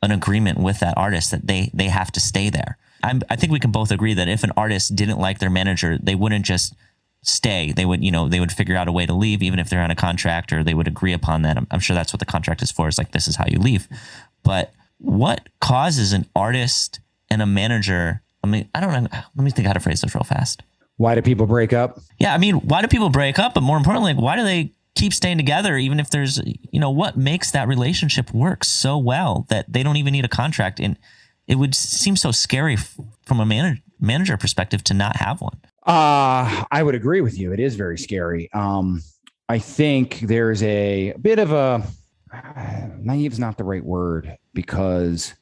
an 0.02 0.10
agreement 0.10 0.58
with 0.58 0.80
that 0.80 0.96
artist 0.96 1.30
that 1.30 1.46
they 1.46 1.70
they 1.74 1.88
have 1.88 2.10
to 2.12 2.20
stay 2.20 2.50
there 2.50 2.78
I'm, 3.02 3.22
I 3.30 3.36
think 3.36 3.52
we 3.52 3.60
can 3.60 3.70
both 3.70 3.90
agree 3.90 4.14
that 4.14 4.28
if 4.28 4.44
an 4.44 4.52
artist 4.56 4.96
didn't 4.96 5.18
like 5.18 5.38
their 5.38 5.50
manager, 5.50 5.98
they 6.02 6.14
wouldn't 6.14 6.44
just 6.44 6.74
stay. 7.22 7.72
They 7.72 7.84
would, 7.84 8.04
you 8.04 8.10
know, 8.10 8.28
they 8.28 8.40
would 8.40 8.52
figure 8.52 8.76
out 8.76 8.88
a 8.88 8.92
way 8.92 9.06
to 9.06 9.14
leave, 9.14 9.42
even 9.42 9.58
if 9.58 9.70
they're 9.70 9.82
on 9.82 9.90
a 9.90 9.96
contract, 9.96 10.52
or 10.52 10.62
they 10.62 10.74
would 10.74 10.88
agree 10.88 11.12
upon 11.12 11.42
that. 11.42 11.56
I'm, 11.56 11.66
I'm 11.70 11.80
sure 11.80 11.94
that's 11.94 12.12
what 12.12 12.20
the 12.20 12.26
contract 12.26 12.62
is 12.62 12.70
for. 12.70 12.88
Is 12.88 12.98
like 12.98 13.12
this 13.12 13.28
is 13.28 13.36
how 13.36 13.44
you 13.46 13.58
leave. 13.58 13.88
But 14.42 14.72
what 14.98 15.48
causes 15.60 16.12
an 16.12 16.26
artist 16.34 17.00
and 17.30 17.42
a 17.42 17.46
manager? 17.46 18.22
I 18.42 18.46
mean, 18.46 18.68
I 18.74 18.80
don't 18.80 18.92
know. 18.92 19.08
Let 19.12 19.44
me 19.44 19.50
think 19.50 19.66
how 19.66 19.72
to 19.72 19.80
phrase 19.80 20.00
this 20.00 20.14
real 20.14 20.24
fast. 20.24 20.62
Why 20.96 21.14
do 21.14 21.22
people 21.22 21.46
break 21.46 21.72
up? 21.72 22.00
Yeah, 22.18 22.34
I 22.34 22.38
mean, 22.38 22.56
why 22.56 22.82
do 22.82 22.88
people 22.88 23.08
break 23.08 23.38
up? 23.38 23.54
But 23.54 23.62
more 23.62 23.76
importantly, 23.76 24.14
like, 24.14 24.22
why 24.22 24.36
do 24.36 24.42
they 24.42 24.72
keep 24.96 25.12
staying 25.12 25.36
together 25.36 25.76
even 25.76 26.00
if 26.00 26.10
there's, 26.10 26.40
you 26.44 26.80
know, 26.80 26.90
what 26.90 27.16
makes 27.16 27.52
that 27.52 27.68
relationship 27.68 28.34
work 28.34 28.64
so 28.64 28.98
well 28.98 29.46
that 29.48 29.72
they 29.72 29.84
don't 29.84 29.96
even 29.96 30.12
need 30.12 30.24
a 30.24 30.28
contract? 30.28 30.80
And 30.80 30.98
it 31.48 31.56
would 31.56 31.74
seem 31.74 32.14
so 32.14 32.30
scary 32.30 32.76
from 32.76 33.40
a 33.40 33.46
man- 33.46 33.82
manager 33.98 34.36
perspective 34.36 34.84
to 34.84 34.94
not 34.94 35.16
have 35.16 35.40
one. 35.40 35.58
Uh, 35.84 36.64
I 36.70 36.82
would 36.82 36.94
agree 36.94 37.22
with 37.22 37.38
you. 37.38 37.52
It 37.52 37.58
is 37.58 37.74
very 37.74 37.98
scary. 37.98 38.52
Um, 38.52 39.02
I 39.48 39.58
think 39.58 40.20
there's 40.20 40.62
a 40.62 41.14
bit 41.20 41.38
of 41.38 41.52
a 41.52 41.82
uh, 42.32 42.88
naive 42.98 43.32
is 43.32 43.38
not 43.38 43.56
the 43.56 43.64
right 43.64 43.84
word 43.84 44.36
because 44.52 45.34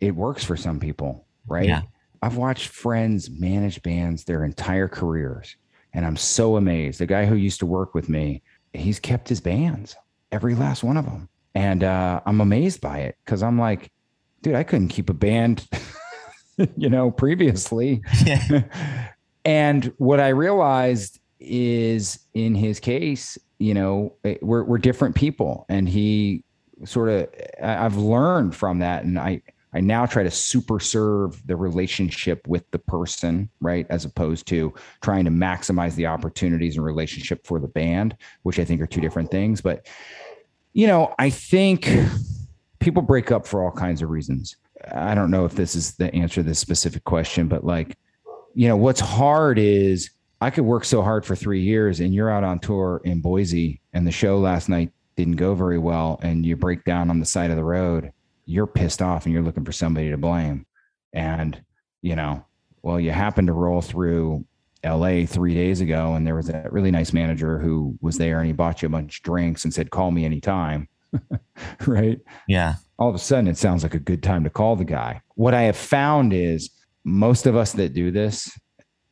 it 0.00 0.14
works 0.14 0.44
for 0.44 0.56
some 0.56 0.78
people, 0.78 1.26
right? 1.46 1.66
Yeah. 1.66 1.82
I've 2.22 2.36
watched 2.36 2.68
friends 2.68 3.28
manage 3.30 3.82
bands 3.82 4.24
their 4.24 4.44
entire 4.44 4.86
careers, 4.86 5.56
and 5.92 6.06
I'm 6.06 6.16
so 6.16 6.56
amazed. 6.56 7.00
The 7.00 7.06
guy 7.06 7.26
who 7.26 7.34
used 7.34 7.58
to 7.60 7.66
work 7.66 7.94
with 7.94 8.08
me, 8.08 8.42
he's 8.72 9.00
kept 9.00 9.28
his 9.28 9.40
bands, 9.40 9.96
every 10.30 10.54
last 10.54 10.84
one 10.84 10.96
of 10.96 11.06
them, 11.06 11.28
and 11.54 11.82
uh, 11.82 12.20
I'm 12.26 12.40
amazed 12.40 12.80
by 12.80 12.98
it 12.98 13.16
because 13.24 13.42
I'm 13.42 13.58
like, 13.58 13.90
dude, 14.42 14.54
I 14.54 14.62
couldn't 14.62 14.88
keep 14.88 15.10
a 15.10 15.14
band, 15.14 15.66
you 16.76 16.88
know, 16.88 17.10
previously. 17.10 18.02
Yeah. 18.24 18.62
and 19.44 19.92
what 19.98 20.20
I 20.20 20.28
realized 20.28 21.20
is 21.38 22.18
in 22.34 22.54
his 22.54 22.80
case, 22.80 23.38
you 23.58 23.74
know, 23.74 24.14
eh, 24.24 24.36
we're, 24.42 24.64
we're 24.64 24.78
different 24.78 25.14
people. 25.14 25.66
And 25.68 25.88
he 25.88 26.44
sort 26.84 27.08
of, 27.08 27.28
I've 27.62 27.96
learned 27.96 28.54
from 28.54 28.78
that. 28.80 29.04
And 29.04 29.18
I, 29.18 29.42
I 29.72 29.80
now 29.80 30.06
try 30.06 30.22
to 30.22 30.30
super 30.30 30.80
serve 30.80 31.46
the 31.46 31.56
relationship 31.56 32.46
with 32.48 32.68
the 32.72 32.78
person, 32.78 33.48
right? 33.60 33.86
As 33.88 34.04
opposed 34.04 34.46
to 34.48 34.74
trying 35.00 35.24
to 35.26 35.30
maximize 35.30 35.94
the 35.94 36.06
opportunities 36.06 36.76
and 36.76 36.84
relationship 36.84 37.46
for 37.46 37.60
the 37.60 37.68
band, 37.68 38.16
which 38.42 38.58
I 38.58 38.64
think 38.64 38.80
are 38.80 38.86
two 38.86 39.00
different 39.00 39.30
things. 39.30 39.60
But, 39.60 39.86
you 40.72 40.86
know, 40.86 41.14
I 41.18 41.30
think 41.30 41.88
people 42.80 43.02
break 43.02 43.30
up 43.30 43.46
for 43.46 43.62
all 43.62 43.70
kinds 43.70 44.02
of 44.02 44.10
reasons. 44.10 44.56
I 44.92 45.14
don't 45.14 45.30
know 45.30 45.44
if 45.44 45.54
this 45.54 45.76
is 45.76 45.94
the 45.94 46.12
answer 46.14 46.36
to 46.36 46.42
this 46.42 46.58
specific 46.58 47.04
question, 47.04 47.46
but 47.46 47.64
like, 47.64 47.96
you 48.54 48.66
know, 48.66 48.76
what's 48.76 49.00
hard 49.00 49.58
is 49.58 50.10
I 50.40 50.50
could 50.50 50.64
work 50.64 50.84
so 50.84 51.02
hard 51.02 51.24
for 51.24 51.36
three 51.36 51.60
years 51.60 52.00
and 52.00 52.14
you're 52.14 52.30
out 52.30 52.44
on 52.44 52.58
tour 52.58 53.02
in 53.04 53.20
Boise 53.20 53.80
and 53.92 54.06
the 54.06 54.10
show 54.10 54.38
last 54.38 54.68
night 54.68 54.90
didn't 55.16 55.36
go 55.36 55.54
very 55.54 55.78
well 55.78 56.18
and 56.22 56.44
you 56.44 56.56
break 56.56 56.82
down 56.84 57.10
on 57.10 57.20
the 57.20 57.26
side 57.26 57.50
of 57.50 57.56
the 57.56 57.64
road. 57.64 58.10
You're 58.46 58.66
pissed 58.66 59.02
off 59.02 59.26
and 59.26 59.34
you're 59.34 59.42
looking 59.42 59.66
for 59.66 59.72
somebody 59.72 60.10
to 60.10 60.16
blame. 60.16 60.64
And, 61.12 61.62
you 62.00 62.16
know, 62.16 62.44
well, 62.82 62.98
you 62.98 63.10
happen 63.10 63.46
to 63.46 63.52
roll 63.52 63.82
through 63.82 64.46
LA 64.82 65.26
three 65.26 65.52
days 65.52 65.82
ago 65.82 66.14
and 66.14 66.26
there 66.26 66.34
was 66.34 66.48
a 66.48 66.66
really 66.70 66.90
nice 66.90 67.12
manager 67.12 67.58
who 67.58 67.98
was 68.00 68.16
there 68.16 68.38
and 68.38 68.46
he 68.46 68.54
bought 68.54 68.80
you 68.80 68.86
a 68.86 68.90
bunch 68.90 69.18
of 69.18 69.22
drinks 69.22 69.64
and 69.64 69.74
said, 69.74 69.90
call 69.90 70.10
me 70.10 70.24
anytime 70.24 70.88
right? 71.86 72.20
Yeah. 72.48 72.74
All 72.98 73.08
of 73.08 73.14
a 73.14 73.18
sudden, 73.18 73.48
it 73.48 73.56
sounds 73.56 73.82
like 73.82 73.94
a 73.94 73.98
good 73.98 74.22
time 74.22 74.44
to 74.44 74.50
call 74.50 74.76
the 74.76 74.84
guy. 74.84 75.22
What 75.34 75.54
I 75.54 75.62
have 75.62 75.76
found 75.76 76.32
is 76.32 76.70
most 77.04 77.46
of 77.46 77.56
us 77.56 77.72
that 77.72 77.94
do 77.94 78.10
this 78.10 78.50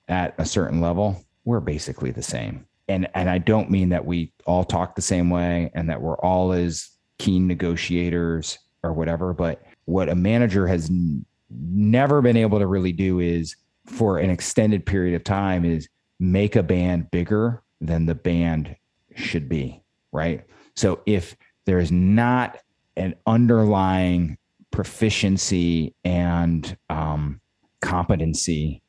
at 0.09 0.35
a 0.39 0.45
certain 0.45 0.81
level, 0.81 1.25
we're 1.45 1.61
basically 1.61 2.11
the 2.11 2.23
same. 2.23 2.67
And 2.89 3.09
and 3.15 3.29
I 3.29 3.39
don't 3.39 3.71
mean 3.71 3.91
that 3.91 4.05
we 4.05 4.33
all 4.47 4.65
talk 4.65 4.95
the 4.95 5.03
same 5.03 5.31
way 5.31 5.71
and 5.75 5.89
that 5.91 6.01
we're 6.01 6.19
all 6.19 6.53
as 6.53 6.89
keen 7.19 7.47
negotiators 7.47 8.59
or 8.83 8.93
whatever, 8.93 9.35
but 9.35 9.63
what 9.85 10.09
a 10.09 10.15
manager 10.15 10.67
has 10.67 10.89
n- 10.89 11.25
never 11.51 12.23
been 12.23 12.37
able 12.37 12.59
to 12.59 12.67
really 12.67 12.93
do 12.93 13.21
is 13.21 13.57
for 13.87 14.19
an 14.19 14.31
extended 14.31 14.85
period 14.87 15.15
of 15.15 15.25
time 15.25 15.65
is 15.65 15.89
make 16.21 16.57
a 16.57 16.63
band 16.63 17.11
bigger 17.11 17.63
than 17.81 18.07
the 18.07 18.15
band 18.15 18.77
should 19.15 19.49
be, 19.49 19.83
right? 20.13 20.45
So 20.77 21.01
if 21.07 21.37
there 21.69 21.79
is 21.79 21.93
not 21.93 22.57
an 22.97 23.15
underlying 23.27 24.39
proficiency 24.71 25.95
and 26.03 26.79
um, 26.89 27.43
competency 27.83 28.81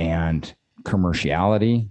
and 0.00 0.52
commerciality 0.82 1.88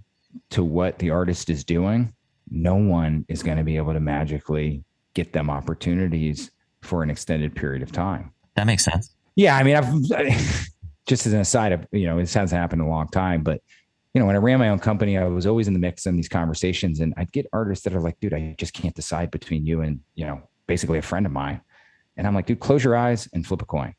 to 0.50 0.62
what 0.62 0.98
the 0.98 1.08
artist 1.08 1.48
is 1.48 1.64
doing, 1.64 2.12
no 2.50 2.74
one 2.74 3.24
is 3.26 3.42
going 3.42 3.56
to 3.56 3.64
be 3.64 3.78
able 3.78 3.94
to 3.94 4.00
magically 4.00 4.84
get 5.14 5.32
them 5.32 5.48
opportunities 5.48 6.50
for 6.82 7.02
an 7.02 7.08
extended 7.08 7.56
period 7.56 7.82
of 7.82 7.90
time. 7.90 8.30
That 8.54 8.66
makes 8.66 8.84
sense. 8.84 9.14
Yeah, 9.36 9.56
I 9.56 9.62
mean, 9.62 9.76
I've 9.76 9.88
just 11.06 11.26
as 11.26 11.32
an 11.32 11.40
aside 11.40 11.72
of 11.72 11.86
you 11.90 12.06
know, 12.06 12.18
this 12.18 12.34
hasn't 12.34 12.60
happened 12.60 12.82
in 12.82 12.86
a 12.86 12.90
long 12.90 13.08
time, 13.08 13.42
but 13.42 13.62
you 14.14 14.20
know, 14.20 14.26
when 14.26 14.36
I 14.36 14.38
ran 14.38 14.60
my 14.60 14.68
own 14.68 14.78
company, 14.78 15.18
I 15.18 15.24
was 15.24 15.44
always 15.44 15.66
in 15.66 15.74
the 15.74 15.80
mix 15.80 16.06
in 16.06 16.16
these 16.16 16.28
conversations, 16.28 17.00
and 17.00 17.12
I'd 17.16 17.32
get 17.32 17.46
artists 17.52 17.84
that 17.84 17.94
are 17.94 18.00
like, 18.00 18.18
"Dude, 18.20 18.32
I 18.32 18.54
just 18.58 18.72
can't 18.72 18.94
decide 18.94 19.30
between 19.30 19.66
you 19.66 19.80
and 19.80 20.00
you 20.14 20.24
know, 20.24 20.40
basically 20.66 20.98
a 20.98 21.02
friend 21.02 21.26
of 21.26 21.32
mine," 21.32 21.60
and 22.16 22.26
I'm 22.26 22.34
like, 22.34 22.46
"Dude, 22.46 22.60
close 22.60 22.84
your 22.84 22.96
eyes 22.96 23.28
and 23.32 23.44
flip 23.44 23.60
a 23.60 23.66
coin," 23.66 23.94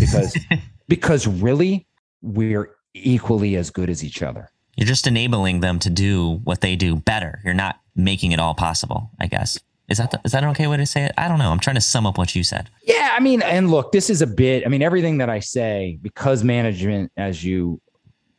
because 0.00 0.36
because 0.88 1.26
really, 1.26 1.86
we're 2.20 2.70
equally 2.94 3.56
as 3.56 3.70
good 3.70 3.88
as 3.88 4.02
each 4.04 4.20
other. 4.20 4.50
You're 4.76 4.86
just 4.86 5.06
enabling 5.06 5.60
them 5.60 5.78
to 5.80 5.90
do 5.90 6.40
what 6.44 6.60
they 6.60 6.76
do 6.76 6.96
better. 6.96 7.40
You're 7.44 7.54
not 7.54 7.78
making 7.94 8.32
it 8.32 8.40
all 8.40 8.54
possible. 8.54 9.10
I 9.20 9.26
guess 9.26 9.58
is 9.88 9.98
that 9.98 10.10
the, 10.10 10.20
is 10.24 10.32
that 10.32 10.42
an 10.42 10.50
okay 10.50 10.66
way 10.66 10.76
to 10.78 10.86
say 10.86 11.04
it? 11.04 11.12
I 11.18 11.28
don't 11.28 11.38
know. 11.38 11.52
I'm 11.52 11.60
trying 11.60 11.76
to 11.76 11.82
sum 11.82 12.06
up 12.06 12.18
what 12.18 12.34
you 12.34 12.42
said. 12.42 12.70
Yeah, 12.84 13.14
I 13.16 13.20
mean, 13.20 13.42
and 13.42 13.70
look, 13.70 13.92
this 13.92 14.10
is 14.10 14.22
a 14.22 14.26
bit. 14.26 14.64
I 14.64 14.68
mean, 14.68 14.82
everything 14.82 15.18
that 15.18 15.28
I 15.28 15.40
say 15.40 15.98
because 16.02 16.42
management, 16.42 17.12
as 17.16 17.44
you 17.44 17.80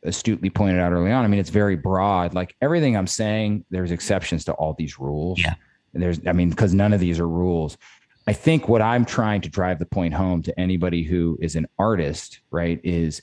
astutely 0.04 0.50
pointed 0.50 0.80
out 0.80 0.92
early 0.92 1.10
on, 1.10 1.24
I 1.24 1.28
mean, 1.28 1.40
it's 1.40 1.50
very 1.50 1.76
broad. 1.76 2.34
Like 2.34 2.54
everything 2.60 2.96
I'm 2.96 3.06
saying, 3.06 3.64
there's 3.70 3.90
exceptions 3.90 4.44
to 4.46 4.52
all 4.52 4.74
these 4.74 4.98
rules. 4.98 5.40
Yeah. 5.40 5.54
And 5.92 6.02
there's, 6.02 6.20
I 6.26 6.32
mean, 6.32 6.50
because 6.50 6.74
none 6.74 6.92
of 6.92 7.00
these 7.00 7.18
are 7.18 7.28
rules. 7.28 7.78
I 8.26 8.32
think 8.32 8.68
what 8.68 8.82
I'm 8.82 9.04
trying 9.04 9.42
to 9.42 9.48
drive 9.48 9.78
the 9.78 9.86
point 9.86 10.14
home 10.14 10.42
to 10.42 10.60
anybody 10.60 11.02
who 11.02 11.38
is 11.40 11.56
an 11.56 11.66
artist, 11.78 12.40
right, 12.50 12.80
is 12.82 13.22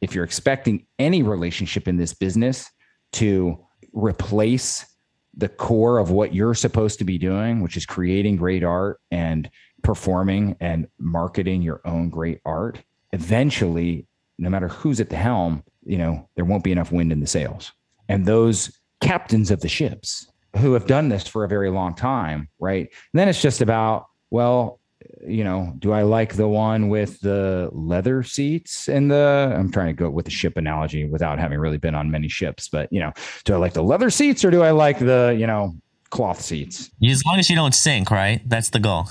if 0.00 0.14
you're 0.14 0.24
expecting 0.24 0.86
any 0.98 1.22
relationship 1.22 1.88
in 1.88 1.96
this 1.96 2.12
business 2.12 2.70
to 3.12 3.58
replace 3.92 4.86
the 5.34 5.48
core 5.48 5.98
of 5.98 6.10
what 6.10 6.34
you're 6.34 6.54
supposed 6.54 6.98
to 6.98 7.04
be 7.04 7.18
doing, 7.18 7.60
which 7.60 7.76
is 7.76 7.86
creating 7.86 8.36
great 8.36 8.62
art 8.62 9.00
and 9.10 9.50
performing 9.82 10.56
and 10.60 10.86
marketing 10.98 11.62
your 11.62 11.80
own 11.84 12.10
great 12.10 12.40
art, 12.44 12.78
eventually, 13.12 14.06
no 14.38 14.50
matter 14.50 14.68
who's 14.68 15.00
at 15.00 15.08
the 15.08 15.16
helm, 15.16 15.62
you 15.84 15.98
know, 15.98 16.28
there 16.36 16.44
won't 16.44 16.64
be 16.64 16.72
enough 16.72 16.92
wind 16.92 17.12
in 17.12 17.20
the 17.20 17.26
sails. 17.26 17.72
And 18.08 18.26
those 18.26 18.78
captains 19.00 19.50
of 19.50 19.60
the 19.60 19.68
ships 19.68 20.28
who 20.58 20.74
have 20.74 20.86
done 20.86 21.08
this 21.08 21.26
for 21.26 21.44
a 21.44 21.48
very 21.48 21.70
long 21.70 21.94
time, 21.94 22.48
right? 22.58 22.88
And 23.12 23.18
then 23.18 23.28
it's 23.28 23.40
just 23.40 23.60
about, 23.60 24.06
well, 24.30 24.80
you 25.26 25.44
know, 25.44 25.74
do 25.78 25.92
I 25.92 26.02
like 26.02 26.34
the 26.34 26.48
one 26.48 26.88
with 26.88 27.20
the 27.20 27.70
leather 27.72 28.22
seats 28.22 28.88
and 28.88 29.10
the 29.10 29.54
I'm 29.56 29.70
trying 29.70 29.88
to 29.88 29.92
go 29.92 30.10
with 30.10 30.26
the 30.26 30.30
ship 30.30 30.56
analogy 30.56 31.04
without 31.04 31.38
having 31.38 31.58
really 31.58 31.78
been 31.78 31.94
on 31.94 32.10
many 32.10 32.28
ships, 32.28 32.68
but 32.68 32.92
you 32.92 33.00
know, 33.00 33.12
do 33.44 33.54
I 33.54 33.56
like 33.56 33.72
the 33.72 33.82
leather 33.82 34.10
seats 34.10 34.44
or 34.44 34.50
do 34.50 34.62
I 34.62 34.70
like 34.70 34.98
the, 34.98 35.34
you 35.38 35.46
know, 35.46 35.74
cloth 36.10 36.40
seats? 36.40 36.90
As 37.04 37.22
long 37.24 37.38
as 37.38 37.48
you 37.48 37.56
don't 37.56 37.74
sink, 37.74 38.10
right? 38.10 38.42
That's 38.48 38.70
the 38.70 38.80
goal. 38.80 39.06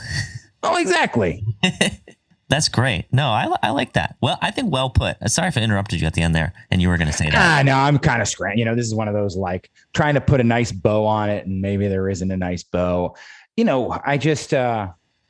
Oh, 0.64 0.78
exactly. 0.78 1.44
That's 2.52 2.68
great. 2.68 3.06
No, 3.14 3.28
I, 3.28 3.50
I 3.64 3.70
like 3.70 3.94
that. 3.94 4.18
Well, 4.20 4.38
I 4.42 4.52
think 4.52 4.74
well 4.74 4.90
put. 4.90 5.16
Sorry 5.32 5.48
if 5.48 5.58
I 5.58 5.62
interrupted 5.62 6.02
you 6.02 6.08
at 6.08 6.16
the 6.16 6.22
end 6.22 6.36
there 6.36 6.52
and 6.70 6.82
you 6.82 6.90
were 6.90 6.98
going 6.98 7.08
to 7.08 7.14
say 7.14 7.30
that. 7.30 7.36
Ah, 7.36 7.64
no, 7.64 7.78
I'm 7.78 7.98
kind 7.98 8.22
of 8.22 8.28
scram. 8.28 8.58
You 8.58 8.66
know, 8.66 8.76
this 8.76 8.86
is 8.86 8.94
one 8.94 9.08
of 9.08 9.14
those 9.14 9.38
like 9.38 9.72
trying 9.94 10.16
to 10.16 10.22
put 10.22 10.42
a 10.42 10.44
nice 10.44 10.74
bow 10.74 11.06
on 11.06 11.30
it 11.30 11.46
and 11.46 11.62
maybe 11.62 11.88
there 11.88 12.10
isn't 12.10 12.30
a 12.30 12.36
nice 12.36 12.62
bow. 12.62 13.16
You 13.56 13.64
know, 13.64 13.98
I 14.06 14.18
just, 14.18 14.54
uh, 14.54 14.90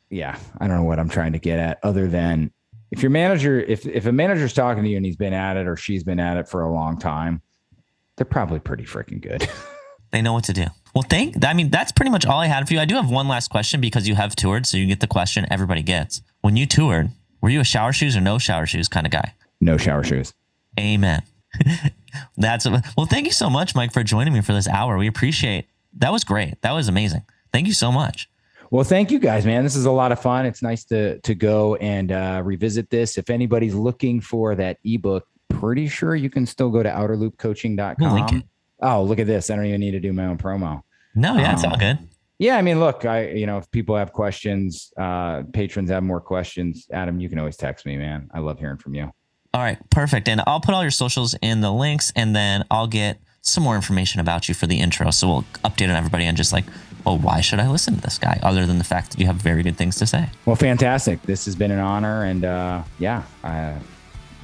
yeah, 0.10 0.36
I 0.60 0.68
don't 0.68 0.78
know 0.78 0.84
what 0.84 0.98
I'm 0.98 1.10
trying 1.10 1.34
to 1.34 1.38
get 1.38 1.60
at 1.60 1.78
other 1.84 2.08
than 2.08 2.50
if 2.90 3.04
your 3.04 3.12
manager, 3.12 3.60
if, 3.60 3.86
if 3.86 4.08
a 4.08 4.12
manager's 4.12 4.54
talking 4.54 4.84
to 4.84 4.90
you 4.90 4.98
and 4.98 5.06
he's 5.06 5.16
been 5.16 5.34
at 5.34 5.58
it 5.58 5.68
or 5.68 5.78
she's 5.78 6.04
been 6.04 6.20
at 6.20 6.38
it 6.38 6.50
for 6.50 6.64
a 6.64 6.74
long 6.74 6.98
time, 6.98 7.44
they're 8.16 8.26
probably 8.26 8.60
pretty 8.60 8.86
freaking 8.86 9.22
good. 9.22 9.48
they 10.12 10.24
know 10.24 10.34
what 10.34 10.46
to 10.46 10.54
do. 10.54 10.66
Well, 10.96 11.06
thank. 11.08 11.46
I 11.46 11.54
mean, 11.54 11.70
that's 11.70 11.92
pretty 11.92 12.10
much 12.10 12.26
all 12.26 12.40
I 12.40 12.48
had 12.48 12.68
for 12.68 12.74
you. 12.74 12.80
I 12.80 12.86
do 12.86 12.96
have 12.96 13.12
one 13.12 13.28
last 13.28 13.50
question 13.52 13.80
because 13.80 14.08
you 14.08 14.16
have 14.16 14.36
toured, 14.36 14.66
so 14.66 14.78
you 14.78 14.88
get 14.88 15.02
the 15.02 15.08
question 15.08 15.46
everybody 15.52 15.84
gets. 15.84 16.24
When 16.42 16.58
you 16.58 16.66
toured, 16.66 17.12
were 17.40 17.50
you 17.50 17.60
a 17.60 17.64
shower 17.64 17.94
shoes 17.94 18.18
or 18.18 18.22
no 18.22 18.38
shower 18.38 18.66
shoes 18.66 18.88
kind 18.88 19.06
of 19.06 19.12
guy? 19.12 19.34
No 19.60 19.78
shower 19.78 20.04
shoes. 20.04 20.34
Amen. 20.80 21.22
that's 22.38 22.68
well. 22.68 23.06
Thank 23.06 23.26
you 23.26 23.32
so 23.32 23.50
much, 23.50 23.76
Mike, 23.76 23.94
for 23.94 24.04
joining 24.04 24.34
me 24.34 24.42
for 24.42 24.54
this 24.54 24.68
hour. 24.68 24.98
We 24.98 25.08
appreciate. 25.08 25.68
That 25.98 26.12
was 26.12 26.24
great. 26.24 26.62
That 26.62 26.72
was 26.72 26.88
amazing. 26.88 27.24
Thank 27.52 27.68
you 27.68 27.74
so 27.74 27.92
much. 27.92 28.30
Well, 28.72 28.86
thank 28.86 29.12
you 29.12 29.20
guys, 29.20 29.46
man. 29.46 29.64
This 29.64 29.76
is 29.76 29.86
a 29.86 29.92
lot 29.92 30.12
of 30.12 30.22
fun. 30.22 30.46
It's 30.46 30.62
nice 30.62 30.86
to 30.86 31.20
to 31.20 31.36
go 31.36 31.76
and 31.76 32.12
uh, 32.12 32.42
revisit 32.44 32.90
this. 32.90 33.18
If 33.18 33.30
anybody's 33.30 33.76
looking 33.76 34.22
for 34.22 34.56
that 34.56 34.78
ebook, 34.84 35.28
pretty 35.50 35.88
sure 35.88 36.16
you 36.16 36.30
can 36.30 36.46
still 36.46 36.70
go 36.70 36.82
to 36.82 36.90
outerloopcoaching.com. 36.90 38.44
Oh, 38.82 39.04
look 39.04 39.20
at 39.20 39.28
this. 39.28 39.50
I 39.50 39.56
don't 39.56 39.66
even 39.66 39.80
need 39.80 39.92
to 39.92 40.00
do 40.00 40.14
my 40.14 40.26
own 40.26 40.38
promo. 40.38 40.82
No, 41.14 41.38
yeah, 41.38 41.50
um, 41.50 41.56
it's 41.56 41.64
all 41.64 41.74
um, 41.74 41.80
good. 41.80 42.00
Yeah, 42.42 42.58
I 42.58 42.64
mean, 42.64 42.80
look, 42.80 43.06
I 43.06 43.28
you 43.28 43.46
know, 43.46 43.60
if 43.60 43.70
people 43.70 43.96
have 43.96 44.14
questions, 44.14 44.92
uh, 44.98 45.44
patrons 45.54 45.92
have 45.92 46.02
more 46.02 46.20
questions, 46.20 46.88
Adam, 46.92 47.20
you 47.20 47.30
can 47.30 47.38
always 47.38 47.56
text 47.56 47.86
me, 47.86 47.98
man. 47.98 48.32
I 48.34 48.40
love 48.40 48.58
hearing 48.58 48.80
from 48.80 48.96
you. 48.96 49.12
All 49.54 49.62
right, 49.62 49.78
perfect. 49.92 50.28
And 50.28 50.42
I'll 50.48 50.60
put 50.60 50.74
all 50.74 50.82
your 50.82 50.90
socials 50.90 51.36
in 51.44 51.62
the 51.62 51.72
links, 51.72 52.12
and 52.16 52.36
then 52.36 52.66
I'll 52.72 52.88
get 52.88 53.20
some 53.42 53.64
more 53.64 53.76
information 53.76 54.22
about 54.22 54.50
you 54.50 54.56
for 54.56 54.66
the 54.66 54.80
intro. 54.80 55.12
So 55.12 55.28
we'll 55.28 55.46
update 55.64 55.90
on 55.90 55.96
everybody 55.96 56.26
and 56.26 56.36
just 56.36 56.52
like, 56.52 56.66
oh, 57.06 57.16
why 57.16 57.42
should 57.42 57.60
I 57.60 57.70
listen 57.70 57.94
to 57.94 58.02
this 58.02 58.18
guy? 58.18 58.40
Other 58.42 58.66
than 58.66 58.80
the 58.80 58.84
fact 58.84 59.12
that 59.12 59.20
you 59.20 59.28
have 59.28 59.36
very 59.36 59.62
good 59.62 59.78
things 59.78 59.98
to 59.98 60.08
say. 60.08 60.28
Well, 60.48 60.56
fantastic. 60.56 61.22
This 61.22 61.46
has 61.46 61.56
been 61.56 61.70
an 61.70 61.80
honor, 61.80 62.24
and 62.24 62.44
uh, 62.44 62.82
yeah, 62.98 63.22
uh, 63.44 63.78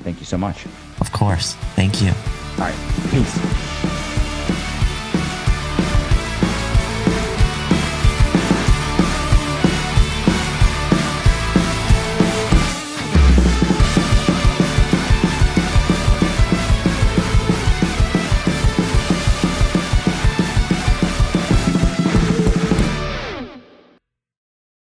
thank 0.01 0.19
you 0.19 0.25
so 0.27 0.37
much. 0.37 0.67
Of 1.01 1.11
course. 1.11 1.55
Thank 1.75 1.99
you. 1.99 2.09
All 2.09 2.69
right. 2.69 2.75
Peace. 3.09 3.96